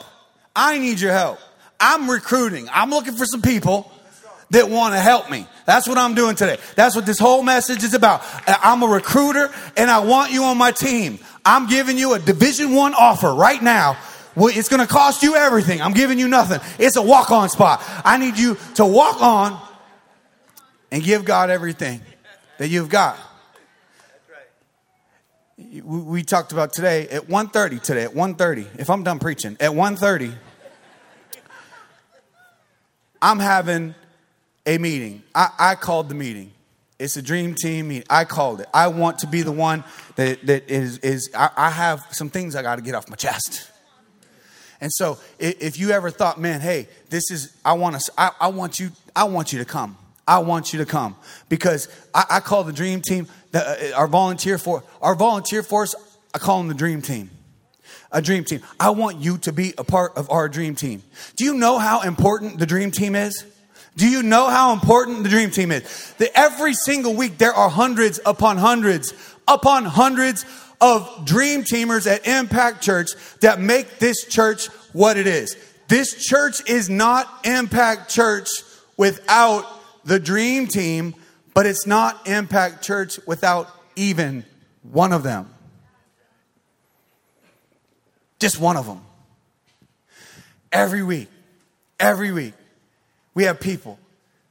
I 0.55 0.77
need 0.77 0.99
your 0.99 1.11
help. 1.11 1.39
I'm 1.79 2.09
recruiting. 2.09 2.67
I'm 2.71 2.89
looking 2.89 3.13
for 3.13 3.25
some 3.25 3.41
people 3.41 3.91
that 4.53 4.69
want 4.69 4.93
to 4.93 4.99
help 4.99 5.29
me. 5.29 5.47
That's 5.65 5.87
what 5.87 5.97
I'm 5.97 6.13
doing 6.13 6.35
today. 6.35 6.57
That's 6.75 6.95
what 6.95 7.05
this 7.05 7.19
whole 7.19 7.41
message 7.41 7.83
is 7.83 7.93
about. 7.93 8.21
Uh, 8.47 8.55
I'm 8.61 8.83
a 8.83 8.87
recruiter 8.87 9.51
and 9.75 9.89
I 9.89 9.99
want 9.99 10.31
you 10.31 10.43
on 10.43 10.57
my 10.57 10.71
team. 10.71 11.19
I'm 11.43 11.67
giving 11.67 11.97
you 11.97 12.13
a 12.13 12.19
division 12.19 12.73
one 12.73 12.93
offer 12.93 13.33
right 13.33 13.61
now. 13.61 13.97
It's 14.35 14.69
going 14.69 14.81
to 14.81 14.87
cost 14.87 15.23
you 15.23 15.35
everything. 15.35 15.81
I'm 15.81 15.93
giving 15.93 16.19
you 16.19 16.27
nothing. 16.27 16.59
It's 16.79 16.95
a 16.95 17.01
walk 17.01 17.31
on 17.31 17.49
spot. 17.49 17.83
I 18.05 18.17
need 18.17 18.37
you 18.37 18.57
to 18.75 18.85
walk 18.85 19.21
on 19.21 19.59
and 20.91 21.03
give 21.03 21.25
God 21.25 21.49
everything 21.49 22.01
that 22.59 22.67
you've 22.69 22.89
got. 22.89 23.17
That's 25.57 25.73
right. 25.73 25.83
We 25.83 26.23
talked 26.23 26.51
about 26.51 26.73
today 26.73 27.07
at 27.09 27.23
1.30 27.23 27.81
today, 27.81 28.03
at 28.03 28.11
1.30, 28.11 28.79
if 28.79 28.89
I'm 28.89 29.03
done 29.03 29.19
preaching, 29.19 29.57
at 29.59 29.71
1.30, 29.71 30.33
I'm 33.21 33.39
having 33.39 33.95
a 34.65 34.77
meeting. 34.77 35.23
I, 35.33 35.49
I 35.59 35.75
called 35.75 36.09
the 36.09 36.15
meeting. 36.15 36.51
It's 36.99 37.17
a 37.17 37.21
dream 37.21 37.55
team 37.55 37.89
meeting. 37.89 38.07
I 38.09 38.23
called 38.23 38.61
it. 38.61 38.67
I 38.73 38.87
want 38.87 39.19
to 39.19 39.27
be 39.27 39.41
the 39.41 39.51
one 39.51 39.83
that, 40.15 40.45
that 40.47 40.69
is, 40.69 40.99
is 40.99 41.29
I, 41.35 41.49
I 41.57 41.69
have 41.69 42.05
some 42.11 42.29
things 42.29 42.55
I 42.55 42.61
got 42.61 42.77
to 42.77 42.81
get 42.81 42.95
off 42.95 43.09
my 43.09 43.15
chest. 43.15 43.69
And 44.79 44.91
so 44.91 45.17
if 45.39 45.79
you 45.79 45.91
ever 45.91 46.09
thought, 46.09 46.39
man, 46.39 46.59
hey, 46.59 46.87
this 47.09 47.31
is, 47.31 47.55
I 47.63 47.73
want 47.73 47.99
to, 47.99 48.11
I, 48.17 48.31
I 48.39 48.47
want 48.49 48.79
you, 48.79 48.91
I 49.15 49.23
want 49.25 49.53
you 49.53 49.59
to 49.59 49.65
come. 49.65 49.97
I 50.27 50.39
want 50.39 50.71
you 50.71 50.79
to 50.79 50.85
come 50.85 51.15
because 51.49 51.89
I, 52.13 52.25
I 52.31 52.39
call 52.39 52.63
the 52.63 52.73
dream 52.73 53.01
team, 53.01 53.27
the, 53.51 53.93
uh, 53.93 53.97
our 53.97 54.07
volunteer 54.07 54.57
for 54.57 54.83
our 55.01 55.15
volunteer 55.15 55.63
force. 55.63 55.95
I 56.33 56.37
call 56.37 56.59
them 56.59 56.69
the 56.69 56.73
dream 56.73 57.01
team, 57.01 57.29
a 58.11 58.21
dream 58.21 58.43
team. 58.43 58.61
I 58.79 58.91
want 58.91 59.17
you 59.17 59.37
to 59.39 59.51
be 59.51 59.73
a 59.77 59.83
part 59.83 60.17
of 60.17 60.29
our 60.29 60.47
dream 60.47 60.75
team. 60.75 61.03
Do 61.35 61.43
you 61.43 61.53
know 61.55 61.77
how 61.77 62.01
important 62.01 62.59
the 62.59 62.65
dream 62.65 62.91
team 62.91 63.15
is? 63.15 63.45
Do 63.95 64.07
you 64.09 64.23
know 64.23 64.49
how 64.49 64.73
important 64.73 65.23
the 65.23 65.29
dream 65.29 65.51
team 65.51 65.71
is? 65.71 66.13
That 66.17 66.31
every 66.35 66.73
single 66.73 67.13
week 67.13 67.37
there 67.37 67.53
are 67.53 67.69
hundreds 67.69 68.19
upon 68.25 68.57
hundreds 68.57 69.13
upon 69.47 69.85
hundreds 69.85 70.45
of 70.81 71.25
dream 71.25 71.63
teamers 71.63 72.07
at 72.07 72.27
Impact 72.27 72.81
Church 72.81 73.11
that 73.41 73.59
make 73.59 73.99
this 73.99 74.25
church 74.25 74.67
what 74.93 75.17
it 75.17 75.27
is. 75.27 75.55
This 75.87 76.25
church 76.25 76.67
is 76.67 76.89
not 76.89 77.27
Impact 77.45 78.09
Church 78.09 78.49
without 78.97 79.65
the 80.05 80.19
dream 80.19 80.67
team, 80.67 81.13
but 81.53 81.65
it's 81.65 81.85
not 81.85 82.27
Impact 82.27 82.83
Church 82.83 83.19
without 83.27 83.69
even 83.95 84.43
one 84.81 85.13
of 85.13 85.23
them. 85.23 85.49
Just 88.39 88.59
one 88.59 88.75
of 88.75 88.85
them. 88.85 89.01
Every 90.71 91.03
week, 91.03 91.29
every 91.99 92.31
week, 92.31 92.53
we 93.33 93.43
have 93.45 93.59
people 93.59 93.99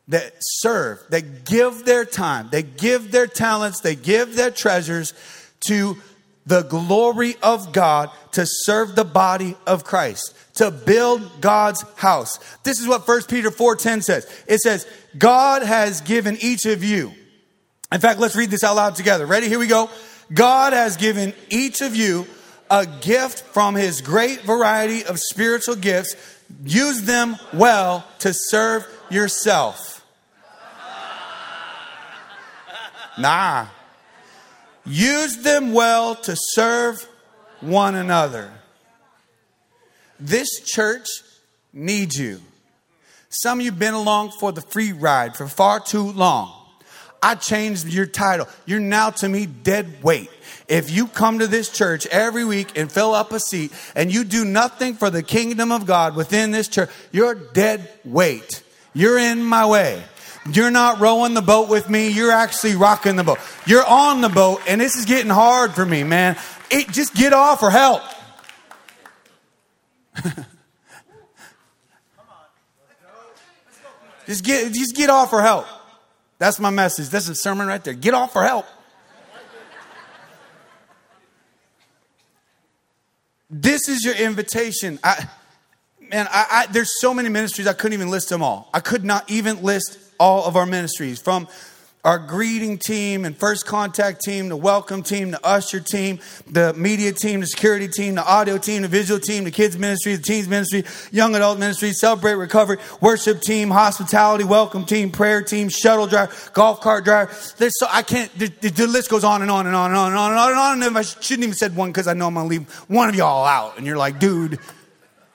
that 0.08 0.32
serve, 0.40 0.98
that 1.10 1.44
give 1.44 1.84
their 1.84 2.04
time, 2.04 2.48
they 2.50 2.62
give 2.62 3.12
their 3.12 3.26
talents, 3.26 3.80
they 3.80 3.94
give 3.94 4.34
their 4.34 4.50
treasures 4.50 5.14
to 5.68 5.96
the 6.44 6.62
glory 6.62 7.36
of 7.42 7.72
God 7.72 8.10
to 8.32 8.44
serve 8.44 8.96
the 8.96 9.04
body 9.04 9.56
of 9.66 9.84
Christ, 9.84 10.34
to 10.54 10.70
build 10.70 11.40
God's 11.40 11.84
house. 11.96 12.38
This 12.64 12.80
is 12.80 12.88
what 12.88 13.06
1 13.06 13.28
Peter 13.28 13.50
4:10 13.50 14.02
says. 14.02 14.26
It 14.46 14.58
says, 14.60 14.86
"God 15.16 15.62
has 15.62 16.00
given 16.00 16.36
each 16.40 16.66
of 16.66 16.82
you." 16.82 17.12
In 17.92 18.00
fact, 18.00 18.18
let's 18.18 18.34
read 18.34 18.50
this 18.50 18.64
out 18.64 18.74
loud 18.74 18.96
together. 18.96 19.24
Ready? 19.24 19.48
Here 19.48 19.58
we 19.58 19.66
go. 19.68 19.88
God 20.32 20.72
has 20.72 20.96
given 20.96 21.32
each 21.48 21.80
of 21.80 21.94
you 21.94 22.26
a 22.70 22.86
gift 22.86 23.44
from 23.52 23.74
his 23.74 24.00
great 24.00 24.42
variety 24.42 25.04
of 25.04 25.20
spiritual 25.20 25.76
gifts 25.76 26.16
Use 26.64 27.02
them 27.02 27.36
well 27.52 28.06
to 28.20 28.32
serve 28.32 28.86
yourself. 29.10 30.04
Nah. 33.18 33.66
Use 34.84 35.38
them 35.38 35.72
well 35.72 36.14
to 36.14 36.34
serve 36.36 37.06
one 37.60 37.94
another. 37.94 38.50
This 40.18 40.60
church 40.60 41.08
needs 41.72 42.18
you. 42.18 42.40
Some 43.28 43.58
of 43.58 43.64
you 43.64 43.70
have 43.70 43.78
been 43.78 43.94
along 43.94 44.32
for 44.32 44.52
the 44.52 44.60
free 44.60 44.92
ride 44.92 45.36
for 45.36 45.46
far 45.46 45.80
too 45.80 46.12
long. 46.12 46.52
I 47.22 47.34
changed 47.36 47.86
your 47.86 48.06
title. 48.06 48.48
You're 48.66 48.80
now 48.80 49.10
to 49.10 49.28
me 49.28 49.46
dead 49.46 50.02
weight. 50.02 50.30
If 50.68 50.90
you 50.90 51.06
come 51.06 51.40
to 51.40 51.46
this 51.46 51.68
church 51.68 52.06
every 52.06 52.44
week 52.44 52.78
and 52.78 52.90
fill 52.90 53.14
up 53.14 53.32
a 53.32 53.40
seat 53.40 53.72
and 53.94 54.12
you 54.12 54.24
do 54.24 54.44
nothing 54.44 54.94
for 54.94 55.10
the 55.10 55.22
kingdom 55.22 55.72
of 55.72 55.86
God 55.86 56.16
within 56.16 56.50
this 56.50 56.68
church, 56.68 56.90
you're 57.10 57.34
dead 57.34 57.88
weight. 58.04 58.62
You're 58.94 59.18
in 59.18 59.42
my 59.44 59.66
way. 59.66 60.02
You're 60.50 60.70
not 60.70 60.98
rowing 60.98 61.34
the 61.34 61.42
boat 61.42 61.68
with 61.68 61.88
me. 61.88 62.08
You're 62.08 62.32
actually 62.32 62.74
rocking 62.74 63.16
the 63.16 63.24
boat. 63.24 63.38
You're 63.64 63.86
on 63.86 64.20
the 64.22 64.28
boat, 64.28 64.60
and 64.66 64.80
this 64.80 64.96
is 64.96 65.04
getting 65.04 65.30
hard 65.30 65.72
for 65.72 65.86
me, 65.86 66.02
man. 66.02 66.36
It, 66.70 66.88
just 66.88 67.14
get 67.14 67.32
off 67.32 67.62
or 67.62 67.70
help. 67.70 68.02
just 74.26 74.44
get 74.44 74.72
just 74.72 74.96
get 74.96 75.10
off 75.10 75.32
or 75.32 75.42
help. 75.42 75.66
That's 76.38 76.58
my 76.58 76.70
message. 76.70 77.08
That's 77.08 77.28
a 77.28 77.36
sermon 77.36 77.68
right 77.68 77.82
there. 77.84 77.94
Get 77.94 78.14
off 78.14 78.34
or 78.34 78.42
help. 78.42 78.66
This 83.52 83.88
is 83.88 84.02
your 84.02 84.14
invitation. 84.14 84.98
I, 85.04 85.28
man, 86.00 86.26
I, 86.30 86.46
I, 86.50 86.66
there's 86.72 86.98
so 87.00 87.12
many 87.12 87.28
ministries, 87.28 87.66
I 87.66 87.74
couldn't 87.74 87.92
even 87.92 88.10
list 88.10 88.30
them 88.30 88.42
all. 88.42 88.70
I 88.72 88.80
could 88.80 89.04
not 89.04 89.30
even 89.30 89.62
list 89.62 89.98
all 90.18 90.46
of 90.46 90.56
our 90.56 90.64
ministries 90.64 91.20
from 91.20 91.46
our 92.04 92.18
greeting 92.18 92.78
team 92.78 93.24
and 93.24 93.36
first 93.36 93.64
contact 93.64 94.22
team, 94.22 94.48
the 94.48 94.56
welcome 94.56 95.04
team, 95.04 95.30
the 95.30 95.46
usher 95.46 95.78
team, 95.78 96.18
the 96.50 96.74
media 96.74 97.12
team, 97.12 97.38
the 97.38 97.46
security 97.46 97.86
team, 97.86 98.16
the 98.16 98.24
audio 98.24 98.58
team, 98.58 98.82
the 98.82 98.88
visual 98.88 99.20
team, 99.20 99.44
the 99.44 99.52
kids 99.52 99.78
ministry, 99.78 100.16
the 100.16 100.22
teens 100.22 100.48
ministry, 100.48 100.82
young 101.12 101.36
adult 101.36 101.60
ministry, 101.60 101.92
celebrate 101.92 102.34
recovery, 102.34 102.78
worship 103.00 103.40
team, 103.40 103.70
hospitality, 103.70 104.42
welcome 104.42 104.84
team, 104.84 105.12
prayer 105.12 105.42
team, 105.42 105.68
shuttle 105.68 106.08
driver, 106.08 106.32
golf 106.52 106.80
cart 106.80 107.04
driver. 107.04 107.32
There's 107.58 107.78
so 107.78 107.86
I 107.88 108.02
can't. 108.02 108.36
The, 108.36 108.48
the, 108.48 108.70
the, 108.70 108.86
list 108.88 109.08
goes 109.08 109.22
on 109.22 109.40
and 109.40 109.50
on 109.50 109.68
and 109.68 109.76
on 109.76 109.90
and 109.90 109.98
on 109.98 110.10
and 110.10 110.18
on 110.18 110.30
and 110.30 110.40
on 110.40 110.50
and 110.50 110.58
on. 110.58 110.82
And 110.82 110.98
I 110.98 111.02
shouldn't 111.02 111.44
even 111.44 111.54
said 111.54 111.76
one 111.76 111.90
because 111.90 112.08
I 112.08 112.14
know 112.14 112.26
I'm 112.26 112.34
gonna 112.34 112.48
leave 112.48 112.68
one 112.88 113.08
of 113.10 113.14
y'all 113.14 113.44
out. 113.44 113.78
And 113.78 113.86
you're 113.86 113.96
like, 113.96 114.18
dude, 114.18 114.58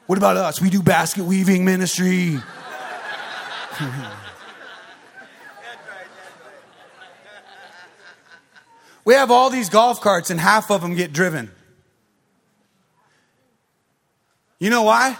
what 0.08 0.18
about 0.18 0.36
us? 0.36 0.62
We 0.62 0.70
do 0.70 0.84
basket 0.84 1.24
weaving 1.24 1.64
ministry. 1.64 2.40
We 9.08 9.14
have 9.14 9.32
all 9.32 9.50
these 9.50 9.70
golf 9.70 10.02
carts 10.02 10.32
and 10.32 10.38
half 10.38 10.70
of 10.70 10.82
them 10.82 10.94
get 10.94 11.14
driven. 11.14 11.50
You 14.60 14.70
know 14.70 14.84
why? 14.84 15.16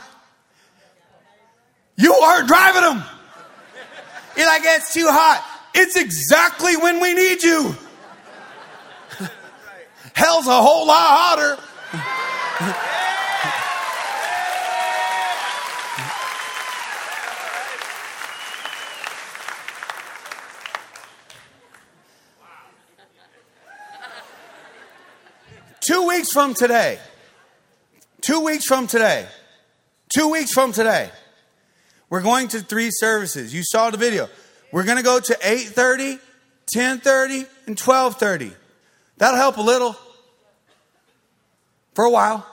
You 1.96 2.14
aren't 2.14 2.50
driving 2.50 2.82
them. 2.82 3.02
You're 4.36 4.46
like, 4.46 4.64
it's 4.66 4.94
too 4.94 5.08
hot. 5.08 5.42
It's 5.74 5.96
exactly 5.96 6.76
when 6.76 7.00
we 7.00 7.14
need 7.14 7.42
you. 7.42 7.78
Hell's 10.14 10.48
a 10.48 10.62
whole 10.62 10.86
lot 10.86 11.58
hotter. 11.96 12.94
Two 25.88 26.06
weeks 26.06 26.34
from 26.34 26.54
today, 26.54 27.00
two 28.20 28.42
weeks 28.42 28.66
from 28.66 28.88
today, 28.88 29.26
two 30.14 30.28
weeks 30.28 30.52
from 30.52 30.74
today, 30.74 31.10
We're 32.10 32.22
going 32.22 32.50
to 32.50 32.60
three 32.60 32.90
services. 32.92 33.54
You 33.54 33.64
saw 33.64 33.90
the 33.90 33.98
video. 33.98 34.28
We're 34.72 34.84
going 34.84 34.98
to 34.98 35.04
go 35.04 35.20
to 35.20 35.34
8:30, 35.34 36.20
10:30, 36.76 37.48
and 37.68 37.78
12:30. 37.78 38.54
That'll 39.18 39.38
help 39.38 39.58
a 39.58 39.62
little. 39.62 39.96
For 41.94 42.06
a 42.06 42.10
while. 42.10 42.46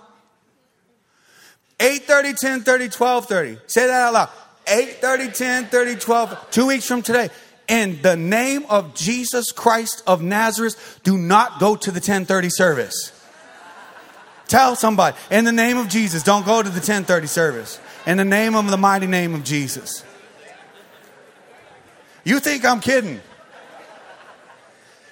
8:30, 1.78 2.34
10:30, 2.34 2.88
12:30. 2.88 3.58
Say 3.66 3.86
that 3.86 4.00
out 4.00 4.12
loud. 4.12 4.30
8:30, 4.66 5.36
10:30, 5.70 6.00
12. 6.00 6.50
2 6.50 6.66
weeks 6.66 6.86
from 6.86 7.02
today. 7.02 7.30
In 7.66 8.00
the 8.02 8.16
name 8.16 8.64
of 8.68 8.94
Jesus 8.94 9.50
Christ 9.50 10.02
of 10.06 10.22
Nazareth, 10.22 11.00
do 11.02 11.16
not 11.16 11.58
go 11.58 11.76
to 11.76 11.90
the 11.90 12.00
10:30 12.00 12.48
service. 12.50 13.12
Tell 14.48 14.76
somebody, 14.76 15.16
in 15.30 15.44
the 15.44 15.52
name 15.52 15.78
of 15.78 15.88
Jesus, 15.88 16.22
don't 16.22 16.44
go 16.44 16.62
to 16.62 16.68
the 16.68 16.80
10:30 16.80 17.26
service. 17.28 17.80
In 18.06 18.18
the 18.18 18.24
name 18.24 18.54
of 18.54 18.70
the 18.70 18.76
mighty 18.76 19.06
name 19.06 19.34
of 19.34 19.42
Jesus. 19.44 20.04
You 22.24 22.40
think 22.40 22.64
I'm 22.64 22.80
kidding? 22.80 23.20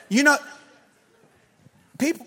You 0.08 0.22
know, 0.24 0.36
people, 1.98 2.26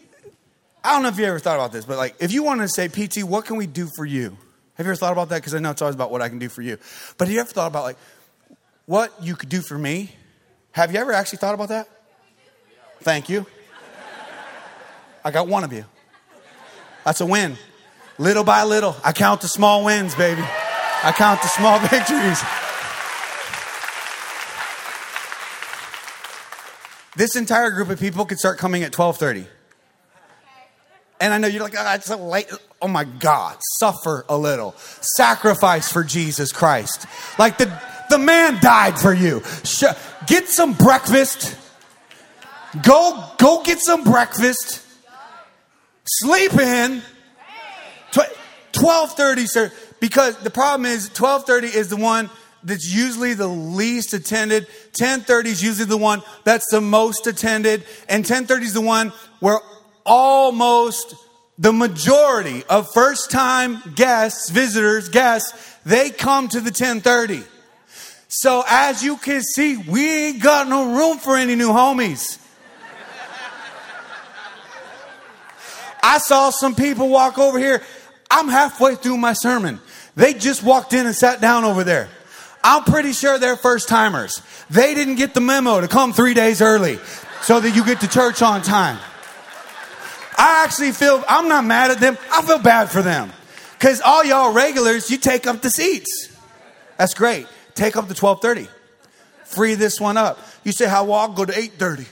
I 0.84 0.94
don't 0.94 1.04
know 1.04 1.10
if 1.10 1.20
you 1.20 1.26
ever 1.26 1.40
thought 1.40 1.56
about 1.56 1.72
this, 1.72 1.86
but 1.86 1.98
like, 1.98 2.16
if 2.20 2.32
you 2.32 2.44
want 2.44 2.62
to 2.62 2.68
say, 2.68 2.88
PT, 2.88 3.24
what 3.24 3.46
can 3.46 3.58
we 3.58 3.68
do 3.68 3.90
for 3.96 4.06
you? 4.06 4.38
Have 4.76 4.86
you 4.86 4.92
ever 4.92 4.96
thought 4.96 5.12
about 5.12 5.30
that? 5.30 5.38
Because 5.38 5.54
I 5.54 5.60
know 5.60 5.72
it's 5.72 5.82
always 5.82 5.96
about 5.96 6.12
what 6.12 6.22
I 6.22 6.30
can 6.30 6.40
do 6.40 6.50
for 6.50 6.62
you. 6.62 6.78
But 7.18 7.28
have 7.28 7.34
you 7.34 7.40
ever 7.40 7.50
thought 7.50 7.68
about 7.68 7.84
like, 7.84 7.98
what 8.86 9.14
you 9.22 9.36
could 9.36 9.50
do 9.50 9.62
for 9.62 9.78
me? 9.78 10.12
Have 10.72 10.92
you 10.92 11.00
ever 11.00 11.14
actually 11.14 11.38
thought 11.38 11.54
about 11.54 11.70
that? 11.70 11.88
Thank 13.02 13.30
you. 13.30 13.46
I 15.24 15.32
got 15.32 15.48
one 15.48 15.64
of 15.64 15.72
you. 15.72 15.86
That's 17.06 17.22
a 17.22 17.26
win. 17.26 17.58
Little 18.18 18.44
by 18.44 18.64
little, 18.64 18.96
I 19.04 19.12
count 19.12 19.42
the 19.42 19.48
small 19.48 19.86
wins, 19.86 20.16
baby. 20.16 20.42
I 20.42 21.14
count 21.16 21.42
the 21.42 21.48
small 21.50 21.80
victories. 21.88 22.42
This 27.16 27.36
entire 27.36 27.72
group 27.72 27.90
of 27.90 28.00
people 28.00 28.26
could 28.26 28.40
start 28.40 28.58
coming 28.58 28.84
at 28.84 28.92
12:30. 28.92 29.48
And 31.22 31.34
I 31.34 31.38
know 31.38 31.48
you're 31.48 31.64
like, 31.64 31.76
ah, 31.78 31.92
oh, 31.92 31.96
it's 31.96 32.08
so 32.08 32.18
late. 32.18 32.52
Oh 32.82 32.90
my 32.90 33.06
God, 33.06 33.58
suffer 33.80 34.26
a 34.28 34.38
little. 34.38 34.76
Sacrifice 35.18 35.92
for 35.92 36.04
Jesus 36.04 36.52
Christ. 36.52 37.06
Like 37.40 37.58
the, 37.58 37.72
the 38.10 38.18
man 38.18 38.60
died 38.62 39.00
for 39.00 39.14
you. 39.14 39.42
Get 40.28 40.50
some 40.50 40.74
breakfast. 40.74 41.56
Go, 42.84 43.32
go 43.38 43.64
get 43.64 43.80
some 43.80 44.04
breakfast. 44.04 44.85
Sleep 46.06 46.54
in. 46.54 47.02
1230, 48.14 49.46
sir. 49.48 49.72
Because 50.00 50.38
the 50.38 50.50
problem 50.50 50.86
is 50.86 51.08
1230 51.10 51.68
is 51.68 51.90
the 51.90 51.98
one 51.98 52.30
that's 52.64 52.94
usually 52.94 53.34
the 53.34 53.48
least 53.48 54.14
attended. 54.14 54.68
1030 55.00 55.50
is 55.50 55.64
usually 55.64 55.86
the 55.86 55.98
one 55.98 56.22
that's 56.44 56.70
the 56.72 56.82
most 56.82 57.28
attended. 57.28 57.84
And 58.10 58.20
1030 58.20 58.66
is 58.66 58.74
the 58.74 58.82
one 58.82 59.14
where 59.40 59.60
almost 60.06 61.16
the 61.58 61.72
majority 61.72 62.64
of 62.70 62.92
first 62.92 63.32
time 63.32 63.82
guests, 63.96 64.50
visitors, 64.50 65.10
guests, 65.10 65.78
they 65.86 66.10
come 66.10 66.50
to 66.50 66.60
the 66.60 66.66
1030. 66.66 67.44
So 68.28 68.64
as 68.68 69.04
you 69.04 69.18
can 69.18 69.42
see, 69.42 69.78
we 69.78 70.28
ain't 70.28 70.44
got 70.44 70.68
no 70.68 70.98
room 70.98 71.18
for 71.18 71.38
any 71.38 71.56
new 71.56 71.70
homies. 71.70 72.40
I 76.06 76.20
saw 76.20 76.52
some 76.52 76.76
people 76.76 77.10
walk 77.10 77.40
over 77.40 77.58
here. 77.58 77.82
I'm 78.30 78.48
halfway 78.48 78.94
through 78.94 79.18
my 79.18 79.34
sermon. 79.34 79.80
They 80.16 80.36
just 80.36 80.62
walked 80.62 80.94
in 80.94 81.08
and 81.08 81.16
sat 81.16 81.42
down 81.42 81.64
over 81.64 81.84
there. 81.84 82.10
I'm 82.64 82.84
pretty 82.84 83.12
sure 83.12 83.40
they're 83.40 83.56
first 83.56 83.90
timers. 83.90 84.40
They 84.70 84.94
didn't 84.94 85.16
get 85.16 85.34
the 85.34 85.42
memo 85.42 85.82
to 85.82 85.88
come 85.88 86.14
three 86.14 86.36
days 86.36 86.62
early 86.62 87.00
so 87.42 87.60
that 87.60 87.76
you 87.76 87.84
get 87.84 88.02
to 88.02 88.08
church 88.08 88.44
on 88.44 88.62
time. 88.62 89.00
I 90.38 90.64
actually 90.64 90.92
feel, 90.92 91.24
I'm 91.28 91.48
not 91.48 91.66
mad 91.66 91.90
at 91.90 92.00
them. 92.00 92.20
I 92.32 92.44
feel 92.44 92.60
bad 92.60 92.92
for 92.92 93.02
them. 93.02 93.32
Because 93.74 94.00
all 94.02 94.24
y'all 94.24 94.54
regulars, 94.54 95.10
you 95.10 95.18
take 95.18 95.48
up 95.48 95.64
the 95.64 95.72
seats. 95.72 96.30
That's 96.98 97.16
great. 97.16 97.48
Take 97.74 97.96
up 97.96 98.08
the 98.08 98.14
1230. 98.14 98.70
Free 99.46 99.74
this 99.74 100.00
one 100.00 100.18
up. 100.18 100.38
You 100.64 100.72
say, 100.72 100.88
how 100.88 101.06
well, 101.06 101.16
I'll 101.16 101.34
go 101.34 101.46
to 101.46 101.58
830. 101.58 102.06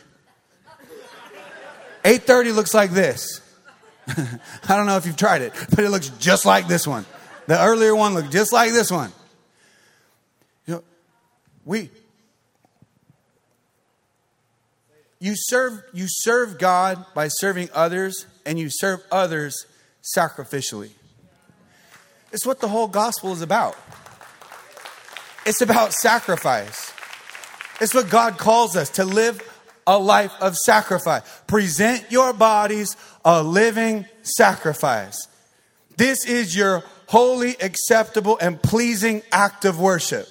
830 2.03 2.51
looks 2.53 2.73
like 2.73 2.89
this. 2.89 3.42
I 4.67 4.75
don't 4.75 4.85
know 4.85 4.97
if 4.97 5.05
you've 5.05 5.17
tried 5.17 5.41
it, 5.41 5.53
but 5.69 5.79
it 5.79 5.89
looks 5.89 6.09
just 6.19 6.45
like 6.45 6.67
this 6.67 6.85
one. 6.85 7.05
The 7.47 7.61
earlier 7.61 7.95
one 7.95 8.13
looked 8.13 8.31
just 8.31 8.53
like 8.53 8.71
this 8.71 8.91
one. 8.91 9.11
You 10.65 10.75
know, 10.75 10.83
we 11.65 11.89
you 15.19 15.33
serve 15.35 15.81
you 15.93 16.05
serve 16.07 16.59
God 16.59 17.05
by 17.13 17.29
serving 17.29 17.69
others 17.73 18.25
and 18.45 18.59
you 18.59 18.69
serve 18.69 19.01
others 19.11 19.65
sacrificially. 20.03 20.91
It's 22.33 22.45
what 22.45 22.59
the 22.59 22.67
whole 22.67 22.87
gospel 22.87 23.31
is 23.31 23.41
about. 23.41 23.77
It's 25.45 25.61
about 25.61 25.93
sacrifice. 25.93 26.93
It's 27.79 27.93
what 27.93 28.09
God 28.09 28.37
calls 28.37 28.75
us 28.75 28.89
to 28.91 29.05
live 29.05 29.41
a 29.85 29.97
life 29.97 30.31
of 30.41 30.55
sacrifice. 30.57 31.21
Present 31.47 32.05
your 32.09 32.33
bodies 32.33 32.95
a 33.25 33.43
living 33.43 34.05
sacrifice. 34.21 35.27
This 35.97 36.25
is 36.25 36.55
your 36.55 36.83
holy, 37.07 37.55
acceptable, 37.61 38.37
and 38.41 38.61
pleasing 38.61 39.21
act 39.31 39.65
of 39.65 39.79
worship. 39.79 40.27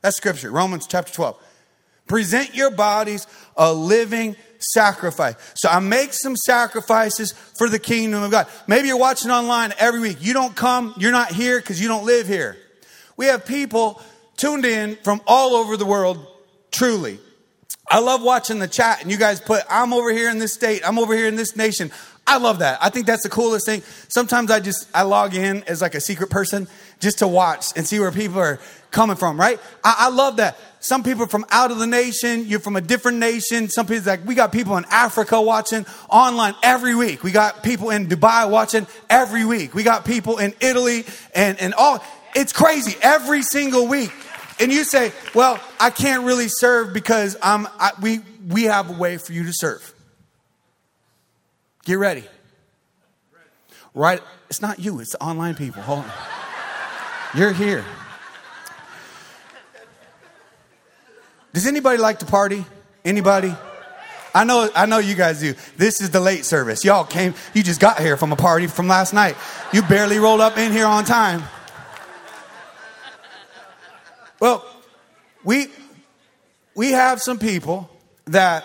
That's 0.00 0.16
scripture, 0.16 0.50
Romans 0.50 0.86
chapter 0.86 1.12
12. 1.12 1.36
Present 2.06 2.54
your 2.54 2.70
bodies 2.70 3.26
a 3.56 3.72
living 3.72 4.36
sacrifice. 4.58 5.34
So 5.54 5.68
I 5.68 5.78
make 5.80 6.12
some 6.12 6.36
sacrifices 6.36 7.32
for 7.32 7.68
the 7.68 7.78
kingdom 7.78 8.22
of 8.22 8.30
God. 8.30 8.46
Maybe 8.66 8.88
you're 8.88 8.98
watching 8.98 9.30
online 9.30 9.72
every 9.78 10.00
week. 10.00 10.18
You 10.20 10.32
don't 10.32 10.54
come, 10.54 10.94
you're 10.98 11.12
not 11.12 11.32
here 11.32 11.58
because 11.58 11.80
you 11.80 11.88
don't 11.88 12.04
live 12.04 12.26
here. 12.26 12.56
We 13.16 13.26
have 13.26 13.46
people 13.46 14.00
tuned 14.36 14.64
in 14.64 14.96
from 14.96 15.20
all 15.26 15.54
over 15.54 15.76
the 15.76 15.86
world, 15.86 16.26
truly. 16.70 17.18
I 17.88 18.00
love 18.00 18.22
watching 18.22 18.58
the 18.58 18.68
chat 18.68 19.02
and 19.02 19.10
you 19.10 19.18
guys 19.18 19.40
put, 19.40 19.62
I'm 19.70 19.92
over 19.92 20.12
here 20.12 20.30
in 20.30 20.38
this 20.38 20.54
state, 20.54 20.82
I'm 20.86 20.98
over 20.98 21.14
here 21.14 21.28
in 21.28 21.36
this 21.36 21.54
nation. 21.54 21.90
I 22.26 22.38
love 22.38 22.60
that. 22.60 22.78
I 22.82 22.88
think 22.88 23.06
that's 23.06 23.22
the 23.22 23.28
coolest 23.28 23.66
thing. 23.66 23.82
Sometimes 24.08 24.50
I 24.50 24.60
just, 24.60 24.88
I 24.94 25.02
log 25.02 25.34
in 25.34 25.62
as 25.64 25.82
like 25.82 25.94
a 25.94 26.00
secret 26.00 26.30
person 26.30 26.68
just 27.00 27.18
to 27.18 27.28
watch 27.28 27.66
and 27.76 27.86
see 27.86 28.00
where 28.00 28.10
people 28.10 28.38
are 28.38 28.58
coming 28.90 29.16
from, 29.16 29.38
right? 29.38 29.60
I, 29.82 29.94
I 29.98 30.08
love 30.08 30.36
that. 30.36 30.58
Some 30.80 31.02
people 31.02 31.26
from 31.26 31.44
out 31.50 31.70
of 31.70 31.78
the 31.78 31.86
nation, 31.86 32.46
you're 32.46 32.60
from 32.60 32.76
a 32.76 32.80
different 32.80 33.18
nation. 33.18 33.68
Some 33.68 33.86
people 33.86 34.04
like, 34.04 34.24
we 34.26 34.34
got 34.34 34.52
people 34.52 34.76
in 34.76 34.84
Africa 34.90 35.40
watching 35.40 35.86
online 36.08 36.54
every 36.62 36.94
week. 36.94 37.22
We 37.22 37.30
got 37.30 37.62
people 37.62 37.90
in 37.90 38.06
Dubai 38.06 38.48
watching 38.48 38.86
every 39.08 39.44
week. 39.44 39.74
We 39.74 39.82
got 39.82 40.04
people 40.04 40.38
in 40.38 40.54
Italy 40.60 41.04
and, 41.34 41.58
and 41.60 41.74
all. 41.74 42.04
It's 42.34 42.52
crazy 42.52 42.96
every 43.02 43.42
single 43.42 43.86
week. 43.86 44.12
And 44.60 44.72
you 44.72 44.84
say, 44.84 45.12
well, 45.34 45.60
I 45.80 45.90
can't 45.90 46.24
really 46.24 46.48
serve 46.48 46.92
because 46.92 47.36
I'm, 47.42 47.66
I, 47.78 47.92
we, 48.00 48.20
we 48.48 48.64
have 48.64 48.90
a 48.90 48.98
way 48.98 49.16
for 49.16 49.32
you 49.32 49.44
to 49.44 49.52
serve. 49.52 49.93
Get 51.84 51.94
ready. 51.94 52.24
Right? 53.94 54.20
It's 54.48 54.62
not 54.62 54.78
you, 54.80 55.00
it's 55.00 55.12
the 55.12 55.22
online 55.22 55.54
people. 55.54 55.82
Hold 55.82 56.00
on. 56.00 56.10
You're 57.34 57.52
here. 57.52 57.84
Does 61.52 61.66
anybody 61.66 61.98
like 61.98 62.18
to 62.20 62.26
party? 62.26 62.64
Anybody? 63.04 63.54
I 64.34 64.42
know, 64.42 64.68
I 64.74 64.86
know 64.86 64.98
you 64.98 65.14
guys 65.14 65.38
do. 65.40 65.54
This 65.76 66.00
is 66.00 66.10
the 66.10 66.18
late 66.18 66.44
service. 66.44 66.84
Y'all 66.84 67.04
came, 67.04 67.34
you 67.54 67.62
just 67.62 67.80
got 67.80 68.00
here 68.00 68.16
from 68.16 68.32
a 68.32 68.36
party 68.36 68.66
from 68.66 68.88
last 68.88 69.12
night. 69.12 69.36
You 69.72 69.82
barely 69.82 70.18
rolled 70.18 70.40
up 70.40 70.58
in 70.58 70.72
here 70.72 70.86
on 70.86 71.04
time. 71.04 71.44
Well, 74.40 74.64
we 75.44 75.68
we 76.74 76.90
have 76.90 77.20
some 77.20 77.38
people 77.38 77.88
that 78.26 78.64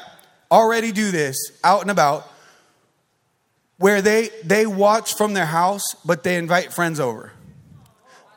already 0.51 0.91
do 0.91 1.11
this 1.11 1.51
out 1.63 1.81
and 1.81 1.91
about 1.91 2.27
where 3.79 4.01
they 4.01 4.29
they 4.43 4.65
watch 4.67 5.15
from 5.15 5.33
their 5.33 5.47
house 5.47 5.95
but 6.05 6.23
they 6.23 6.37
invite 6.37 6.71
friends 6.71 6.99
over. 6.99 7.31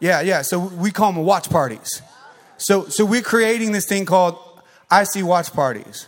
Yeah, 0.00 0.20
yeah, 0.20 0.42
so 0.42 0.58
we 0.58 0.90
call 0.90 1.12
them 1.12 1.22
watch 1.24 1.50
parties. 1.50 2.02
So 2.56 2.86
so 2.88 3.04
we're 3.04 3.22
creating 3.22 3.72
this 3.72 3.86
thing 3.86 4.06
called 4.06 4.38
I 4.90 5.04
see 5.04 5.22
watch 5.22 5.52
parties. 5.52 6.06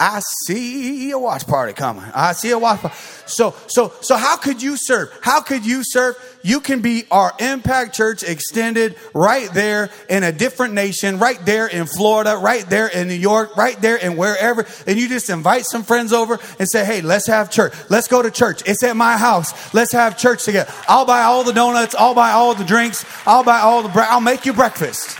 I 0.00 0.20
see 0.46 1.10
a 1.12 1.18
watch 1.18 1.46
party 1.46 1.72
coming. 1.72 2.04
I 2.14 2.32
see 2.32 2.50
a 2.50 2.58
watch 2.58 2.80
party. 2.80 2.96
So, 3.26 3.54
so, 3.68 3.92
so 4.00 4.16
how 4.16 4.36
could 4.36 4.60
you 4.60 4.76
serve? 4.76 5.10
How 5.22 5.40
could 5.40 5.64
you 5.64 5.82
serve? 5.84 6.16
You 6.42 6.60
can 6.60 6.80
be 6.80 7.04
our 7.10 7.32
impact 7.38 7.94
church 7.94 8.22
extended 8.22 8.96
right 9.14 9.48
there 9.52 9.90
in 10.08 10.22
a 10.22 10.32
different 10.32 10.74
nation, 10.74 11.18
right 11.18 11.38
there 11.46 11.66
in 11.66 11.86
Florida, 11.86 12.36
right 12.36 12.68
there 12.68 12.88
in 12.88 13.08
New 13.08 13.14
York, 13.14 13.56
right 13.56 13.80
there 13.80 13.96
in 13.96 14.16
wherever. 14.16 14.66
And 14.86 14.98
you 14.98 15.08
just 15.08 15.30
invite 15.30 15.64
some 15.64 15.84
friends 15.84 16.12
over 16.12 16.38
and 16.58 16.68
say, 16.68 16.84
Hey, 16.84 17.00
let's 17.00 17.26
have 17.28 17.50
church. 17.50 17.72
Let's 17.88 18.08
go 18.08 18.20
to 18.20 18.30
church. 18.30 18.62
It's 18.66 18.82
at 18.82 18.96
my 18.96 19.16
house. 19.16 19.72
Let's 19.72 19.92
have 19.92 20.18
church 20.18 20.44
together. 20.44 20.72
I'll 20.88 21.06
buy 21.06 21.22
all 21.22 21.44
the 21.44 21.52
donuts. 21.52 21.94
I'll 21.94 22.14
buy 22.14 22.32
all 22.32 22.54
the 22.54 22.64
drinks. 22.64 23.04
I'll 23.26 23.44
buy 23.44 23.60
all 23.60 23.82
the 23.82 23.88
bread. 23.88 24.08
I'll 24.10 24.20
make 24.20 24.44
you 24.44 24.52
breakfast. 24.52 25.18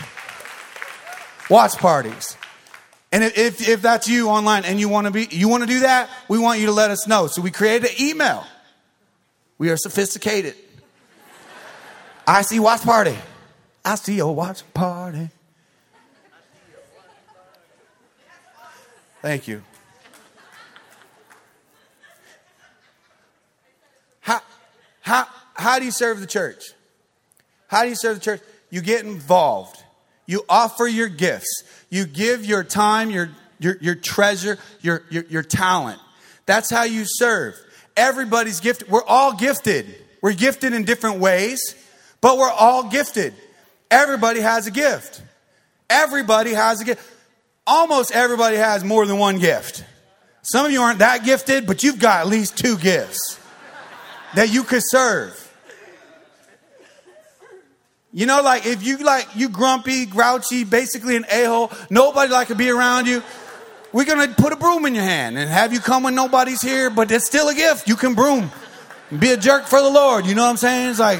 Watch 1.49 1.77
parties. 1.77 2.37
And 3.15 3.23
if, 3.23 3.65
if 3.65 3.81
that's 3.81 4.09
you 4.09 4.27
online 4.27 4.65
and 4.65 4.77
you 4.77 4.89
want 4.89 5.07
to 5.07 5.11
be, 5.11 5.25
you 5.31 5.47
want 5.47 5.63
to 5.63 5.67
do 5.67 5.79
that, 5.79 6.09
we 6.27 6.37
want 6.37 6.59
you 6.59 6.65
to 6.65 6.73
let 6.73 6.91
us 6.91 7.07
know. 7.07 7.27
So 7.27 7.41
we 7.41 7.49
created 7.49 7.91
an 7.91 7.95
email. 7.97 8.45
We 9.57 9.69
are 9.69 9.77
sophisticated. 9.77 10.53
I 12.27 12.41
see 12.41 12.59
watch 12.59 12.81
party. 12.81 13.15
I 13.85 13.95
see 13.95 14.19
a 14.19 14.27
watch 14.27 14.63
party. 14.73 15.29
Thank 19.21 19.47
you. 19.47 19.63
How, 24.19 24.41
how, 24.99 25.25
how 25.53 25.79
do 25.79 25.85
you 25.85 25.91
serve 25.91 26.19
the 26.19 26.27
church? 26.27 26.73
How 27.67 27.83
do 27.83 27.87
you 27.87 27.95
serve 27.95 28.15
the 28.15 28.21
church? 28.25 28.41
You 28.69 28.81
get 28.81 29.05
involved. 29.05 29.81
You 30.25 30.43
offer 30.49 30.85
your 30.85 31.07
gifts. 31.07 31.63
You 31.89 32.05
give 32.05 32.45
your 32.45 32.63
time, 32.63 33.09
your, 33.09 33.29
your, 33.59 33.77
your 33.79 33.95
treasure, 33.95 34.57
your, 34.81 35.03
your, 35.09 35.23
your 35.25 35.43
talent. 35.43 35.99
That's 36.45 36.69
how 36.69 36.83
you 36.83 37.03
serve. 37.05 37.55
Everybody's 37.97 38.59
gifted. 38.59 38.89
We're 38.89 39.05
all 39.05 39.35
gifted. 39.35 39.95
We're 40.21 40.33
gifted 40.33 40.73
in 40.73 40.85
different 40.85 41.19
ways, 41.19 41.75
but 42.21 42.37
we're 42.37 42.51
all 42.51 42.89
gifted. 42.89 43.33
Everybody 43.89 44.41
has 44.41 44.67
a 44.67 44.71
gift. 44.71 45.21
Everybody 45.89 46.53
has 46.53 46.81
a 46.81 46.85
gift. 46.85 47.11
Almost 47.67 48.11
everybody 48.11 48.57
has 48.57 48.83
more 48.83 49.05
than 49.05 49.17
one 49.17 49.39
gift. 49.39 49.83
Some 50.41 50.65
of 50.65 50.71
you 50.71 50.81
aren't 50.81 50.99
that 50.99 51.23
gifted, 51.23 51.65
but 51.65 51.83
you've 51.83 51.99
got 51.99 52.21
at 52.21 52.27
least 52.27 52.57
two 52.57 52.77
gifts 52.77 53.39
that 54.35 54.53
you 54.53 54.63
could 54.63 54.83
serve. 54.83 55.41
You 58.15 58.25
know, 58.25 58.41
like 58.41 58.65
if 58.65 58.81
you 58.81 58.99
like 58.99 59.27
you 59.35 59.49
grumpy, 59.49 60.05
grouchy, 60.05 60.63
basically 60.63 61.17
an 61.17 61.25
a-hole, 61.29 61.69
nobody 61.89 62.31
like 62.31 62.47
to 62.47 62.55
be 62.55 62.69
around 62.69 63.07
you. 63.07 63.21
We're 63.91 64.05
gonna 64.05 64.29
put 64.29 64.53
a 64.53 64.55
broom 64.55 64.85
in 64.85 64.95
your 64.95 65.03
hand 65.03 65.37
and 65.37 65.49
have 65.49 65.73
you 65.73 65.81
come 65.81 66.03
when 66.03 66.15
nobody's 66.15 66.61
here, 66.61 66.89
but 66.89 67.11
it's 67.11 67.25
still 67.25 67.49
a 67.49 67.53
gift. 67.53 67.89
You 67.89 67.97
can 67.97 68.13
broom. 68.13 68.51
Be 69.19 69.31
a 69.31 69.37
jerk 69.37 69.65
for 69.65 69.81
the 69.81 69.89
Lord. 69.89 70.25
You 70.25 70.33
know 70.33 70.43
what 70.43 70.51
I'm 70.51 70.55
saying? 70.55 70.91
It's 70.91 70.99
like 70.99 71.19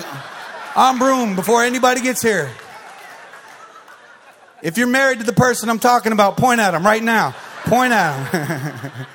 I'm 0.74 0.98
broom 0.98 1.36
before 1.36 1.66
anybody 1.66 2.00
gets 2.00 2.22
here. 2.22 2.50
If 4.64 4.78
you're 4.78 4.88
married 4.88 5.20
to 5.20 5.26
the 5.26 5.34
person 5.34 5.70
I'm 5.70 5.80
talking 5.80 6.14
about, 6.14 6.38
point 6.38 6.62
at 6.62 6.74
him 6.74 6.86
right 6.86 7.04
now. 7.04 7.36
Point 7.66 7.92
at 7.92 8.30
him. 8.32 9.06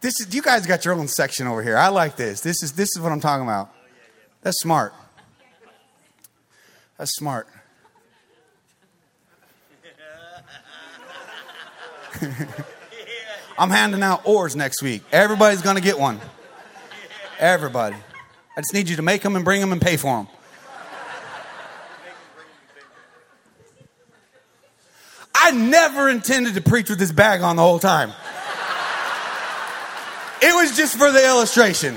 This 0.00 0.18
is 0.20 0.34
you 0.34 0.40
guys 0.40 0.66
got 0.66 0.84
your 0.84 0.94
own 0.94 1.08
section 1.08 1.46
over 1.46 1.62
here. 1.62 1.76
I 1.76 1.88
like 1.88 2.16
this. 2.16 2.40
This 2.40 2.62
is 2.62 2.72
this 2.72 2.88
is 2.96 3.00
what 3.00 3.12
I'm 3.12 3.20
talking 3.20 3.44
about. 3.44 3.70
That's 4.42 4.58
smart. 4.60 4.94
That's 6.96 7.14
smart. 7.14 7.46
I'm 13.58 13.70
handing 13.70 14.02
out 14.02 14.26
oars 14.26 14.56
next 14.56 14.82
week. 14.82 15.02
Everybody's 15.12 15.62
going 15.62 15.76
to 15.76 15.82
get 15.82 15.98
one. 15.98 16.18
Everybody. 17.38 17.96
I 18.56 18.60
just 18.60 18.72
need 18.74 18.88
you 18.88 18.96
to 18.96 19.02
make 19.02 19.22
them 19.22 19.36
and 19.36 19.44
bring 19.44 19.60
them 19.60 19.72
and 19.72 19.80
pay 19.80 19.96
for 19.96 20.16
them. 20.16 20.28
I 25.34 25.52
never 25.52 26.08
intended 26.08 26.54
to 26.54 26.60
preach 26.60 26.90
with 26.90 26.98
this 26.98 27.12
bag 27.12 27.40
on 27.42 27.56
the 27.56 27.62
whole 27.62 27.78
time. 27.78 28.12
It 30.42 30.54
was 30.54 30.76
just 30.76 30.96
for 30.96 31.10
the 31.12 31.24
illustration. 31.26 31.96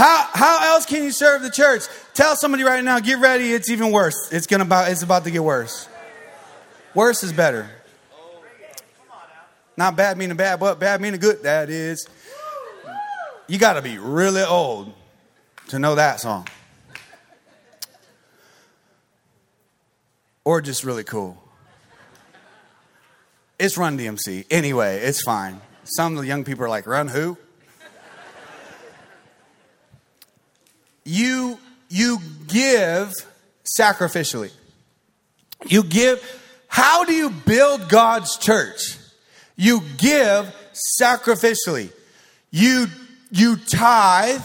How, 0.00 0.28
how 0.32 0.72
else 0.72 0.86
can 0.86 1.04
you 1.04 1.10
serve 1.10 1.42
the 1.42 1.50
church? 1.50 1.82
Tell 2.14 2.34
somebody 2.34 2.64
right 2.64 2.82
now, 2.82 3.00
get 3.00 3.18
ready, 3.18 3.52
it's 3.52 3.68
even 3.68 3.92
worse. 3.92 4.32
It's 4.32 4.46
gonna 4.46 4.64
about 4.64 4.90
it's 4.90 5.02
about 5.02 5.24
to 5.24 5.30
get 5.30 5.44
worse. 5.44 5.88
Worse 6.94 7.22
is 7.22 7.34
better. 7.34 7.70
Not 9.76 9.96
bad 9.96 10.16
meaning 10.16 10.38
bad, 10.38 10.58
but 10.58 10.80
bad 10.80 11.02
meaning 11.02 11.20
good. 11.20 11.42
That 11.42 11.68
is. 11.68 12.08
You 13.46 13.58
gotta 13.58 13.82
be 13.82 13.98
really 13.98 14.42
old 14.42 14.92
to 15.68 15.78
know 15.78 15.94
that 15.96 16.18
song. 16.18 16.48
Or 20.44 20.62
just 20.62 20.82
really 20.82 21.04
cool. 21.04 21.36
It's 23.60 23.76
Run 23.76 23.98
DMC. 23.98 24.46
Anyway, 24.50 25.00
it's 25.00 25.22
fine. 25.22 25.60
Some 25.84 26.16
of 26.16 26.22
the 26.22 26.26
young 26.26 26.44
people 26.44 26.64
are 26.64 26.68
like, 26.70 26.86
Run 26.86 27.08
who? 27.08 27.36
you 31.04 31.58
you 31.90 32.18
give 32.48 33.12
sacrificially. 33.78 34.50
You 35.66 35.82
give 35.82 36.24
how 36.68 37.04
do 37.04 37.12
you 37.12 37.28
build 37.28 37.90
God's 37.90 38.38
church? 38.38 38.96
You 39.56 39.82
give 39.98 40.54
sacrificially. 40.98 41.92
You 42.50 42.86
you 43.30 43.56
tithe, 43.56 44.40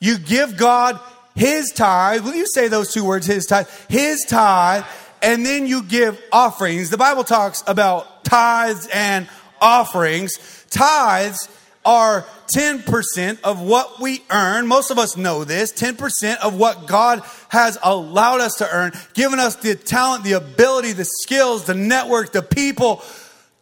you 0.00 0.16
give 0.16 0.56
God 0.56 0.98
his 1.34 1.72
tithe. 1.72 2.24
Will 2.24 2.34
you 2.34 2.46
say 2.46 2.68
those 2.68 2.90
two 2.90 3.04
words, 3.04 3.26
his 3.26 3.44
tithe? 3.44 3.68
His 3.90 4.24
tithe, 4.26 4.84
and 5.20 5.44
then 5.44 5.66
you 5.66 5.82
give 5.82 6.18
offerings. 6.32 6.88
The 6.88 6.96
Bible 6.96 7.22
talks 7.22 7.62
about 7.66 8.15
tithes 8.26 8.88
and 8.92 9.28
offerings. 9.60 10.32
Tithes 10.70 11.48
are 11.84 12.26
10% 12.54 13.40
of 13.42 13.60
what 13.60 14.00
we 14.00 14.22
earn. 14.30 14.66
Most 14.66 14.90
of 14.90 14.98
us 14.98 15.16
know 15.16 15.44
this 15.44 15.72
10% 15.72 16.36
of 16.38 16.58
what 16.58 16.86
God 16.86 17.22
has 17.48 17.78
allowed 17.82 18.40
us 18.40 18.54
to 18.56 18.68
earn, 18.68 18.92
given 19.14 19.38
us 19.38 19.56
the 19.56 19.76
talent, 19.76 20.24
the 20.24 20.32
ability, 20.32 20.92
the 20.92 21.06
skills, 21.22 21.64
the 21.64 21.74
network, 21.74 22.32
the 22.32 22.42
people 22.42 23.02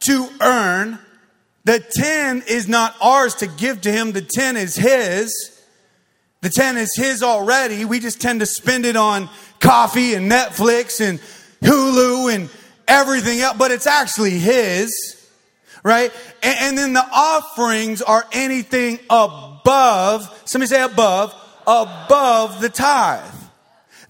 to 0.00 0.28
earn. 0.40 0.98
The 1.64 1.84
10 1.96 2.44
is 2.48 2.66
not 2.66 2.94
ours 3.00 3.36
to 3.36 3.46
give 3.46 3.82
to 3.82 3.92
Him, 3.92 4.12
the 4.12 4.22
10 4.22 4.56
is 4.56 4.74
His. 4.74 5.32
The 6.40 6.50
10 6.50 6.76
is 6.76 6.94
His 6.94 7.22
already. 7.22 7.84
We 7.86 8.00
just 8.00 8.20
tend 8.20 8.40
to 8.40 8.46
spend 8.46 8.84
it 8.84 8.96
on 8.96 9.30
coffee 9.60 10.14
and 10.14 10.30
Netflix 10.30 11.00
and 11.00 11.18
Hulu 11.62 12.34
and 12.34 12.50
everything 12.86 13.40
else, 13.40 13.56
but 13.56 13.70
it's 13.70 13.86
actually 13.86 14.38
His, 14.38 14.90
right? 15.82 16.12
And, 16.42 16.56
and 16.60 16.78
then 16.78 16.92
the 16.92 17.06
offerings 17.12 18.02
are 18.02 18.26
anything 18.32 18.98
above, 19.10 20.42
somebody 20.44 20.68
say 20.68 20.82
above, 20.82 21.34
above 21.66 22.60
the 22.60 22.68
tithe. 22.68 23.34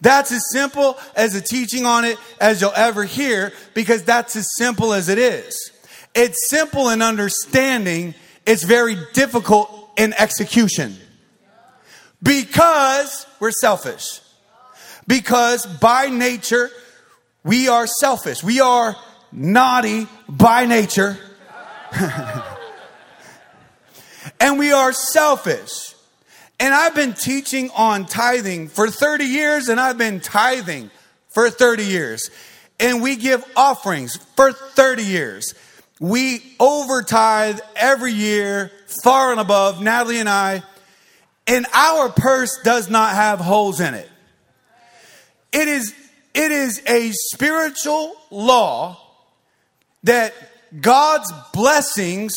That's 0.00 0.32
as 0.32 0.44
simple 0.50 0.98
as 1.16 1.34
a 1.34 1.40
teaching 1.40 1.86
on 1.86 2.04
it 2.04 2.18
as 2.40 2.60
you'll 2.60 2.72
ever 2.76 3.04
hear 3.04 3.52
because 3.72 4.02
that's 4.02 4.36
as 4.36 4.46
simple 4.56 4.92
as 4.92 5.08
it 5.08 5.18
is. 5.18 5.72
It's 6.14 6.48
simple 6.48 6.90
in 6.90 7.00
understanding, 7.00 8.14
it's 8.46 8.64
very 8.64 8.96
difficult 9.14 9.90
in 9.96 10.12
execution 10.12 10.96
because 12.22 13.26
we're 13.40 13.50
selfish. 13.50 14.20
Because 15.06 15.66
by 15.66 16.06
nature, 16.06 16.70
we 17.44 17.68
are 17.68 17.86
selfish. 17.86 18.42
We 18.42 18.60
are 18.60 18.96
naughty 19.30 20.08
by 20.28 20.64
nature. 20.64 21.18
and 24.40 24.58
we 24.58 24.72
are 24.72 24.92
selfish. 24.92 25.94
And 26.58 26.72
I've 26.72 26.94
been 26.94 27.12
teaching 27.12 27.70
on 27.76 28.06
tithing 28.06 28.68
for 28.68 28.88
30 28.88 29.24
years, 29.24 29.68
and 29.68 29.78
I've 29.78 29.98
been 29.98 30.20
tithing 30.20 30.90
for 31.28 31.50
30 31.50 31.84
years. 31.84 32.30
And 32.80 33.02
we 33.02 33.16
give 33.16 33.44
offerings 33.56 34.16
for 34.36 34.52
30 34.52 35.04
years. 35.04 35.54
We 36.00 36.42
over 36.58 37.02
tithe 37.02 37.60
every 37.76 38.12
year, 38.12 38.72
far 39.02 39.32
and 39.32 39.40
above, 39.40 39.82
Natalie 39.82 40.18
and 40.18 40.28
I. 40.28 40.62
And 41.46 41.66
our 41.74 42.08
purse 42.08 42.58
does 42.64 42.88
not 42.88 43.14
have 43.14 43.38
holes 43.38 43.80
in 43.80 43.94
it. 43.94 44.08
It 45.52 45.68
is 45.68 45.94
it 46.34 46.50
is 46.50 46.82
a 46.86 47.12
spiritual 47.12 48.16
law 48.30 49.00
that 50.02 50.34
God's 50.80 51.32
blessings 51.52 52.36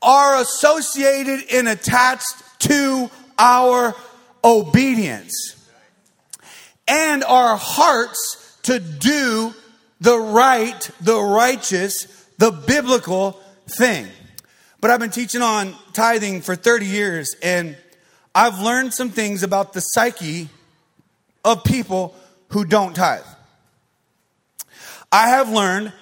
are 0.00 0.40
associated 0.40 1.40
and 1.52 1.68
attached 1.68 2.34
to 2.60 3.10
our 3.38 3.94
obedience 4.44 5.56
and 6.86 7.24
our 7.24 7.56
hearts 7.56 8.58
to 8.62 8.78
do 8.78 9.54
the 10.00 10.18
right, 10.18 10.90
the 11.00 11.20
righteous, 11.20 12.06
the 12.38 12.50
biblical 12.50 13.40
thing. 13.68 14.06
But 14.80 14.90
I've 14.90 15.00
been 15.00 15.10
teaching 15.10 15.42
on 15.42 15.74
tithing 15.92 16.42
for 16.42 16.56
30 16.56 16.86
years, 16.86 17.36
and 17.42 17.76
I've 18.34 18.60
learned 18.60 18.94
some 18.94 19.10
things 19.10 19.42
about 19.42 19.72
the 19.72 19.80
psyche 19.80 20.48
of 21.44 21.62
people 21.64 22.14
who 22.52 22.64
don't 22.64 22.94
tithe. 22.94 23.24
I 25.10 25.28
have 25.28 25.50
learned 25.50 25.92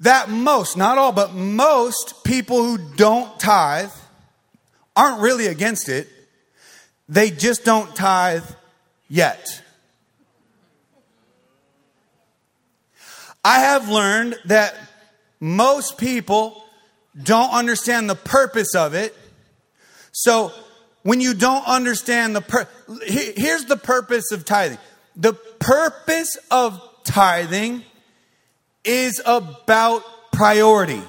that 0.00 0.30
most, 0.30 0.76
not 0.76 0.98
all, 0.98 1.12
but 1.12 1.34
most 1.34 2.24
people 2.24 2.62
who 2.62 2.78
don't 2.96 3.38
tithe 3.38 3.90
aren't 4.96 5.20
really 5.20 5.46
against 5.46 5.88
it. 5.88 6.08
They 7.08 7.30
just 7.30 7.64
don't 7.64 7.94
tithe 7.94 8.44
yet. 9.08 9.62
I 13.44 13.60
have 13.60 13.88
learned 13.88 14.38
that 14.46 14.74
most 15.40 15.98
people 15.98 16.62
don't 17.22 17.52
understand 17.52 18.08
the 18.08 18.14
purpose 18.14 18.74
of 18.74 18.94
it. 18.94 19.14
So 20.12 20.52
when 21.02 21.20
you 21.20 21.34
don't 21.34 21.66
understand 21.66 22.36
the 22.36 22.42
pur- 22.42 22.68
here's 23.06 23.64
the 23.64 23.76
purpose 23.76 24.32
of 24.32 24.44
tithing. 24.44 24.78
The 25.16 25.34
purpose 25.60 26.36
of 26.50 26.82
tithing 27.04 27.84
is 28.84 29.22
about 29.24 30.02
priority. 30.32 31.02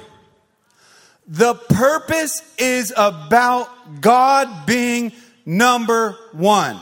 The 1.28 1.56
purpose 1.56 2.42
is 2.58 2.94
about 2.96 4.02
God 4.02 4.66
being 4.66 5.14
number 5.46 6.18
one. 6.34 6.80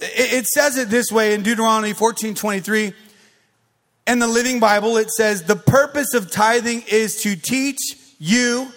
It 0.00 0.46
says 0.46 0.76
it 0.76 0.88
this 0.90 1.12
way 1.12 1.34
in 1.34 1.42
Deuteronomy 1.42 1.92
14 1.92 2.34
23. 2.34 2.92
In 4.08 4.18
the 4.18 4.26
Living 4.26 4.58
Bible, 4.58 4.96
it 4.96 5.10
says, 5.10 5.44
The 5.44 5.54
purpose 5.54 6.12
of 6.14 6.30
tithing 6.30 6.82
is 6.90 7.22
to 7.22 7.36
teach 7.36 7.78
you 8.18 8.68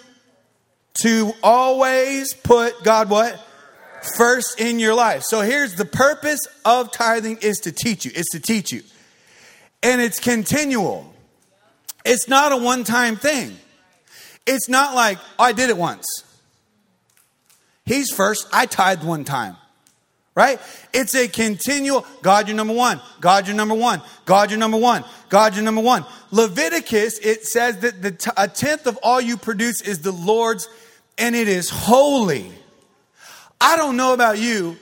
to 1.02 1.32
always 1.42 2.32
put 2.32 2.84
God 2.84 3.10
what? 3.10 3.45
First 4.14 4.60
in 4.60 4.78
your 4.78 4.94
life. 4.94 5.22
So 5.24 5.40
here's 5.40 5.74
the 5.74 5.84
purpose 5.84 6.40
of 6.64 6.92
tithing 6.92 7.38
is 7.38 7.58
to 7.60 7.72
teach 7.72 8.04
you. 8.04 8.12
It's 8.14 8.30
to 8.32 8.40
teach 8.40 8.72
you. 8.72 8.82
And 9.82 10.00
it's 10.00 10.20
continual. 10.20 11.12
It's 12.04 12.28
not 12.28 12.52
a 12.52 12.56
one 12.56 12.84
time 12.84 13.16
thing. 13.16 13.56
It's 14.46 14.68
not 14.68 14.94
like, 14.94 15.18
oh, 15.38 15.44
I 15.44 15.52
did 15.52 15.70
it 15.70 15.76
once. 15.76 16.06
He's 17.84 18.10
first, 18.10 18.46
I 18.52 18.66
tithed 18.66 19.04
one 19.04 19.24
time. 19.24 19.56
Right? 20.34 20.60
It's 20.92 21.14
a 21.14 21.28
continual 21.28 22.04
God, 22.20 22.46
you're 22.46 22.56
number 22.56 22.74
one. 22.74 23.00
God, 23.20 23.46
you're 23.46 23.56
number 23.56 23.74
one. 23.74 24.02
God, 24.26 24.50
you're 24.50 24.60
number 24.60 24.76
one. 24.76 25.02
God, 25.30 25.54
you're 25.54 25.64
number 25.64 25.80
one. 25.80 26.04
Leviticus, 26.30 27.18
it 27.20 27.46
says 27.46 27.78
that 27.78 28.02
the 28.02 28.10
t- 28.10 28.30
a 28.36 28.46
tenth 28.46 28.86
of 28.86 28.98
all 29.02 29.20
you 29.20 29.38
produce 29.38 29.80
is 29.80 30.00
the 30.00 30.12
Lord's 30.12 30.68
and 31.16 31.34
it 31.34 31.48
is 31.48 31.70
holy. 31.70 32.52
I 33.60 33.76
don't 33.76 33.96
know 33.96 34.12
about 34.12 34.38
you, 34.38 34.76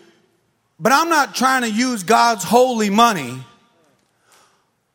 but 0.79 0.93
I'm 0.93 1.09
not 1.09 1.35
trying 1.35 1.63
to 1.63 1.71
use 1.71 2.03
God's 2.03 2.45
holy 2.45 2.91
money 2.91 3.43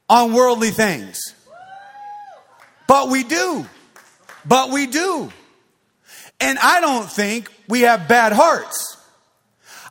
on 0.09 0.34
worldly 0.34 0.71
things. 0.71 1.36
But 2.88 3.09
we 3.09 3.23
do. 3.23 3.65
But 4.45 4.71
we 4.71 4.88
do. 4.88 5.32
And 6.39 6.57
I 6.59 6.82
don't 6.82 7.09
think 7.09 7.51
we 7.67 7.82
have 7.82 8.07
bad 8.07 8.34
hearts. 8.34 8.97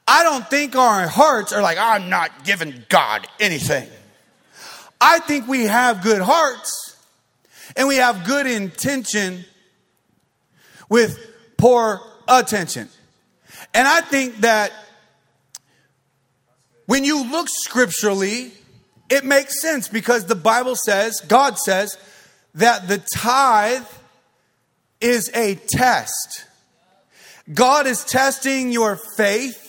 I 0.06 0.22
don't 0.22 0.48
think 0.48 0.74
our 0.74 1.06
hearts 1.06 1.52
are 1.52 1.62
like, 1.62 1.78
I'm 1.78 2.08
not 2.08 2.44
giving 2.44 2.84
God 2.88 3.26
anything. 3.38 3.88
I 5.00 5.20
think 5.20 5.46
we 5.46 5.64
have 5.64 6.02
good 6.02 6.22
hearts 6.22 6.96
and 7.76 7.86
we 7.86 7.96
have 7.96 8.24
good 8.24 8.46
intention 8.46 9.44
with 10.88 11.18
poor 11.56 12.00
attention. 12.26 12.88
And 13.78 13.88
I 13.88 14.02
think 14.02 14.38
that 14.38 14.72
when 16.84 17.04
you 17.04 17.30
look 17.30 17.46
scripturally, 17.48 18.52
it 19.08 19.24
makes 19.24 19.62
sense 19.62 19.88
because 19.88 20.26
the 20.26 20.34
Bible 20.34 20.76
says, 20.76 21.20
God 21.20 21.56
says, 21.56 21.96
that 22.54 22.88
the 22.88 23.02
tithe 23.14 23.86
is 25.00 25.30
a 25.32 25.54
test. 25.54 26.44
God 27.54 27.86
is 27.86 28.04
testing 28.04 28.70
your 28.72 28.96
faith 29.16 29.68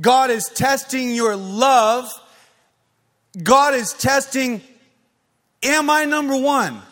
God 0.00 0.30
is 0.30 0.48
testing 0.48 1.12
your 1.12 1.36
love. 1.36 2.10
God 3.42 3.74
is 3.74 3.92
testing, 3.92 4.62
am 5.62 5.90
I 5.90 6.04
number 6.04 6.36
one? 6.36 6.82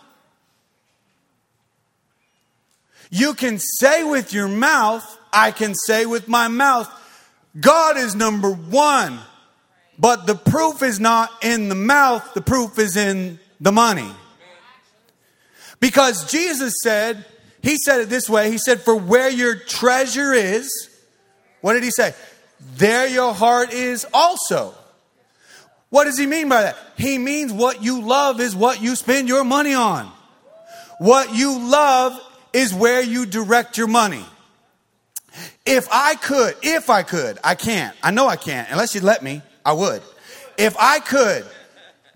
You 3.10 3.34
can 3.34 3.58
say 3.58 4.04
with 4.04 4.32
your 4.32 4.48
mouth, 4.48 5.18
I 5.34 5.50
can 5.50 5.74
say 5.74 6.06
with 6.06 6.28
my 6.28 6.48
mouth, 6.48 6.90
God 7.58 7.96
is 7.96 8.14
number 8.14 8.50
one. 8.50 9.18
But 9.98 10.26
the 10.26 10.34
proof 10.34 10.82
is 10.82 10.98
not 10.98 11.30
in 11.44 11.68
the 11.68 11.74
mouth, 11.76 12.34
the 12.34 12.40
proof 12.40 12.78
is 12.78 12.96
in 12.96 13.38
the 13.60 13.70
money. 13.70 14.10
Because 15.78 16.30
Jesus 16.30 16.74
said, 16.82 17.24
He 17.62 17.76
said 17.76 18.00
it 18.00 18.08
this 18.08 18.28
way 18.28 18.50
He 18.50 18.58
said, 18.58 18.80
For 18.80 18.96
where 18.96 19.28
your 19.28 19.54
treasure 19.54 20.32
is, 20.32 20.68
what 21.60 21.74
did 21.74 21.84
He 21.84 21.90
say? 21.90 22.14
there 22.76 23.06
your 23.06 23.34
heart 23.34 23.72
is 23.72 24.06
also. 24.12 24.74
What 25.90 26.04
does 26.04 26.18
he 26.18 26.26
mean 26.26 26.48
by 26.48 26.62
that? 26.62 26.76
He 26.96 27.18
means 27.18 27.52
what 27.52 27.82
you 27.82 28.02
love 28.02 28.40
is 28.40 28.56
what 28.56 28.82
you 28.82 28.96
spend 28.96 29.28
your 29.28 29.44
money 29.44 29.74
on. 29.74 30.10
What 30.98 31.34
you 31.34 31.58
love 31.58 32.18
is 32.52 32.74
where 32.74 33.02
you 33.02 33.26
direct 33.26 33.78
your 33.78 33.86
money. 33.86 34.24
If 35.66 35.88
I 35.90 36.14
could, 36.14 36.56
if 36.62 36.90
I 36.90 37.02
could, 37.02 37.38
I 37.42 37.54
can't. 37.54 37.96
I 38.02 38.10
know 38.10 38.26
I 38.26 38.36
can't. 38.36 38.70
Unless 38.70 38.94
you 38.94 39.00
let 39.00 39.22
me, 39.22 39.40
I 39.64 39.72
would. 39.72 40.02
If 40.58 40.76
I 40.78 40.98
could 40.98 41.46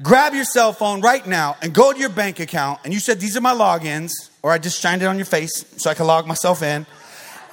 grab 0.02 0.34
your 0.34 0.44
cell 0.44 0.72
phone 0.72 1.00
right 1.00 1.26
now 1.26 1.56
and 1.62 1.74
go 1.74 1.92
to 1.92 1.98
your 1.98 2.10
bank 2.10 2.40
account 2.40 2.80
and 2.84 2.92
you 2.92 3.00
said, 3.00 3.20
These 3.20 3.36
are 3.36 3.40
my 3.40 3.54
logins, 3.54 4.12
or 4.42 4.52
I 4.52 4.58
just 4.58 4.80
shined 4.80 5.02
it 5.02 5.06
on 5.06 5.16
your 5.16 5.24
face 5.24 5.64
so 5.78 5.90
I 5.90 5.94
could 5.94 6.06
log 6.06 6.26
myself 6.26 6.62
in. 6.62 6.86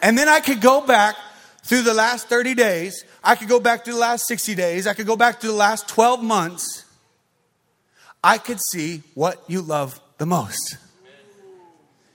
And 0.01 0.17
then 0.17 0.27
I 0.27 0.41
could 0.41 0.59
go 0.59 0.85
back 0.85 1.15
through 1.63 1.83
the 1.83 1.93
last 1.93 2.27
30 2.27 2.53
days. 2.53 3.05
I 3.23 3.35
could 3.35 3.47
go 3.47 3.59
back 3.59 3.85
to 3.85 3.91
the 3.91 3.97
last 3.97 4.27
60 4.27 4.53
days. 4.53 4.87
I 4.87 4.93
could 4.93 5.07
go 5.07 5.15
back 5.15 5.39
to 5.39 5.47
the 5.47 5.53
last 5.53 5.87
12 5.87 6.21
months. 6.21 6.85
I 8.23 8.37
could 8.37 8.59
see 8.71 9.01
what 9.13 9.43
you 9.47 9.61
love 9.61 9.99
the 10.17 10.25
most. 10.25 10.77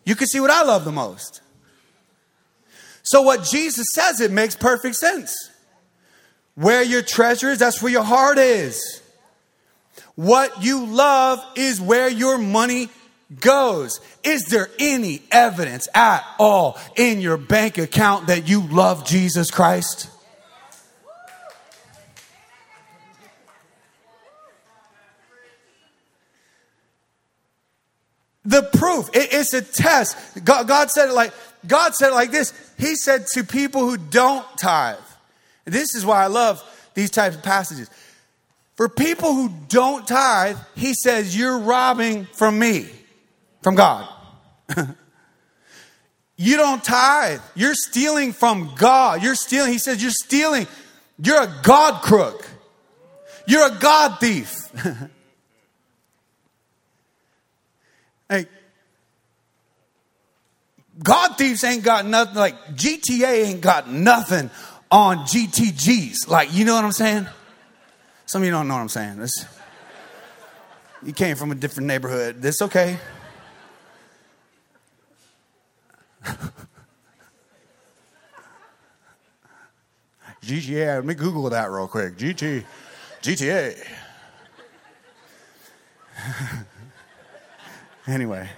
You 0.05 0.15
could 0.17 0.29
see 0.29 0.41
what 0.41 0.51
I 0.51 0.65
love 0.65 0.85
the 0.85 0.93
most. 0.93 1.41
So, 3.03 3.23
what 3.23 3.45
Jesus 3.45 3.87
says, 3.95 4.21
it 4.21 4.31
makes 4.31 4.55
perfect 4.55 4.97
sense. 4.97 5.51
Where 6.55 6.83
your 6.83 7.03
treasure 7.03 7.51
is, 7.51 7.59
that's 7.59 7.81
where 7.81 7.93
your 7.93 8.05
heart 8.05 8.39
is. 8.39 9.01
What 10.15 10.63
you 10.63 10.85
love 10.87 11.43
is 11.57 11.81
where 11.81 12.09
your 12.09 12.37
money 12.37 12.91
goes. 13.41 14.01
Is 14.23 14.45
there 14.47 14.69
any 14.79 15.23
evidence 15.31 15.89
at 15.95 16.25
all 16.39 16.79
in 16.97 17.21
your 17.21 17.37
bank 17.37 17.79
account 17.79 18.27
that 18.27 18.49
you 18.49 18.63
love 18.63 19.07
Jesus 19.07 19.51
Christ? 19.51 20.11
The 28.45 28.63
proof, 28.63 29.11
it's 29.13 29.55
a 29.55 29.63
test. 29.63 30.17
God, 30.45 30.67
God 30.67 30.91
said 30.91 31.11
it 31.11 31.13
like, 31.13 31.33
God 31.67 31.95
said 31.95 32.11
like 32.11 32.31
this. 32.31 32.53
He 32.79 32.97
said 32.97 33.27
to 33.35 33.45
people 33.45 33.83
who 33.83 33.97
don't 33.97 34.47
tithe, 34.59 34.97
this 35.65 35.95
is 35.95 36.05
why 36.05 36.25
I 36.25 36.27
love 36.27 36.63
these 36.95 37.11
types 37.11 37.37
of 37.37 37.43
passages. 37.43 37.89
For 38.77 38.89
people 38.89 39.35
who 39.35 39.51
don't 39.69 40.09
tithe, 40.09 40.57
he 40.75 40.95
says, 40.95 41.37
You're 41.37 41.59
robbing 41.59 42.25
from 42.25 42.59
me 42.59 42.89
from 43.63 43.75
God. 43.75 44.09
you 46.37 46.57
don't 46.57 46.83
tithe. 46.83 47.41
You're 47.55 47.75
stealing 47.75 48.33
from 48.33 48.73
God. 48.77 49.23
You're 49.23 49.35
stealing. 49.35 49.71
He 49.73 49.79
says, 49.79 50.01
You're 50.03 50.11
stealing. 50.11 50.67
You're 51.23 51.43
a 51.43 51.61
God 51.63 52.03
crook. 52.03 52.49
You're 53.47 53.67
a 53.67 53.79
God 53.79 54.19
thief. 54.19 54.71
hey, 58.31 58.47
God 61.03 61.39
thieves 61.39 61.65
ain't 61.65 61.83
got 61.83 62.07
nothing, 62.07 62.35
like 62.35 62.57
GTA 62.75 63.47
ain't 63.47 63.61
got 63.61 63.91
nothing 63.91 64.51
on 64.91 65.19
GTGs. 65.19 66.29
Like, 66.29 66.53
you 66.53 66.65
know 66.65 66.75
what 66.75 66.85
I'm 66.85 66.93
saying? 66.93 67.27
Some 68.27 68.43
of 68.43 68.47
you 68.47 68.53
don't 68.53 68.69
know 68.69 68.75
what 68.75 68.81
I'm 68.81 68.89
saying. 68.89 69.19
This, 69.19 69.47
you 71.03 71.13
came 71.13 71.37
from 71.37 71.53
a 71.53 71.55
different 71.55 71.87
neighborhood. 71.87 72.43
This 72.43 72.61
okay. 72.63 72.99
GTA. 80.43 80.97
Let 80.97 81.05
me 81.05 81.15
Google 81.15 81.49
that 81.51 81.71
real 81.71 81.87
quick. 81.89 82.17
GT, 82.17 82.65
GTA. 83.23 83.87
anyway. 88.07 88.49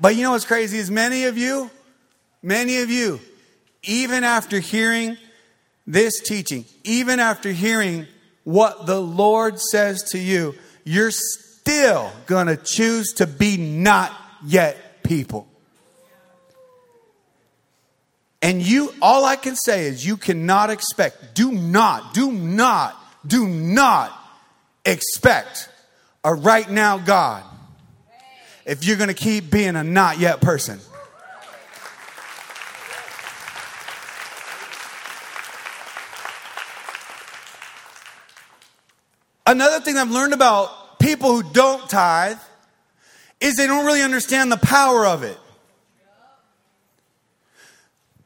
But 0.00 0.16
you 0.16 0.22
know 0.22 0.30
what's 0.30 0.46
crazy 0.46 0.78
is 0.78 0.90
many 0.90 1.24
of 1.24 1.36
you, 1.36 1.70
many 2.42 2.80
of 2.80 2.90
you, 2.90 3.20
even 3.82 4.24
after 4.24 4.58
hearing 4.58 5.18
this 5.86 6.20
teaching, 6.20 6.64
even 6.84 7.20
after 7.20 7.50
hearing 7.50 8.06
what 8.44 8.86
the 8.86 9.00
Lord 9.00 9.60
says 9.60 10.02
to 10.10 10.18
you, 10.18 10.54
you're 10.84 11.10
still 11.10 12.10
going 12.26 12.46
to 12.46 12.56
choose 12.56 13.12
to 13.14 13.26
be 13.26 13.56
not 13.58 14.12
yet 14.44 15.02
people. 15.02 15.46
And 18.42 18.62
you, 18.62 18.94
all 19.02 19.26
I 19.26 19.36
can 19.36 19.54
say 19.54 19.84
is 19.84 20.06
you 20.06 20.16
cannot 20.16 20.70
expect, 20.70 21.34
do 21.34 21.52
not, 21.52 22.14
do 22.14 22.32
not, 22.32 22.96
do 23.26 23.46
not 23.46 24.18
expect 24.86 25.68
a 26.24 26.34
right 26.34 26.68
now 26.70 26.96
God 26.96 27.44
if 28.64 28.84
you're 28.84 28.96
going 28.96 29.08
to 29.08 29.14
keep 29.14 29.50
being 29.50 29.76
a 29.76 29.84
not 29.84 30.18
yet 30.18 30.40
person. 30.40 30.78
Another 39.46 39.80
thing 39.80 39.96
I've 39.96 40.10
learned 40.10 40.32
about 40.32 41.00
people 41.00 41.40
who 41.40 41.52
don't 41.52 41.88
tithe 41.90 42.38
is 43.40 43.56
they 43.56 43.66
don't 43.66 43.84
really 43.84 44.02
understand 44.02 44.52
the 44.52 44.58
power 44.58 45.06
of 45.06 45.22
it. 45.24 45.36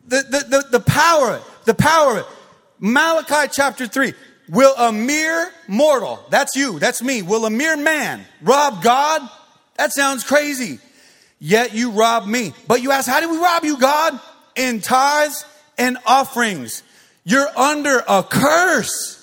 The, 0.06 0.16
the, 0.16 0.38
the, 0.48 0.78
the 0.78 0.80
power, 0.80 1.40
the 1.64 1.72
power 1.72 2.12
of 2.12 2.16
it. 2.18 2.26
Malachi 2.78 3.50
chapter 3.50 3.86
3. 3.86 4.12
Will 4.50 4.74
a 4.76 4.92
mere 4.92 5.50
mortal, 5.66 6.22
that's 6.28 6.54
you, 6.54 6.78
that's 6.78 7.00
me, 7.00 7.22
will 7.22 7.46
a 7.46 7.50
mere 7.50 7.78
man 7.78 8.22
rob 8.42 8.82
God? 8.82 9.22
That 9.76 9.92
sounds 9.92 10.24
crazy. 10.24 10.78
Yet 11.38 11.74
you 11.74 11.90
rob 11.90 12.26
me. 12.26 12.52
But 12.66 12.82
you 12.82 12.92
ask, 12.92 13.08
how 13.08 13.20
did 13.20 13.30
we 13.30 13.38
rob 13.38 13.64
you, 13.64 13.78
God? 13.78 14.18
In 14.56 14.80
tithes 14.80 15.44
and 15.76 15.98
offerings. 16.06 16.82
You're 17.24 17.48
under 17.56 18.02
a 18.08 18.22
curse. 18.22 19.20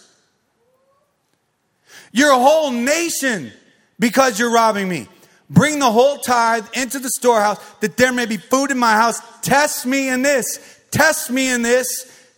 You're 2.12 2.32
a 2.32 2.39
whole 2.39 2.72
nation 2.72 3.52
because 3.99 4.38
you're 4.39 4.52
robbing 4.52 4.89
me. 4.89 5.08
Bring 5.49 5.80
the 5.80 5.91
whole 5.91 6.18
tithe 6.18 6.66
into 6.74 6.99
the 6.99 7.10
storehouse 7.10 7.60
that 7.82 7.97
there 7.97 8.14
may 8.14 8.26
be 8.26 8.38
food 8.38 8.72
in 8.72 8.78
my 8.78 8.93
house. 8.93 9.20
Test 9.41 9.86
me 9.86 10.10
in 10.10 10.22
this. 10.22 10.80
Test 10.91 11.30
me 11.30 11.49
in 11.49 11.62
this. 11.62 11.88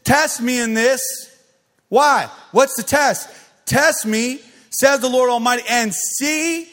Test 0.03 0.41
me 0.41 0.59
in 0.59 0.73
this. 0.73 1.01
Why? 1.89 2.29
What's 2.51 2.75
the 2.75 2.83
test? 2.83 3.29
Test 3.65 4.05
me, 4.05 4.41
says 4.69 4.99
the 4.99 5.09
Lord 5.09 5.29
Almighty, 5.29 5.63
and 5.69 5.93
see 5.93 6.67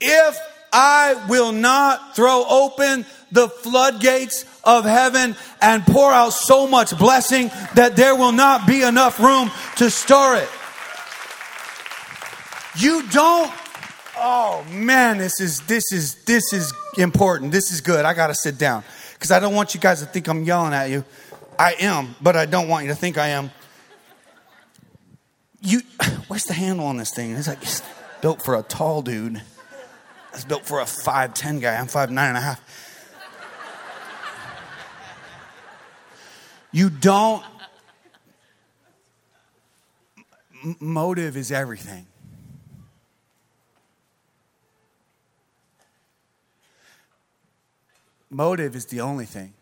if 0.00 0.38
I 0.72 1.26
will 1.28 1.52
not 1.52 2.16
throw 2.16 2.44
open 2.48 3.06
the 3.32 3.48
floodgates 3.48 4.44
of 4.64 4.84
heaven 4.84 5.36
and 5.60 5.84
pour 5.84 6.12
out 6.12 6.32
so 6.32 6.66
much 6.66 6.96
blessing 6.98 7.48
that 7.74 7.96
there 7.96 8.14
will 8.14 8.32
not 8.32 8.66
be 8.66 8.82
enough 8.82 9.18
room 9.20 9.50
to 9.76 9.90
store 9.90 10.36
it. 10.36 10.48
You 12.78 13.08
don't 13.08 13.52
Oh 14.18 14.64
man, 14.70 15.18
this 15.18 15.40
is 15.40 15.60
this 15.62 15.92
is 15.92 16.24
this 16.24 16.52
is 16.52 16.72
important. 16.96 17.52
This 17.52 17.70
is 17.70 17.82
good. 17.82 18.04
I 18.04 18.14
got 18.14 18.28
to 18.28 18.34
sit 18.34 18.56
down 18.56 18.82
because 19.12 19.30
I 19.30 19.40
don't 19.40 19.54
want 19.54 19.74
you 19.74 19.80
guys 19.80 20.00
to 20.00 20.06
think 20.06 20.26
I'm 20.28 20.42
yelling 20.44 20.72
at 20.72 20.88
you. 20.88 21.04
I 21.58 21.74
am, 21.80 22.16
but 22.20 22.34
I 22.34 22.46
don't 22.46 22.68
want 22.68 22.84
you 22.84 22.90
to 22.90 22.96
think 22.96 23.18
I 23.18 23.28
am. 23.28 23.50
You, 25.60 25.80
where's 26.28 26.44
the 26.44 26.54
handle 26.54 26.86
on 26.86 26.96
this 26.96 27.12
thing? 27.12 27.32
It's 27.32 27.48
like 27.48 27.62
it's 27.62 27.82
built 28.22 28.42
for 28.42 28.54
a 28.54 28.62
tall 28.62 29.02
dude. 29.02 29.42
It's 30.36 30.44
built 30.44 30.66
for 30.66 30.80
a 30.80 30.86
five 30.86 31.32
ten 31.32 31.60
guy. 31.60 31.76
I'm 31.76 31.86
five 31.86 32.10
nine 32.10 32.28
and 32.28 32.36
a 32.36 32.40
half. 32.42 32.60
You 36.72 36.90
don't. 36.90 37.42
M- 40.62 40.76
motive 40.78 41.38
is 41.38 41.50
everything. 41.50 42.06
Motive 48.28 48.76
is 48.76 48.84
the 48.86 49.00
only 49.00 49.24
thing. 49.24 49.54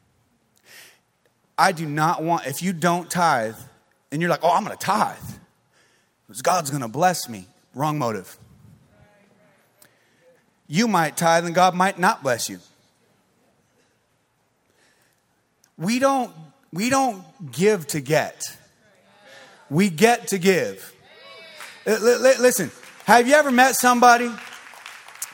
I 1.57 1.71
do 1.71 1.87
not 1.87 2.25
want, 2.25 2.49
if 2.49 2.63
you 2.63 2.73
don't 2.73 3.09
tithe 3.09 3.55
and 4.11 4.21
you're 4.21 4.31
like, 4.31 4.43
oh, 4.43 4.51
I'm 4.51 4.65
going 4.65 4.77
to 4.77 4.85
tithe 4.85 5.17
because 6.27 6.43
God's 6.43 6.71
going 6.71 6.83
to 6.83 6.89
bless 6.89 7.29
me, 7.29 7.47
wrong 7.75 7.97
motive. 7.97 8.37
You 10.67 10.89
might 10.89 11.17
tithe 11.17 11.45
and 11.47 11.55
God 11.55 11.75
might 11.75 11.99
not 11.99 12.23
bless 12.23 12.49
you. 12.49 12.59
We 15.77 15.99
don't, 15.99 16.33
we 16.73 16.89
don't 16.91 17.25
give 17.53 17.87
to 17.89 18.01
get, 18.01 18.45
we 19.69 19.91
get 19.91 20.29
to 20.29 20.39
give. 20.39 20.93
Uh, 21.87 21.99
listen, 22.01 22.71
have 23.05 23.27
you 23.29 23.35
ever 23.35 23.51
met 23.51 23.75
somebody? 23.75 24.31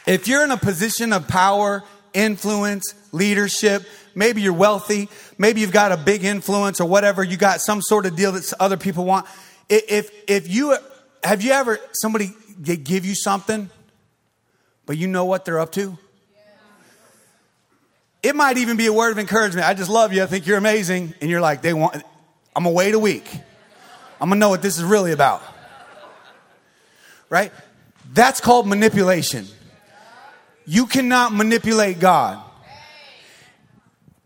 If 0.07 0.27
you're 0.27 0.43
in 0.43 0.51
a 0.51 0.57
position 0.57 1.13
of 1.13 1.29
power, 1.29 1.85
influence, 2.15 2.95
leadership. 3.13 3.87
Maybe 4.15 4.43
you're 4.43 4.53
wealthy. 4.53 5.09
Maybe 5.39 5.61
you've 5.61 5.73
got 5.73 5.93
a 5.93 5.97
big 5.97 6.25
influence 6.25 6.81
or 6.81 6.89
whatever. 6.89 7.23
You 7.23 7.37
got 7.37 7.61
some 7.61 7.81
sort 7.83 8.07
of 8.07 8.17
deal 8.17 8.33
that 8.33 8.53
other 8.61 8.77
people 8.77 9.05
want. 9.05 9.27
If, 9.69 10.11
if 10.29 10.49
you, 10.49 10.77
have 11.23 11.43
you 11.43 11.53
ever, 11.53 11.79
somebody 11.93 12.33
give 12.63 13.07
you 13.07 13.15
something, 13.15 13.71
but 14.91 14.99
you 14.99 15.07
know 15.07 15.25
what 15.25 15.45
they're 15.45 15.61
up 15.61 15.71
to? 15.71 15.97
It 18.25 18.35
might 18.35 18.59
even 18.59 18.77
be 18.77 18.87
a 18.87 18.93
word 18.93 19.13
of 19.13 19.21
encouragement. 19.21 19.65
I 19.65 19.73
just 19.73 19.89
love 19.89 20.13
you. 20.13 20.21
I 20.21 20.27
think 20.27 20.49
you're 20.49 20.59
amazing. 20.59 21.15
And 21.21 21.31
you're 21.31 21.41
like, 21.41 21.63
they 21.63 21.73
want, 21.73 21.95
I'm 22.57 22.65
gonna 22.65 22.75
wait 22.75 22.93
a 22.95 22.99
week. 22.99 23.31
I'm 24.21 24.31
gonna 24.31 24.41
know 24.41 24.49
what 24.49 24.63
this 24.63 24.79
is 24.79 24.83
really 24.83 25.13
about. 25.13 25.43
Right? 27.29 27.53
That's 28.13 28.41
called 28.41 28.67
manipulation. 28.67 29.47
You 30.67 30.87
cannot 30.87 31.33
manipulate 31.33 32.01
God. 32.01 32.43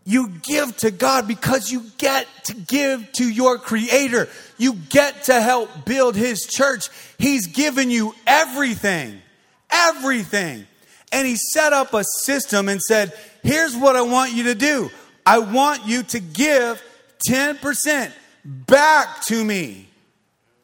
You 0.03 0.29
give 0.29 0.75
to 0.77 0.89
God 0.89 1.27
because 1.27 1.71
you 1.71 1.83
get 1.99 2.25
to 2.45 2.55
give 2.55 3.11
to 3.17 3.29
your 3.29 3.59
creator. 3.59 4.29
You 4.57 4.73
get 4.73 5.25
to 5.25 5.39
help 5.39 5.85
build 5.85 6.15
his 6.15 6.41
church. 6.41 6.89
He's 7.19 7.45
given 7.45 7.91
you 7.91 8.15
everything, 8.25 9.21
everything. 9.69 10.65
And 11.11 11.27
he 11.27 11.35
set 11.35 11.73
up 11.73 11.93
a 11.93 12.03
system 12.21 12.67
and 12.67 12.81
said, 12.81 13.13
here's 13.43 13.75
what 13.75 13.95
I 13.95 14.01
want 14.01 14.33
you 14.33 14.43
to 14.43 14.55
do. 14.55 14.89
I 15.25 15.39
want 15.39 15.85
you 15.85 16.03
to 16.03 16.19
give 16.19 16.83
10% 17.29 18.11
back 18.43 19.21
to 19.25 19.43
me. 19.43 19.87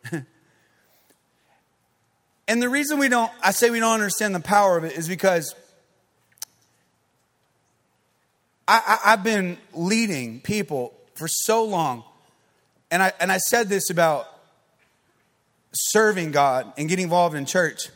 and 2.47 2.61
the 2.61 2.69
reason 2.69 2.99
we 2.99 3.09
don't, 3.09 3.31
I 3.43 3.51
say 3.51 3.69
we 3.69 3.79
don't 3.79 3.93
understand 3.93 4.35
the 4.35 4.39
power 4.39 4.77
of 4.77 4.83
it 4.83 4.93
is 4.93 5.07
because 5.07 5.55
I, 8.67 8.99
have 9.03 9.23
been 9.23 9.57
leading 9.73 10.39
people 10.39 10.93
for 11.15 11.27
so 11.27 11.65
long, 11.65 12.03
and 12.89 13.03
I, 13.03 13.11
and 13.19 13.31
I 13.31 13.37
said 13.37 13.67
this 13.67 13.89
about 13.89 14.27
serving 15.73 16.31
God 16.31 16.71
and 16.77 16.87
getting 16.87 17.03
involved 17.03 17.35
in 17.35 17.45
church. 17.45 17.89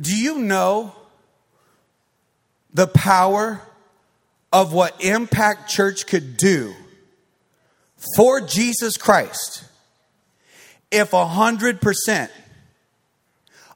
Do 0.00 0.16
you 0.16 0.38
know 0.38 0.94
the 2.72 2.86
power 2.86 3.60
of 4.52 4.72
what 4.72 5.04
Impact 5.04 5.68
Church 5.68 6.06
could 6.06 6.36
do 6.36 6.74
for 8.16 8.40
Jesus 8.40 8.96
Christ 8.96 9.64
if 10.90 11.12
a 11.12 11.26
hundred 11.26 11.80
percent 11.80 12.30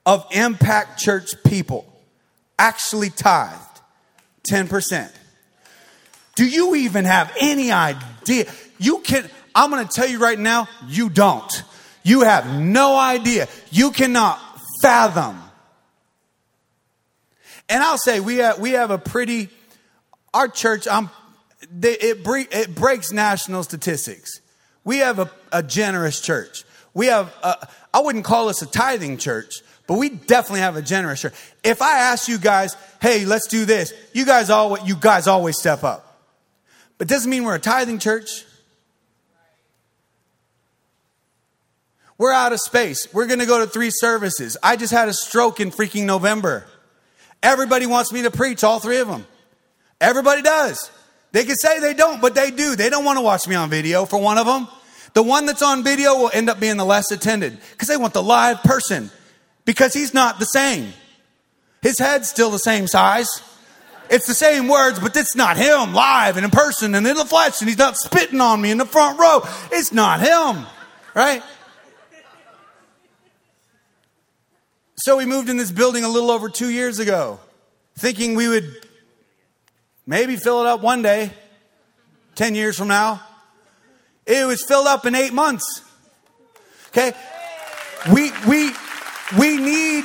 of 0.05 0.27
Impact 0.31 0.99
Church 0.99 1.33
people 1.45 1.87
actually 2.59 3.11
tithed 3.11 3.81
10%? 4.51 5.13
Do 6.37 6.47
you 6.47 6.75
even 6.77 7.05
have 7.05 7.35
any 7.41 7.73
idea? 7.73 8.47
You 8.79 8.99
can, 8.99 9.29
I'm 9.55 9.71
to 9.71 9.93
tell 9.93 10.07
you 10.07 10.19
right 10.19 10.39
now, 10.39 10.69
you 10.87 11.09
don't. 11.09 11.63
You 12.03 12.23
have 12.23 12.61
no 12.61 12.97
idea. 12.97 13.49
You 13.71 13.91
cannot 13.91 14.39
fathom. 14.83 15.43
And 17.69 17.83
I'll 17.83 17.99
say 17.99 18.21
we 18.21 18.37
have, 18.37 18.59
we 18.59 18.73
have 18.73 18.91
a 18.91 18.99
pretty, 18.99 19.49
our 20.33 20.49
church, 20.49 20.87
I'm, 20.89 21.11
they, 21.71 21.95
it, 21.95 22.19
it 22.25 22.75
breaks 22.75 23.13
national 23.13 23.65
statistics. 23.65 24.41
We 24.85 24.99
have 24.99 25.19
a, 25.19 25.31
a 25.51 25.63
generous 25.63 26.21
church. 26.21 26.65
We 26.95 27.07
have, 27.07 27.35
a, 27.43 27.69
I 27.93 28.01
wouldn't 28.01 28.25
call 28.25 28.49
us 28.49 28.63
a 28.63 28.67
tithing 28.67 29.19
church, 29.19 29.63
but 29.87 29.99
we 29.99 30.11
definitely 30.11 30.61
have 30.61 30.77
a 30.77 30.83
generous 30.83 31.21
church. 31.21 31.35
If 31.65 31.83
I 31.83 31.99
ask 31.99 32.29
you 32.29 32.39
guys, 32.39 32.77
hey, 33.01 33.25
let's 33.25 33.49
do 33.49 33.65
this, 33.65 33.93
you 34.13 34.25
guys 34.25 34.49
always, 34.51 34.85
you 34.85 34.95
guys 34.95 35.27
always 35.27 35.59
step 35.59 35.83
up. 35.83 36.21
But 36.99 37.09
doesn't 37.09 37.31
mean 37.31 37.45
we're 37.45 37.57
a 37.57 37.61
tithing 37.61 37.99
church. 37.99 38.45
We're 42.19 42.33
out 42.33 42.53
of 42.53 42.61
space. 42.61 43.09
We're 43.13 43.27
going 43.27 43.41
to 43.41 43.47
go 43.47 43.59
to 43.59 43.67
three 43.67 43.91
services. 43.91 44.57
I 44.63 44.77
just 44.77 44.93
had 44.93 45.09
a 45.09 45.13
stroke 45.13 45.61
in 45.61 45.71
freaking 45.71 46.05
November. 46.05 46.67
Everybody 47.47 47.87
wants 47.87 48.13
me 48.13 48.23
to 48.23 48.31
preach 48.33 48.65
all 48.65 48.81
three 48.81 48.99
of 48.99 49.07
them. 49.07 49.25
Everybody 50.01 50.43
does. 50.43 50.91
They 51.31 51.45
can 51.45 51.55
say 51.55 51.79
they 51.79 51.95
don't, 51.95 52.21
but 52.21 52.35
they 52.35 52.51
do. 52.51 52.75
They 52.75 52.91
don't 52.91 53.05
want 53.05 53.19
to 53.19 53.23
watch 53.23 53.47
me 53.47 53.55
on 53.55 53.71
video 53.71 54.05
for 54.05 54.21
one 54.21 54.37
of 54.37 54.47
them. 54.47 54.67
The 55.15 55.23
one 55.23 55.47
that's 55.47 55.63
on 55.63 55.85
video 55.85 56.17
will 56.17 56.31
end 56.35 56.51
up 56.51 56.59
being 56.59 56.77
the 56.77 56.85
less 56.85 57.13
attended 57.13 57.57
because 57.71 57.87
they 57.87 57.97
want 57.97 58.15
the 58.15 58.23
live 58.23 58.65
person 58.65 59.13
because 59.65 59.95
he's 59.95 60.13
not 60.13 60.41
the 60.41 60.45
same. 60.45 60.93
His 61.83 62.01
head's 62.01 62.29
still 62.29 62.51
the 62.51 62.59
same 62.59 62.89
size. 62.89 63.29
It's 64.11 64.27
the 64.27 64.35
same 64.35 64.67
words, 64.67 64.99
but 64.99 65.17
it's 65.17 65.37
not 65.37 65.57
him 65.57 65.95
live 65.95 66.37
and 66.37 66.45
in 66.45 66.51
person 66.51 66.97
and 66.97 67.07
in 67.07 67.17
the 67.17 67.25
flesh, 67.25 67.61
and 67.61 67.69
he's 67.69 67.79
not 67.79 67.97
spitting 67.97 68.41
on 68.41 68.61
me 68.61 68.73
in 68.73 68.79
the 68.79 68.85
front 68.85 69.21
row. 69.21 69.43
It's 69.71 69.93
not 69.93 70.19
him, 70.19 70.67
right? 71.15 71.45
So 75.07 75.17
we 75.17 75.25
moved 75.25 75.49
in 75.49 75.57
this 75.57 75.71
building 75.71 76.03
a 76.03 76.09
little 76.09 76.33
over 76.33 76.49
two 76.49 76.69
years 76.69 76.99
ago, 76.99 77.39
thinking 77.97 78.35
we 78.35 78.49
would 78.49 78.89
maybe 80.05 80.35
fill 80.35 80.63
it 80.63 80.67
up 80.67 80.81
one 80.81 81.01
day, 81.01 81.31
10 82.35 82.57
years 82.57 82.77
from 82.77 82.89
now. 82.89 83.23
It 84.27 84.45
was 84.49 84.65
filled 84.65 84.89
up 84.89 85.07
in 85.07 85.15
eight 85.15 85.33
months. 85.33 85.81
Okay? 86.89 87.13
We, 88.13 88.33
we, 88.49 88.73
we 89.39 89.57
need 89.59 90.03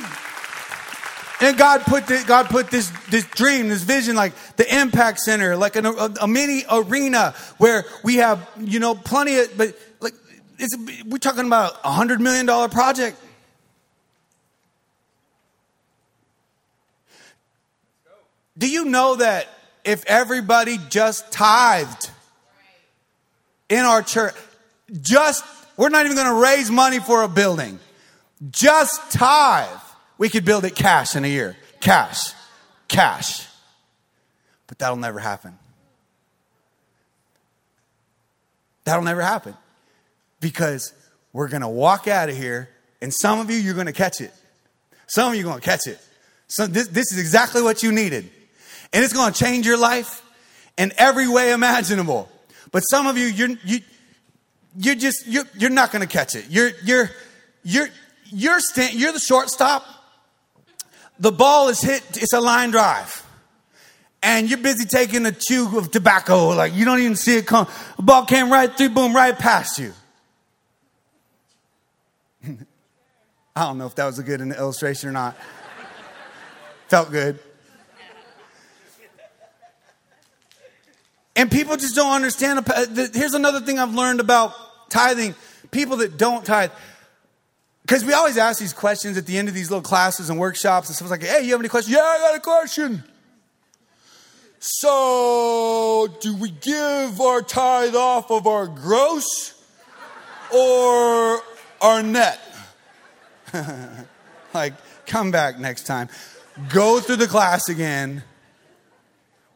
and 1.40 1.58
God 1.58 1.80
put 1.80 2.06
the, 2.06 2.22
God 2.24 2.46
put 2.46 2.70
this 2.70 2.88
this 3.10 3.26
dream, 3.26 3.70
this 3.70 3.82
vision, 3.82 4.14
like 4.14 4.34
the 4.54 4.72
impact 4.72 5.18
center, 5.18 5.56
like 5.56 5.74
an, 5.74 5.86
a, 5.86 6.14
a, 6.20 6.28
mini 6.28 6.62
arena 6.70 7.34
where 7.58 7.84
we 8.04 8.18
have 8.18 8.48
you 8.60 8.78
know 8.78 8.94
plenty 8.94 9.38
of, 9.38 9.58
but 9.58 9.76
like 9.98 10.14
it's, 10.60 11.04
we're 11.04 11.18
talking 11.18 11.44
about 11.44 11.72
a 11.82 11.90
hundred 11.90 12.20
million 12.20 12.46
dollar 12.46 12.68
project. 12.68 13.18
Do 18.56 18.68
you 18.68 18.84
know 18.84 19.16
that 19.16 19.48
if 19.84 20.04
everybody 20.06 20.78
just 20.90 21.32
tithed 21.32 22.10
in 23.68 23.80
our 23.80 24.02
church, 24.02 24.34
just 25.00 25.44
we're 25.76 25.88
not 25.88 26.04
even 26.04 26.16
going 26.16 26.28
to 26.28 26.42
raise 26.42 26.70
money 26.70 27.00
for 27.00 27.22
a 27.22 27.28
building, 27.28 27.78
just 28.50 29.12
tithe 29.12 29.68
we 30.18 30.28
could 30.28 30.44
build 30.44 30.64
it 30.64 30.76
cash 30.76 31.16
in 31.16 31.24
a 31.24 31.28
year. 31.28 31.56
Cash. 31.80 32.32
Cash. 32.86 33.46
But 34.68 34.78
that'll 34.78 34.96
never 34.96 35.18
happen. 35.18 35.58
That'll 38.84 39.02
never 39.02 39.20
happen. 39.20 39.56
Because 40.38 40.92
we're 41.32 41.48
going 41.48 41.62
to 41.62 41.68
walk 41.68 42.06
out 42.06 42.28
of 42.28 42.36
here, 42.36 42.68
and 43.00 43.12
some 43.12 43.40
of 43.40 43.50
you, 43.50 43.56
you're 43.56 43.74
going 43.74 43.86
to 43.86 43.92
catch 43.92 44.20
it. 44.20 44.32
Some 45.08 45.32
of 45.32 45.34
you 45.36 45.42
are 45.42 45.48
going 45.48 45.60
to 45.60 45.64
catch 45.64 45.86
it. 45.86 45.98
So 46.46 46.66
this, 46.66 46.86
this 46.86 47.10
is 47.12 47.18
exactly 47.18 47.62
what 47.62 47.82
you 47.82 47.90
needed. 47.90 48.30
And 48.92 49.04
it's 49.04 49.12
going 49.12 49.32
to 49.32 49.38
change 49.38 49.66
your 49.66 49.78
life 49.78 50.22
in 50.76 50.92
every 50.98 51.28
way 51.28 51.52
imaginable. 51.52 52.28
But 52.70 52.80
some 52.80 53.06
of 53.06 53.16
you, 53.16 53.26
you're, 53.26 53.50
you, 53.64 53.80
you're 54.76 54.94
just, 54.94 55.26
you're, 55.26 55.44
you're 55.56 55.70
not 55.70 55.92
going 55.92 56.06
to 56.06 56.08
catch 56.08 56.34
it. 56.34 56.46
You're, 56.48 56.70
you're, 56.84 57.10
you're, 57.62 57.88
you're, 58.30 58.58
you're 58.92 59.12
the 59.12 59.18
shortstop 59.18 59.84
the 61.22 61.32
ball 61.32 61.68
is 61.68 61.80
hit, 61.80 62.02
it's 62.16 62.32
a 62.32 62.40
line 62.40 62.72
drive. 62.72 63.24
And 64.24 64.48
you're 64.50 64.58
busy 64.58 64.84
taking 64.86 65.24
a 65.26 65.32
chew 65.32 65.78
of 65.78 65.90
tobacco, 65.90 66.48
like 66.48 66.74
you 66.74 66.84
don't 66.84 66.98
even 67.00 67.16
see 67.16 67.36
it 67.36 67.46
come. 67.46 67.68
The 67.96 68.02
ball 68.02 68.24
came 68.24 68.50
right 68.50 68.70
through, 68.76 68.90
boom, 68.90 69.14
right 69.14 69.36
past 69.36 69.78
you. 69.78 69.92
I 73.56 73.66
don't 73.66 73.78
know 73.78 73.86
if 73.86 73.94
that 73.96 74.06
was 74.06 74.18
a 74.18 74.24
good 74.24 74.40
illustration 74.40 75.08
or 75.08 75.12
not. 75.12 75.36
Felt 76.88 77.10
good. 77.12 77.38
And 81.34 81.50
people 81.50 81.76
just 81.76 81.94
don't 81.94 82.12
understand. 82.12 82.66
Here's 83.14 83.34
another 83.34 83.60
thing 83.60 83.78
I've 83.78 83.94
learned 83.94 84.20
about 84.20 84.54
tithing 84.90 85.34
people 85.70 85.98
that 85.98 86.18
don't 86.18 86.44
tithe, 86.44 86.70
because 87.82 88.04
we 88.04 88.12
always 88.12 88.36
ask 88.36 88.60
these 88.60 88.72
questions 88.72 89.16
at 89.16 89.26
the 89.26 89.38
end 89.38 89.48
of 89.48 89.54
these 89.54 89.70
little 89.70 89.82
classes 89.82 90.30
and 90.30 90.38
workshops, 90.38 90.88
and 90.88 90.96
someone's 90.96 91.22
like, 91.22 91.28
hey, 91.28 91.44
you 91.44 91.52
have 91.52 91.60
any 91.60 91.68
questions? 91.68 91.96
Yeah, 91.96 92.02
I 92.02 92.18
got 92.18 92.36
a 92.36 92.40
question. 92.40 93.02
So, 94.60 96.06
do 96.20 96.36
we 96.36 96.50
give 96.50 97.20
our 97.20 97.42
tithe 97.42 97.96
off 97.96 98.30
of 98.30 98.46
our 98.46 98.68
gross 98.68 99.60
or 100.54 101.40
our 101.80 102.02
net? 102.02 102.38
like, 104.54 104.74
come 105.06 105.32
back 105.32 105.58
next 105.58 105.84
time. 105.84 106.08
Go 106.68 107.00
through 107.00 107.16
the 107.16 107.26
class 107.26 107.68
again. 107.68 108.22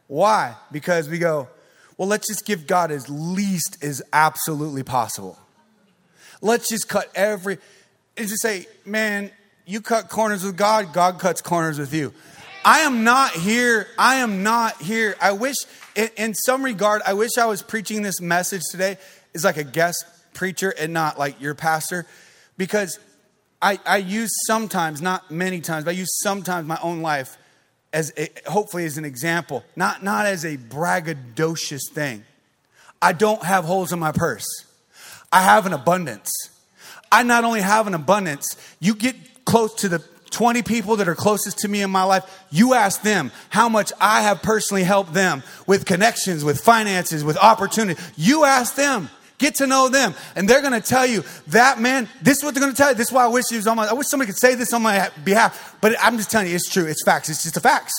Why? 0.07 0.55
Because 0.71 1.07
we 1.07 1.19
go, 1.19 1.47
well, 1.97 2.07
let's 2.07 2.27
just 2.27 2.45
give 2.45 2.67
God 2.67 2.91
as 2.91 3.09
least 3.09 3.83
as 3.83 4.01
absolutely 4.13 4.83
possible. 4.83 5.37
Let's 6.41 6.69
just 6.69 6.87
cut 6.87 7.09
every 7.15 7.57
is 8.17 8.31
to 8.31 8.37
say, 8.37 8.67
man, 8.85 9.31
you 9.65 9.81
cut 9.81 10.09
corners 10.09 10.43
with 10.43 10.57
God, 10.57 10.93
God 10.93 11.19
cuts 11.19 11.41
corners 11.41 11.79
with 11.79 11.93
you. 11.93 12.13
I 12.65 12.79
am 12.79 13.03
not 13.03 13.31
here. 13.31 13.87
I 13.97 14.15
am 14.15 14.43
not 14.43 14.81
here. 14.81 15.15
I 15.21 15.31
wish, 15.31 15.55
in, 15.95 16.09
in, 16.17 16.33
some 16.33 16.63
regard, 16.63 17.01
I 17.05 17.13
wish 17.13 17.37
I 17.37 17.45
was 17.45 17.61
preaching 17.61 18.01
this 18.01 18.19
message 18.19 18.63
today 18.71 18.97
as 19.33 19.43
like 19.43 19.57
a 19.57 19.63
guest 19.63 20.03
preacher 20.33 20.73
and 20.77 20.93
not 20.93 21.17
like 21.17 21.39
your 21.39 21.55
pastor, 21.55 22.05
because 22.57 22.99
I, 23.61 23.79
I 23.85 23.97
use 23.97 24.31
sometimes, 24.47 25.01
not 25.01 25.31
many 25.31 25.61
times, 25.61 25.85
but 25.85 25.91
I 25.91 25.93
use 25.93 26.09
sometimes 26.21 26.67
my 26.67 26.79
own 26.81 27.01
life 27.01 27.37
as 27.97 28.13
a, 28.15 28.29
hopefully 28.45 28.85
as 28.85 28.99
an 28.99 29.05
example, 29.05 29.63
not, 29.75 30.03
not 30.03 30.27
as 30.27 30.45
a 30.45 30.55
braggadocious 30.55 31.89
thing. 31.91 32.23
I 33.01 33.11
don't 33.11 33.41
have 33.43 33.65
holes 33.65 33.91
in 33.91 33.97
my 33.97 34.11
purse. 34.11 34.45
I 35.31 35.41
have 35.41 35.65
an 35.65 35.73
abundance. 35.73 36.31
I 37.11 37.23
not 37.23 37.43
only 37.43 37.61
have 37.61 37.87
an 37.87 37.95
abundance, 37.95 38.55
you 38.79 38.93
get 38.93 39.15
close 39.45 39.73
to 39.81 39.89
the 39.89 39.97
20 40.29 40.61
people 40.61 40.97
that 40.97 41.07
are 41.07 41.15
closest 41.15 41.57
to 41.59 41.67
me 41.67 41.81
in 41.81 41.89
my 41.89 42.03
life, 42.03 42.23
you 42.51 42.75
ask 42.75 43.01
them 43.01 43.31
how 43.49 43.67
much 43.67 43.91
I 43.99 44.21
have 44.21 44.43
personally 44.43 44.83
helped 44.83 45.15
them 45.15 45.41
with 45.65 45.87
connections, 45.87 46.43
with 46.43 46.61
finances, 46.61 47.23
with 47.23 47.37
opportunity. 47.37 47.99
You 48.15 48.45
ask 48.45 48.75
them, 48.75 49.09
get 49.37 49.55
to 49.55 49.67
know 49.67 49.89
them, 49.89 50.13
and 50.35 50.49
they're 50.49 50.61
going 50.61 50.79
to 50.79 50.87
tell 50.87 51.05
you 51.05 51.23
that 51.47 51.79
man. 51.79 52.07
This 52.21 52.37
is 52.37 52.43
what 52.43 52.53
they're 52.53 52.61
going 52.61 52.73
to 52.73 52.77
tell 52.77 52.89
you. 52.89 52.95
This 52.95 53.07
is 53.07 53.13
why 53.13 53.25
I 53.25 53.27
wish 53.27 53.45
he 53.49 53.55
was 53.55 53.67
on 53.67 53.77
my. 53.77 53.87
I 53.87 53.93
wish 53.93 54.07
somebody 54.07 54.31
could 54.31 54.39
say 54.39 54.55
this 54.55 54.73
on 54.73 54.81
my 54.81 55.09
behalf, 55.23 55.77
but 55.81 55.95
I'm 56.01 56.17
just 56.17 56.31
telling 56.31 56.47
you, 56.47 56.55
it's 56.55 56.69
true. 56.69 56.85
It's 56.85 57.03
facts. 57.03 57.29
It's 57.29 57.43
just 57.43 57.55
the 57.55 57.61
facts. 57.61 57.93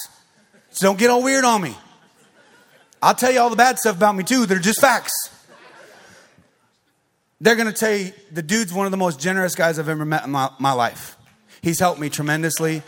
So 0.71 0.87
don't 0.87 0.99
get 0.99 1.11
all 1.11 1.23
weird 1.23 1.45
on 1.45 1.63
me. 1.63 1.77
I'll 3.01 3.15
tell 3.15 3.33
you 3.33 3.41
all 3.41 3.51
the 3.51 3.57
bad 3.57 3.79
stuff 3.79 3.97
about 3.97 4.17
me 4.17 4.25
too. 4.25 4.47
They're 4.47 4.59
just 4.59 4.81
facts. 4.81 5.13
They're 7.41 7.55
going 7.57 7.73
to 7.73 7.79
tell 7.79 7.95
you 7.95 8.13
the 8.33 8.43
dude's 8.43 8.73
one 8.73 8.87
of 8.87 8.91
the 8.91 8.97
most 8.97 9.21
generous 9.21 9.55
guys 9.55 9.79
I've 9.79 9.89
ever 9.89 10.05
met 10.05 10.25
in 10.25 10.31
my, 10.33 10.51
my 10.59 10.73
life. 10.73 11.17
He's 11.63 11.79
helped 11.79 12.01
me 12.01 12.09
tremendously 12.09 12.83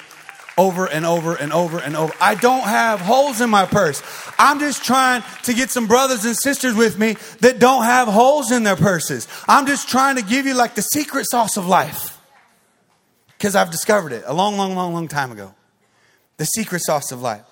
over 0.59 0.87
and 0.87 1.07
over 1.07 1.35
and 1.35 1.53
over 1.53 1.79
and 1.79 1.97
over. 1.97 2.13
I 2.21 2.35
don't 2.35 2.65
have 2.65 3.01
holes 3.01 3.41
in 3.41 3.51
my 3.51 3.67
purse. 3.67 4.03
I'm 4.39 4.59
just 4.61 4.85
trying 4.85 5.23
to 5.45 5.55
get 5.55 5.71
some 5.71 5.87
brothers 5.87 6.25
and 6.25 6.37
sisters 6.37 6.75
with 6.75 6.99
me 6.99 7.17
that 7.41 7.59
don't 7.59 7.85
have 7.85 8.09
holes 8.09 8.51
in 8.51 8.63
their 8.63 8.77
purses. 8.77 9.27
I'm 9.49 9.67
just 9.67 9.89
trying 9.89 10.17
to 10.17 10.23
give 10.23 10.47
you 10.47 10.55
like 10.55 10.75
the 10.75 10.83
secret 10.83 11.27
sauce 11.31 11.57
of 11.57 11.67
life. 11.67 12.19
Because 13.29 13.57
I've 13.57 13.71
discovered 13.71 14.13
it 14.13 14.25
a 14.27 14.35
long, 14.35 14.57
long, 14.57 14.75
long, 14.75 14.93
long 14.93 15.09
time 15.09 15.33
ago. 15.33 15.55
The 16.37 16.45
secret 16.45 16.83
sauce 16.83 17.11
of 17.11 17.23
life. 17.23 17.45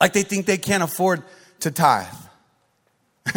Like 0.00 0.12
they 0.12 0.22
think 0.22 0.46
they 0.46 0.58
can't 0.58 0.82
afford 0.82 1.22
to 1.60 1.70
tithe. 1.70 2.06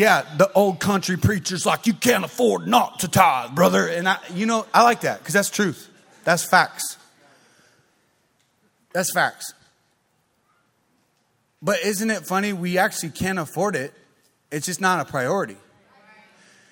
yeah, 0.00 0.24
the 0.38 0.50
old 0.54 0.80
country 0.80 1.18
preacher's 1.18 1.66
like, 1.66 1.86
you 1.86 1.92
can't 1.92 2.24
afford 2.24 2.66
not 2.66 3.00
to 3.00 3.08
tithe, 3.08 3.54
brother. 3.54 3.86
And 3.86 4.08
I, 4.08 4.16
you 4.32 4.46
know, 4.46 4.64
I 4.72 4.82
like 4.82 5.02
that 5.02 5.18
because 5.18 5.34
that's 5.34 5.50
truth. 5.50 5.90
That's 6.24 6.42
facts. 6.42 6.96
That's 8.94 9.12
facts. 9.12 9.52
But 11.60 11.80
isn't 11.84 12.10
it 12.10 12.26
funny? 12.26 12.54
We 12.54 12.78
actually 12.78 13.10
can't 13.10 13.38
afford 13.38 13.76
it. 13.76 13.92
It's 14.50 14.64
just 14.64 14.80
not 14.80 15.06
a 15.06 15.10
priority. 15.10 15.58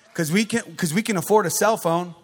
Because 0.07 0.31
we 0.31 0.43
can, 0.43 0.63
because 0.65 0.91
we 0.91 1.03
can 1.03 1.15
afford 1.15 1.45
a 1.45 1.51
cell 1.51 1.77
phone, 1.77 2.15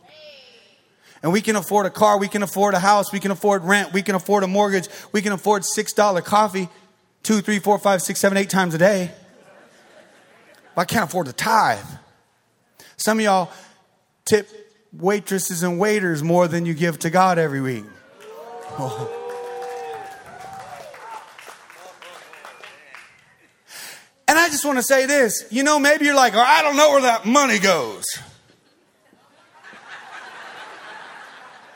and 1.21 1.31
we 1.31 1.39
can 1.39 1.55
afford 1.55 1.85
a 1.85 1.91
car, 1.91 2.17
we 2.17 2.27
can 2.27 2.41
afford 2.41 2.73
a 2.73 2.79
house, 2.79 3.13
we 3.13 3.19
can 3.19 3.29
afford 3.29 3.63
rent, 3.63 3.93
we 3.93 4.01
can 4.01 4.15
afford 4.15 4.43
a 4.43 4.47
mortgage, 4.47 4.89
we 5.11 5.21
can 5.21 5.33
afford 5.33 5.65
six 5.65 5.93
dollar 5.93 6.21
coffee, 6.21 6.67
two, 7.21 7.41
three, 7.41 7.59
four, 7.59 7.77
five, 7.77 8.01
six, 8.01 8.19
seven, 8.19 8.39
eight 8.39 8.49
times 8.49 8.73
a 8.73 8.79
day. 8.79 9.11
I 10.77 10.85
can't 10.85 11.05
afford 11.05 11.27
to 11.27 11.33
tithe. 11.33 11.85
Some 12.97 13.19
of 13.19 13.23
y'all 13.23 13.51
tip 14.25 14.49
waitresses 14.91 15.63
and 15.63 15.79
waiters 15.79 16.23
more 16.23 16.47
than 16.47 16.65
you 16.65 16.73
give 16.73 16.99
to 16.99 17.09
God 17.09 17.37
every 17.37 17.61
week. 17.61 17.85
Oh. 18.77 19.21
And 24.27 24.39
I 24.39 24.47
just 24.47 24.65
want 24.65 24.77
to 24.77 24.83
say 24.83 25.05
this. 25.05 25.45
You 25.51 25.63
know, 25.63 25.79
maybe 25.79 26.05
you're 26.05 26.15
like, 26.15 26.35
oh, 26.35 26.39
I 26.39 26.61
don't 26.61 26.75
know 26.75 26.89
where 26.89 27.01
that 27.03 27.25
money 27.25 27.59
goes. 27.59 28.03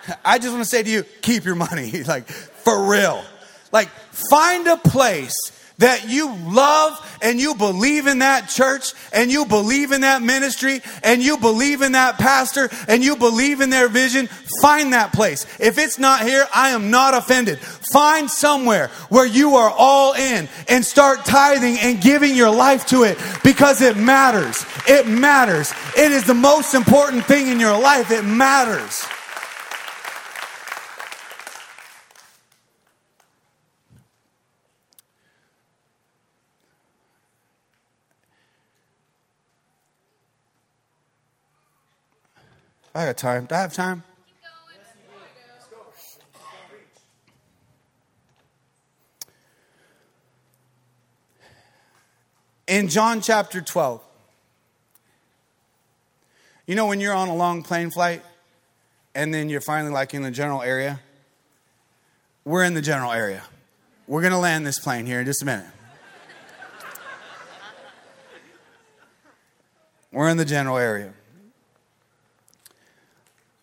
I 0.25 0.39
just 0.39 0.51
want 0.51 0.63
to 0.63 0.69
say 0.69 0.83
to 0.83 0.89
you, 0.89 1.03
keep 1.21 1.45
your 1.45 1.55
money. 1.55 2.03
like, 2.07 2.27
for 2.27 2.89
real. 2.89 3.23
Like, 3.71 3.89
find 4.31 4.67
a 4.67 4.77
place 4.77 5.35
that 5.79 6.07
you 6.09 6.33
love 6.45 7.05
and 7.21 7.39
you 7.39 7.55
believe 7.55 8.07
in 8.07 8.19
that 8.19 8.49
church 8.49 8.93
and 9.11 9.31
you 9.31 9.45
believe 9.45 9.91
in 9.91 10.01
that 10.01 10.21
ministry 10.21 10.81
and 11.03 11.21
you 11.21 11.37
believe 11.37 11.81
in 11.81 11.93
that 11.93 12.17
pastor 12.17 12.69
and 12.87 13.03
you 13.03 13.15
believe 13.15 13.61
in 13.61 13.69
their 13.69 13.89
vision, 13.89 14.27
find 14.61 14.93
that 14.93 15.11
place. 15.11 15.45
If 15.59 15.77
it's 15.77 15.97
not 15.97 16.21
here, 16.21 16.45
I 16.53 16.69
am 16.69 16.91
not 16.91 17.13
offended. 17.13 17.59
Find 17.59 18.29
somewhere 18.29 18.87
where 19.09 19.25
you 19.25 19.55
are 19.55 19.73
all 19.75 20.13
in 20.13 20.47
and 20.67 20.85
start 20.85 21.25
tithing 21.25 21.77
and 21.79 22.01
giving 22.01 22.35
your 22.35 22.53
life 22.53 22.85
to 22.87 23.03
it 23.03 23.17
because 23.43 23.81
it 23.81 23.97
matters. 23.97 24.65
It 24.87 25.07
matters. 25.07 25.73
It 25.97 26.11
is 26.11 26.25
the 26.25 26.33
most 26.33 26.73
important 26.73 27.25
thing 27.25 27.47
in 27.47 27.59
your 27.59 27.79
life. 27.79 28.11
It 28.11 28.23
matters. 28.23 29.05
I 42.99 43.05
got 43.05 43.17
time. 43.17 43.45
Do 43.45 43.55
I 43.55 43.59
have 43.59 43.71
time? 43.71 44.03
In 52.67 52.89
John 52.89 53.21
chapter 53.21 53.61
12, 53.61 54.01
you 56.67 56.75
know 56.75 56.87
when 56.87 56.99
you're 56.99 57.13
on 57.13 57.29
a 57.29 57.35
long 57.35 57.63
plane 57.63 57.89
flight 57.89 58.21
and 59.15 59.33
then 59.33 59.47
you're 59.47 59.61
finally 59.61 59.93
like 59.93 60.13
in 60.13 60.21
the 60.21 60.29
general 60.29 60.61
area? 60.61 60.99
We're 62.43 62.65
in 62.65 62.73
the 62.73 62.81
general 62.81 63.13
area. 63.13 63.43
We're 64.07 64.21
going 64.21 64.33
to 64.33 64.39
land 64.39 64.67
this 64.67 64.77
plane 64.77 65.05
here 65.05 65.21
in 65.21 65.25
just 65.25 65.41
a 65.41 65.45
minute. 65.45 65.65
We're 70.11 70.27
in 70.27 70.35
the 70.35 70.43
general 70.43 70.77
area. 70.77 71.13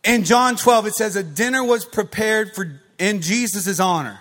In 0.07 0.23
John 0.23 0.55
12, 0.55 0.87
it 0.87 0.95
says 0.95 1.17
a 1.17 1.25
dinner 1.25 1.65
was 1.65 1.85
prepared 1.85 2.55
for 2.55 2.81
in 2.97 3.21
Jesus' 3.21 3.81
honor. 3.81 4.21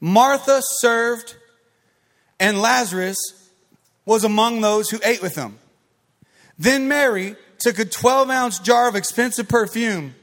Martha 0.00 0.60
served, 0.62 1.34
and 2.38 2.60
Lazarus 2.60 3.16
was 4.04 4.24
among 4.24 4.60
those 4.60 4.90
who 4.90 5.00
ate 5.02 5.22
with 5.22 5.34
him. 5.34 5.58
Then 6.58 6.88
Mary 6.88 7.36
took 7.58 7.78
a 7.78 7.86
12 7.86 8.28
ounce 8.28 8.58
jar 8.58 8.86
of 8.86 8.96
expensive 8.96 9.48
perfume 9.48 10.14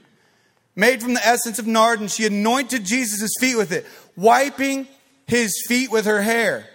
made 0.76 1.02
from 1.02 1.16
the 1.16 1.26
essence 1.26 1.58
of 1.58 1.66
nard, 1.66 2.00
and 2.00 2.12
she 2.12 2.28
anointed 2.28 2.86
Jesus' 2.86 3.32
feet 3.40 3.56
with 3.56 3.72
it, 3.72 3.88
wiping 4.16 4.88
his 5.26 5.66
feet 5.68 5.90
with 5.90 6.06
her 6.06 6.22
hair. 6.22 6.70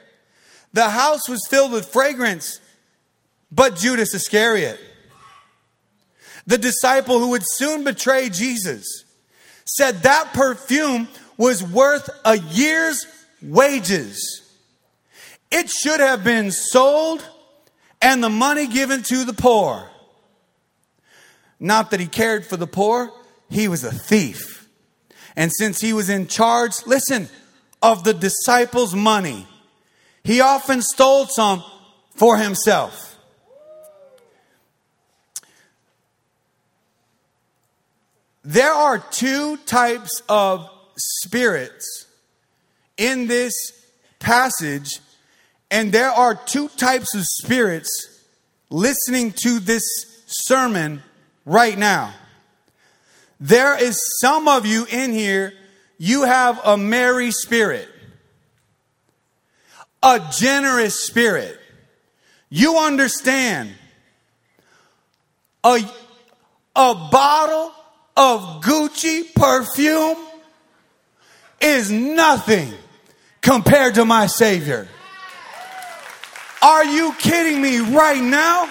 The 0.73 0.91
house 0.91 1.29
was 1.29 1.47
filled 1.49 1.73
with 1.73 1.87
fragrance, 1.87 2.61
but 3.53 3.77
Judas 3.77 4.15
Iscariot 4.15 4.81
the 6.51 6.59
disciple 6.59 7.21
who 7.21 7.29
would 7.29 7.45
soon 7.47 7.85
betray 7.85 8.29
Jesus, 8.29 9.05
said 9.65 10.03
that 10.03 10.33
perfume 10.33 11.07
was 11.37 11.63
worth 11.63 12.11
a 12.25 12.39
year's 12.39 13.07
wages. 13.41 14.43
It 15.53 15.71
should 15.71 16.01
have 16.01 16.25
been 16.25 16.51
sold 16.51 17.25
and 18.03 18.23
the 18.23 18.29
money 18.29 18.67
given 18.67 19.05
to 19.05 19.25
the 19.25 19.33
poor. 19.33 19.89
Not 21.61 21.93
that 21.93 22.01
he 22.01 22.07
cared 22.07 22.45
for 22.45 22.57
the 22.57 22.67
poor, 22.67 23.13
he 23.49 23.69
was 23.69 23.85
a 23.85 23.93
thief. 23.93 24.69
And 25.37 25.53
since 25.57 25.81
he 25.81 25.93
was 25.93 26.09
in 26.09 26.27
charge, 26.27 26.85
listen, 26.85 27.29
of 27.81 28.03
the 28.03 28.13
disciples' 28.13 28.93
money, 28.93 29.47
he 30.25 30.41
often 30.41 30.83
stole 30.83 31.27
some 31.27 31.63
for 32.17 32.39
himself. 32.39 33.10
There 38.43 38.73
are 38.73 38.99
two 38.99 39.59
types 39.59 40.23
of 40.29 40.69
spirits 40.97 42.07
in 42.97 43.27
this 43.27 43.53
passage, 44.19 45.01
and 45.71 45.93
there 45.93 46.11
are 46.11 46.35
two 46.35 46.69
types 46.69 47.15
of 47.15 47.25
spirits 47.25 48.25
listening 48.71 49.33
to 49.43 49.59
this 49.59 49.83
sermon 50.27 51.03
right 51.45 51.77
now. 51.77 52.15
There 53.41 53.83
is 53.83 53.99
some 54.21 54.49
of 54.49 54.67
you 54.67 54.87
in 54.91 55.13
here, 55.13 55.53
you 55.99 56.25
have 56.25 56.61
a 56.65 56.77
Mary 56.77 57.31
spirit, 57.31 57.89
a 60.03 60.21
generous 60.33 61.05
spirit. 61.05 61.59
You 62.49 62.79
understand 62.79 63.71
a, 65.63 65.79
a 66.75 66.95
bottle 66.95 67.73
of 68.21 68.61
Gucci 68.61 69.35
perfume 69.35 70.19
is 71.59 71.91
nothing 71.91 72.71
compared 73.41 73.95
to 73.95 74.05
my 74.05 74.27
Savior. 74.27 74.87
Are 76.61 76.85
you 76.85 77.15
kidding 77.19 77.63
me 77.63 77.79
right 77.79 78.23
now? 78.23 78.71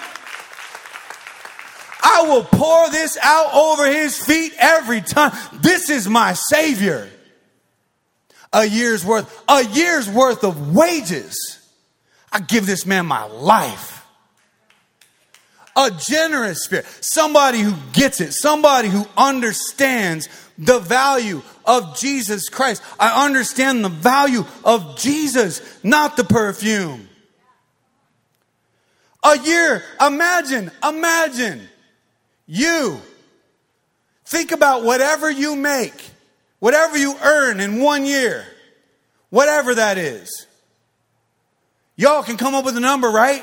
I 2.02 2.22
will 2.28 2.44
pour 2.44 2.90
this 2.90 3.18
out 3.20 3.52
over 3.52 3.90
his 3.90 4.24
feet 4.24 4.52
every 4.56 5.00
time. 5.00 5.32
This 5.54 5.90
is 5.90 6.08
my 6.08 6.34
Savior. 6.34 7.10
A 8.52 8.64
year's 8.64 9.04
worth, 9.04 9.44
a 9.48 9.64
year's 9.64 10.08
worth 10.08 10.44
of 10.44 10.76
wages. 10.76 11.58
I 12.32 12.38
give 12.38 12.66
this 12.66 12.86
man 12.86 13.06
my 13.06 13.24
life 13.24 13.99
a 15.76 15.90
generous 15.90 16.64
spirit, 16.64 16.86
somebody 17.00 17.60
who 17.60 17.74
gets 17.92 18.20
it, 18.20 18.32
somebody 18.32 18.88
who 18.88 19.06
understands 19.16 20.28
the 20.58 20.78
value 20.78 21.42
of 21.64 21.98
Jesus 21.98 22.48
Christ. 22.48 22.82
I 22.98 23.24
understand 23.24 23.84
the 23.84 23.88
value 23.88 24.44
of 24.64 24.98
Jesus, 24.98 25.62
not 25.82 26.16
the 26.16 26.24
perfume. 26.24 27.08
A 29.22 29.38
year, 29.38 29.82
imagine, 30.00 30.70
imagine 30.82 31.68
you. 32.46 33.00
Think 34.24 34.52
about 34.52 34.84
whatever 34.84 35.30
you 35.30 35.56
make, 35.56 36.10
whatever 36.58 36.96
you 36.96 37.16
earn 37.22 37.60
in 37.60 37.80
one 37.80 38.04
year, 38.04 38.46
whatever 39.28 39.74
that 39.74 39.98
is. 39.98 40.46
Y'all 41.96 42.22
can 42.22 42.36
come 42.36 42.54
up 42.54 42.64
with 42.64 42.76
a 42.76 42.80
number, 42.80 43.08
right? 43.10 43.42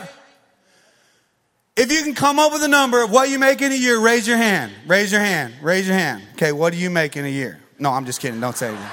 If 1.77 1.91
you 1.91 2.01
can 2.01 2.15
come 2.15 2.39
up 2.39 2.51
with 2.51 2.63
a 2.63 2.67
number 2.67 3.03
of 3.03 3.11
what 3.11 3.29
you 3.29 3.37
make 3.37 3.61
in 3.61 3.71
a 3.71 3.75
year, 3.75 3.99
raise 3.99 4.27
your 4.27 4.37
hand. 4.37 4.71
Raise 4.87 5.11
your 5.11 5.21
hand. 5.21 5.53
Raise 5.61 5.87
your 5.87 5.95
hand. 5.95 6.23
Okay, 6.33 6.51
what 6.51 6.73
do 6.73 6.79
you 6.79 6.89
make 6.89 7.15
in 7.15 7.23
a 7.23 7.29
year? 7.29 7.59
No, 7.77 7.91
I'm 7.91 8.03
just 8.03 8.19
kidding. 8.19 8.41
Don't 8.41 8.57
say 8.57 8.69
anything. 8.69 8.87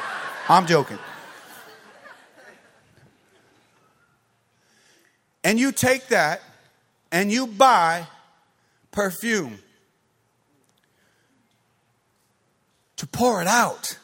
I'm 0.50 0.66
joking. 0.66 0.98
And 5.42 5.58
you 5.58 5.72
take 5.72 6.08
that 6.08 6.42
and 7.10 7.32
you 7.32 7.46
buy 7.46 8.06
perfume 8.90 9.58
to 12.96 13.06
pour 13.06 13.40
it 13.40 13.48
out 13.48 13.98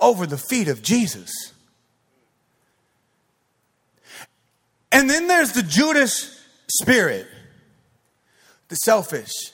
over 0.00 0.26
the 0.26 0.38
feet 0.38 0.66
of 0.66 0.82
Jesus. 0.82 1.52
And 4.90 5.08
then 5.08 5.28
there's 5.28 5.52
the 5.52 5.62
Judas 5.62 6.37
spirit, 6.70 7.26
the 8.68 8.76
selfish 8.76 9.52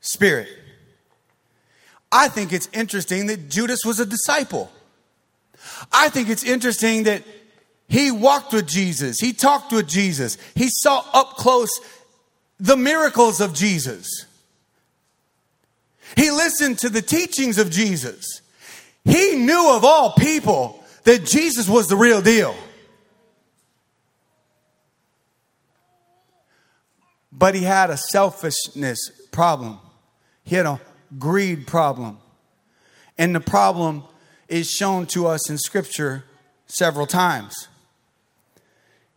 spirit. 0.00 0.48
I 2.10 2.28
think 2.28 2.52
it's 2.52 2.68
interesting 2.72 3.26
that 3.26 3.48
Judas 3.48 3.80
was 3.84 3.98
a 4.00 4.06
disciple. 4.06 4.70
I 5.92 6.08
think 6.08 6.28
it's 6.28 6.44
interesting 6.44 7.04
that 7.04 7.22
he 7.88 8.10
walked 8.10 8.52
with 8.52 8.66
Jesus, 8.66 9.18
he 9.18 9.32
talked 9.32 9.72
with 9.72 9.88
Jesus, 9.88 10.38
he 10.54 10.68
saw 10.68 11.04
up 11.12 11.36
close 11.36 11.70
the 12.58 12.76
miracles 12.76 13.40
of 13.40 13.54
Jesus. 13.54 14.26
He 16.16 16.30
listened 16.30 16.78
to 16.78 16.88
the 16.88 17.02
teachings 17.02 17.58
of 17.58 17.70
Jesus. 17.70 18.40
He 19.04 19.34
knew 19.36 19.70
of 19.74 19.84
all 19.84 20.12
people 20.12 20.82
that 21.04 21.24
Jesus 21.26 21.68
was 21.68 21.88
the 21.88 21.96
real 21.96 22.22
deal. 22.22 22.54
But 27.36 27.54
he 27.54 27.62
had 27.62 27.90
a 27.90 27.96
selfishness 27.96 29.10
problem. 29.32 29.78
He 30.44 30.54
had 30.54 30.66
a 30.66 30.80
greed 31.18 31.66
problem. 31.66 32.18
And 33.18 33.34
the 33.34 33.40
problem 33.40 34.04
is 34.48 34.70
shown 34.70 35.06
to 35.06 35.26
us 35.26 35.50
in 35.50 35.58
Scripture 35.58 36.24
several 36.66 37.06
times. 37.06 37.68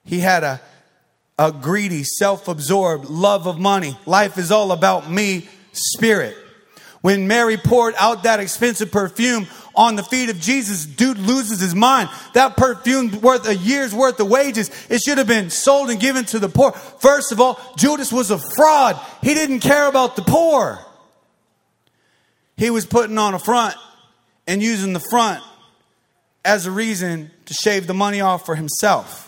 He 0.04 0.20
had 0.20 0.44
a, 0.44 0.62
a 1.38 1.52
greedy, 1.52 2.04
self 2.04 2.48
absorbed 2.48 3.10
love 3.10 3.46
of 3.48 3.60
money. 3.60 3.98
Life 4.06 4.38
is 4.38 4.52
all 4.52 4.72
about 4.72 5.12
me 5.12 5.48
spirit. 5.74 6.36
When 7.08 7.26
Mary 7.26 7.56
poured 7.56 7.96
out 7.98 8.24
that 8.24 8.42
expensive 8.42 8.92
perfume 8.92 9.48
on 9.74 9.96
the 9.96 10.04
feet 10.04 10.30
of 10.30 10.42
Jesus, 10.42 10.86
dude 10.86 11.18
loses 11.18 11.62
his 11.62 11.74
mind. 11.74 12.10
That 12.34 12.58
perfume 12.58 13.22
worth 13.22 13.48
a 13.48 13.56
year's 13.56 13.96
worth 13.96 14.20
of 14.20 14.28
wages. 14.28 14.70
It 14.90 15.00
should 15.00 15.18
have 15.18 15.26
been 15.26 15.50
sold 15.50 15.90
and 15.90 16.02
given 16.02 16.26
to 16.26 16.40
the 16.40 16.50
poor. 16.50 16.74
First 16.74 17.32
of 17.32 17.40
all, 17.40 17.62
Judas 17.78 18.12
was 18.12 18.30
a 18.30 18.38
fraud. 18.38 19.00
He 19.24 19.34
didn't 19.34 19.62
care 19.62 19.88
about 19.88 20.18
the 20.18 20.22
poor. 20.24 20.86
He 22.58 22.70
was 22.70 22.86
putting 22.86 23.18
on 23.18 23.34
a 23.34 23.40
front 23.40 23.76
and 24.46 24.62
using 24.62 24.92
the 24.92 25.00
front 25.00 25.42
as 26.44 26.66
a 26.66 26.72
reason 26.72 27.32
to 27.46 27.54
shave 27.54 27.88
the 27.88 27.94
money 27.94 28.20
off 28.20 28.46
for 28.46 28.56
himself. 28.56 29.27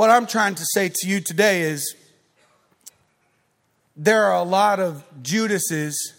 What 0.00 0.08
I'm 0.08 0.26
trying 0.26 0.54
to 0.54 0.64
say 0.64 0.88
to 0.88 1.06
you 1.06 1.20
today 1.20 1.60
is 1.60 1.94
there 3.94 4.24
are 4.24 4.36
a 4.40 4.42
lot 4.42 4.80
of 4.80 5.04
Judases 5.22 6.14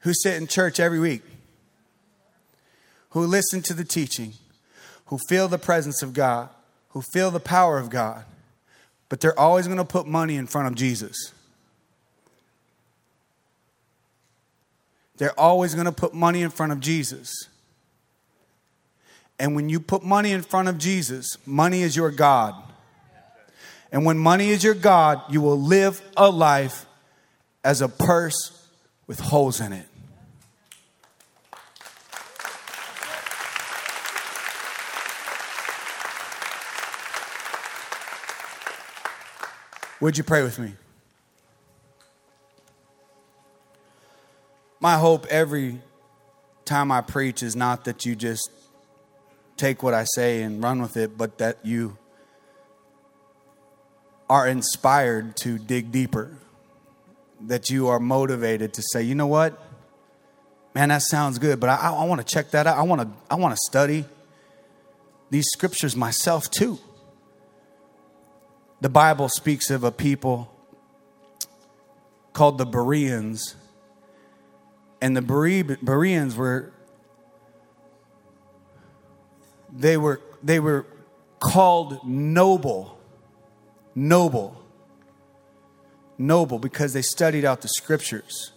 who 0.00 0.12
sit 0.12 0.34
in 0.34 0.46
church 0.46 0.78
every 0.78 1.00
week, 1.00 1.22
who 3.12 3.26
listen 3.26 3.62
to 3.62 3.72
the 3.72 3.82
teaching, 3.82 4.34
who 5.06 5.16
feel 5.26 5.48
the 5.48 5.56
presence 5.56 6.02
of 6.02 6.12
God, 6.12 6.50
who 6.90 7.00
feel 7.00 7.30
the 7.30 7.40
power 7.40 7.78
of 7.78 7.88
God, 7.88 8.26
but 9.08 9.22
they're 9.22 9.40
always 9.40 9.66
going 9.66 9.78
to 9.78 9.86
put 9.86 10.06
money 10.06 10.36
in 10.36 10.46
front 10.46 10.68
of 10.68 10.74
Jesus. 10.74 11.32
They're 15.16 15.40
always 15.40 15.72
going 15.72 15.86
to 15.86 15.92
put 15.92 16.12
money 16.12 16.42
in 16.42 16.50
front 16.50 16.72
of 16.72 16.80
Jesus. 16.80 17.48
And 19.38 19.56
when 19.56 19.68
you 19.68 19.80
put 19.80 20.02
money 20.02 20.32
in 20.32 20.42
front 20.42 20.68
of 20.68 20.78
Jesus, 20.78 21.36
money 21.46 21.82
is 21.82 21.96
your 21.96 22.10
God. 22.10 22.54
And 23.90 24.04
when 24.04 24.18
money 24.18 24.50
is 24.50 24.64
your 24.64 24.74
God, 24.74 25.22
you 25.30 25.40
will 25.40 25.60
live 25.60 26.00
a 26.16 26.30
life 26.30 26.86
as 27.62 27.80
a 27.80 27.88
purse 27.88 28.66
with 29.06 29.20
holes 29.20 29.60
in 29.60 29.72
it. 29.72 29.86
Would 40.00 40.18
you 40.18 40.24
pray 40.24 40.42
with 40.42 40.58
me? 40.58 40.74
My 44.78 44.98
hope 44.98 45.24
every 45.26 45.80
time 46.66 46.92
I 46.92 47.00
preach 47.00 47.42
is 47.42 47.56
not 47.56 47.84
that 47.86 48.04
you 48.04 48.14
just 48.14 48.50
take 49.56 49.82
what 49.82 49.94
I 49.94 50.04
say 50.04 50.42
and 50.42 50.62
run 50.62 50.82
with 50.82 50.96
it, 50.96 51.16
but 51.16 51.38
that 51.38 51.58
you 51.64 51.96
are 54.28 54.46
inspired 54.46 55.36
to 55.38 55.58
dig 55.58 55.92
deeper. 55.92 56.36
That 57.40 57.70
you 57.70 57.88
are 57.88 58.00
motivated 58.00 58.74
to 58.74 58.82
say, 58.82 59.02
you 59.02 59.14
know 59.14 59.26
what? 59.26 59.60
Man, 60.74 60.88
that 60.88 61.02
sounds 61.02 61.38
good, 61.38 61.60
but 61.60 61.68
I, 61.68 61.90
I 61.90 62.04
want 62.04 62.26
to 62.26 62.34
check 62.34 62.50
that 62.50 62.66
out. 62.66 62.78
I 62.78 62.82
want 62.82 63.02
to 63.02 63.08
I 63.30 63.36
want 63.36 63.52
to 63.52 63.60
study 63.64 64.04
these 65.30 65.46
scriptures 65.52 65.94
myself 65.94 66.50
too. 66.50 66.78
The 68.80 68.88
Bible 68.88 69.28
speaks 69.28 69.70
of 69.70 69.84
a 69.84 69.92
people 69.92 70.50
called 72.34 72.58
the 72.58 72.66
Bereans. 72.66 73.54
And 75.00 75.16
the 75.16 75.22
Bereans 75.22 76.36
were 76.36 76.73
they 79.74 79.96
were, 79.96 80.20
they 80.42 80.60
were 80.60 80.86
called 81.40 82.06
noble. 82.06 82.98
Noble. 83.94 84.56
Noble 86.16 86.58
because 86.58 86.92
they 86.92 87.02
studied 87.02 87.44
out 87.44 87.60
the 87.60 87.68
scriptures. 87.68 88.52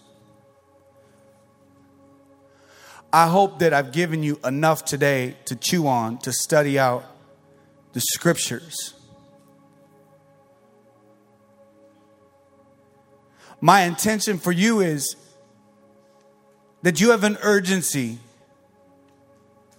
I 3.12 3.28
hope 3.28 3.60
that 3.60 3.74
I've 3.74 3.92
given 3.92 4.22
you 4.22 4.40
enough 4.44 4.86
today 4.86 5.38
to 5.46 5.56
chew 5.56 5.88
on, 5.88 6.20
to 6.20 6.32
study 6.32 6.78
out 6.78 7.06
the 7.94 8.02
scriptures. 8.02 8.94
My 13.60 13.84
intention 13.84 14.38
for 14.38 14.52
you 14.52 14.82
is 14.82 15.16
that 16.84 17.02
you 17.02 17.10
have 17.12 17.24
an 17.24 17.38
urgency 17.42 18.20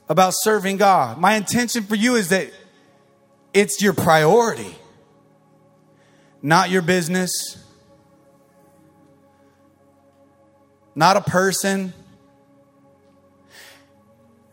about 0.08 0.32
serving 0.34 0.76
God. 0.78 1.18
My 1.18 1.34
intention 1.34 1.84
for 1.84 1.94
you 1.94 2.16
is 2.16 2.30
that 2.30 2.50
it's 3.52 3.82
your 3.82 3.92
priority, 3.92 4.74
not 6.42 6.70
your 6.70 6.82
business, 6.82 7.62
not 10.94 11.16
a 11.16 11.20
person. 11.20 11.92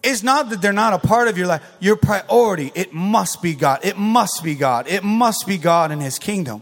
It's 0.04 0.22
not 0.22 0.50
that 0.50 0.62
they're 0.62 0.74
not 0.74 0.94
a 0.94 1.00
part 1.00 1.28
of 1.28 1.38
your 1.38 1.48
life. 1.48 1.64
Your 1.80 1.96
priority, 1.96 2.72
it 2.76 2.94
must 2.94 3.42
be 3.42 3.56
God. 3.56 3.84
It 3.84 3.98
must 3.98 4.44
be 4.44 4.54
God. 4.54 4.88
It 4.88 5.04
must 5.04 5.48
be 5.48 5.58
God 5.58 5.92
and 5.92 6.02
His 6.02 6.20
kingdom. 6.20 6.62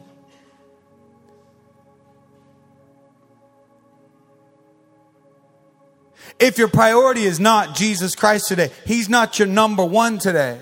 If 6.40 6.58
your 6.58 6.68
priority 6.68 7.24
is 7.24 7.40
not 7.40 7.76
Jesus 7.76 8.16
Christ 8.16 8.48
today, 8.48 8.72
He's 8.86 9.10
not 9.10 9.40
your 9.40 9.48
number 9.48 9.86
one 9.86 10.18
today. 10.18 10.60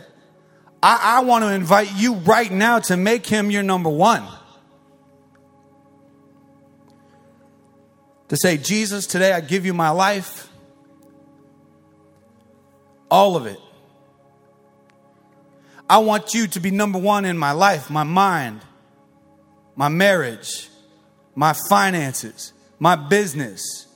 I, 0.83 1.17
I 1.17 1.23
want 1.23 1.43
to 1.43 1.53
invite 1.53 1.93
you 1.95 2.15
right 2.15 2.51
now 2.51 2.79
to 2.79 2.97
make 2.97 3.25
Him 3.25 3.51
your 3.51 3.63
number 3.63 3.89
one. 3.89 4.23
To 8.29 8.37
say, 8.37 8.57
Jesus, 8.57 9.07
today 9.07 9.33
I 9.33 9.41
give 9.41 9.65
you 9.65 9.73
my 9.73 9.89
life, 9.89 10.49
all 13.09 13.35
of 13.35 13.45
it. 13.45 13.59
I 15.89 15.97
want 15.97 16.33
you 16.33 16.47
to 16.47 16.59
be 16.61 16.71
number 16.71 16.97
one 16.97 17.25
in 17.25 17.37
my 17.37 17.51
life, 17.51 17.89
my 17.89 18.03
mind, 18.03 18.61
my 19.75 19.89
marriage, 19.89 20.69
my 21.35 21.53
finances, 21.69 22.53
my 22.79 22.95
business 22.95 23.87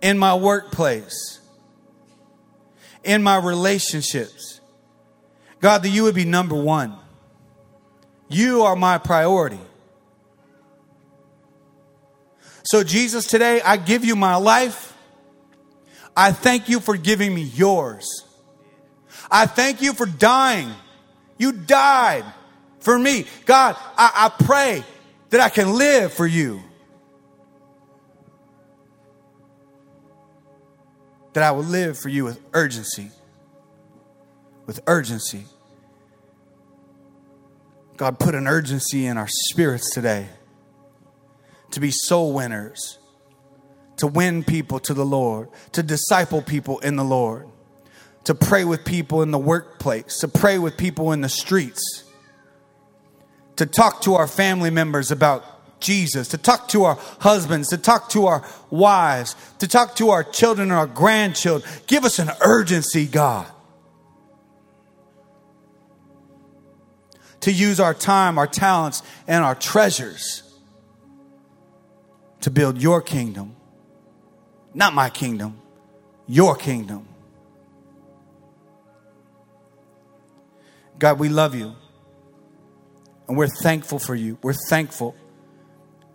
in 0.00 0.18
my 0.18 0.34
workplace, 0.34 1.40
in 3.04 3.22
my 3.22 3.36
relationships. 3.36 4.60
God, 5.60 5.82
that 5.82 5.88
you 5.88 6.04
would 6.04 6.14
be 6.14 6.24
number 6.24 6.54
one. 6.54 6.96
You 8.28 8.62
are 8.62 8.76
my 8.76 8.98
priority. 8.98 9.58
So, 12.62 12.84
Jesus, 12.84 13.26
today 13.26 13.60
I 13.62 13.76
give 13.76 14.04
you 14.04 14.14
my 14.14 14.36
life. 14.36 14.94
I 16.16 16.32
thank 16.32 16.68
you 16.68 16.80
for 16.80 16.96
giving 16.96 17.34
me 17.34 17.42
yours. 17.42 18.24
I 19.30 19.46
thank 19.46 19.80
you 19.80 19.92
for 19.92 20.04
dying. 20.04 20.70
You 21.38 21.52
died 21.52 22.24
for 22.80 22.98
me. 22.98 23.26
God, 23.46 23.76
I, 23.96 24.30
I 24.38 24.44
pray 24.44 24.84
that 25.30 25.40
I 25.40 25.48
can 25.48 25.74
live 25.74 26.12
for 26.12 26.26
you. 26.26 26.62
That 31.38 31.44
I 31.44 31.52
will 31.52 31.62
live 31.62 31.96
for 31.96 32.08
you 32.08 32.24
with 32.24 32.40
urgency. 32.52 33.12
With 34.66 34.80
urgency. 34.88 35.44
God, 37.96 38.18
put 38.18 38.34
an 38.34 38.48
urgency 38.48 39.06
in 39.06 39.16
our 39.16 39.28
spirits 39.28 39.94
today 39.94 40.30
to 41.70 41.78
be 41.78 41.92
soul 41.92 42.32
winners, 42.32 42.98
to 43.98 44.08
win 44.08 44.42
people 44.42 44.80
to 44.80 44.94
the 44.94 45.06
Lord, 45.06 45.48
to 45.70 45.84
disciple 45.84 46.42
people 46.42 46.80
in 46.80 46.96
the 46.96 47.04
Lord, 47.04 47.46
to 48.24 48.34
pray 48.34 48.64
with 48.64 48.84
people 48.84 49.22
in 49.22 49.30
the 49.30 49.38
workplace, 49.38 50.18
to 50.18 50.26
pray 50.26 50.58
with 50.58 50.76
people 50.76 51.12
in 51.12 51.20
the 51.20 51.28
streets, 51.28 52.02
to 53.54 53.64
talk 53.64 54.00
to 54.00 54.14
our 54.14 54.26
family 54.26 54.70
members 54.70 55.12
about 55.12 55.44
Jesus, 55.80 56.28
to 56.28 56.38
talk 56.38 56.68
to 56.68 56.84
our 56.84 56.98
husbands, 57.20 57.68
to 57.68 57.78
talk 57.78 58.10
to 58.10 58.26
our 58.26 58.44
wives, 58.70 59.36
to 59.58 59.68
talk 59.68 59.96
to 59.96 60.10
our 60.10 60.24
children 60.24 60.70
and 60.70 60.78
our 60.78 60.86
grandchildren. 60.86 61.70
Give 61.86 62.04
us 62.04 62.18
an 62.18 62.30
urgency, 62.40 63.06
God. 63.06 63.46
To 67.40 67.52
use 67.52 67.80
our 67.80 67.94
time, 67.94 68.38
our 68.38 68.46
talents, 68.46 69.02
and 69.26 69.44
our 69.44 69.54
treasures 69.54 70.42
to 72.40 72.50
build 72.50 72.80
your 72.80 73.00
kingdom. 73.00 73.56
Not 74.74 74.94
my 74.94 75.10
kingdom, 75.10 75.60
your 76.26 76.56
kingdom. 76.56 77.08
God, 80.98 81.18
we 81.18 81.28
love 81.28 81.54
you. 81.54 81.74
And 83.28 83.36
we're 83.36 83.48
thankful 83.48 83.98
for 83.98 84.14
you. 84.14 84.38
We're 84.42 84.54
thankful 84.68 85.14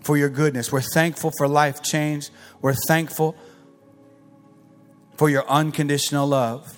for 0.04 0.18
your 0.18 0.30
goodness. 0.30 0.72
We're 0.72 0.82
thankful 0.82 1.32
for 1.38 1.48
life 1.48 1.82
change. 1.82 2.30
We're 2.62 2.76
thankful 2.88 3.36
for 5.18 5.30
your 5.30 5.48
unconditional 5.48 6.28
love. 6.28 6.78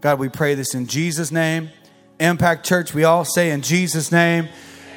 God, 0.00 0.18
we 0.18 0.28
pray 0.28 0.54
this 0.54 0.74
in 0.74 0.86
Jesus' 0.86 1.32
name. 1.32 1.70
Impact 2.20 2.64
Church, 2.64 2.94
we 2.94 3.04
all 3.04 3.24
say 3.24 3.50
in 3.50 3.62
Jesus' 3.62 4.12
name. 4.12 4.48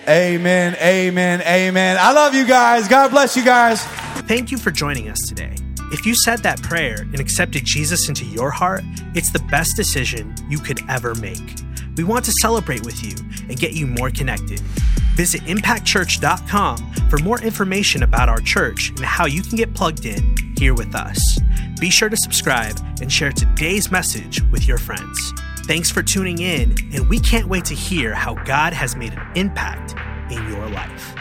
Amen, 0.07 0.75
amen, 0.81 1.41
amen. 1.41 1.97
I 1.99 2.11
love 2.11 2.33
you 2.33 2.45
guys. 2.45 2.87
God 2.87 3.11
bless 3.11 3.37
you 3.37 3.45
guys. 3.45 3.83
Thank 4.27 4.51
you 4.51 4.57
for 4.57 4.71
joining 4.71 5.09
us 5.09 5.19
today. 5.27 5.55
If 5.91 6.05
you 6.05 6.15
said 6.15 6.39
that 6.43 6.61
prayer 6.61 7.01
and 7.01 7.19
accepted 7.19 7.65
Jesus 7.65 8.07
into 8.07 8.25
your 8.25 8.49
heart, 8.49 8.83
it's 9.13 9.31
the 9.31 9.43
best 9.51 9.75
decision 9.75 10.33
you 10.49 10.57
could 10.57 10.79
ever 10.89 11.13
make. 11.15 11.61
We 11.97 12.03
want 12.03 12.25
to 12.25 12.31
celebrate 12.41 12.85
with 12.85 13.03
you 13.03 13.15
and 13.49 13.57
get 13.57 13.73
you 13.73 13.87
more 13.87 14.09
connected. 14.09 14.59
Visit 15.15 15.41
impactchurch.com 15.41 16.93
for 17.09 17.17
more 17.19 17.41
information 17.41 18.03
about 18.03 18.29
our 18.29 18.39
church 18.39 18.89
and 18.89 19.01
how 19.01 19.25
you 19.25 19.41
can 19.41 19.57
get 19.57 19.73
plugged 19.73 20.05
in 20.05 20.35
here 20.57 20.73
with 20.73 20.95
us. 20.95 21.19
Be 21.79 21.89
sure 21.89 22.09
to 22.09 22.17
subscribe 22.17 22.77
and 23.01 23.11
share 23.11 23.31
today's 23.31 23.91
message 23.91 24.41
with 24.51 24.67
your 24.67 24.77
friends. 24.77 25.33
Thanks 25.65 25.89
for 25.91 26.01
tuning 26.03 26.39
in, 26.39 26.75
and 26.93 27.09
we 27.09 27.19
can't 27.19 27.47
wait 27.47 27.65
to 27.65 27.75
hear 27.75 28.13
how 28.13 28.35
God 28.43 28.73
has 28.73 28.95
made 28.95 29.13
an 29.13 29.27
impact 29.35 29.95
in 30.31 30.47
your 30.49 30.67
life. 30.69 31.15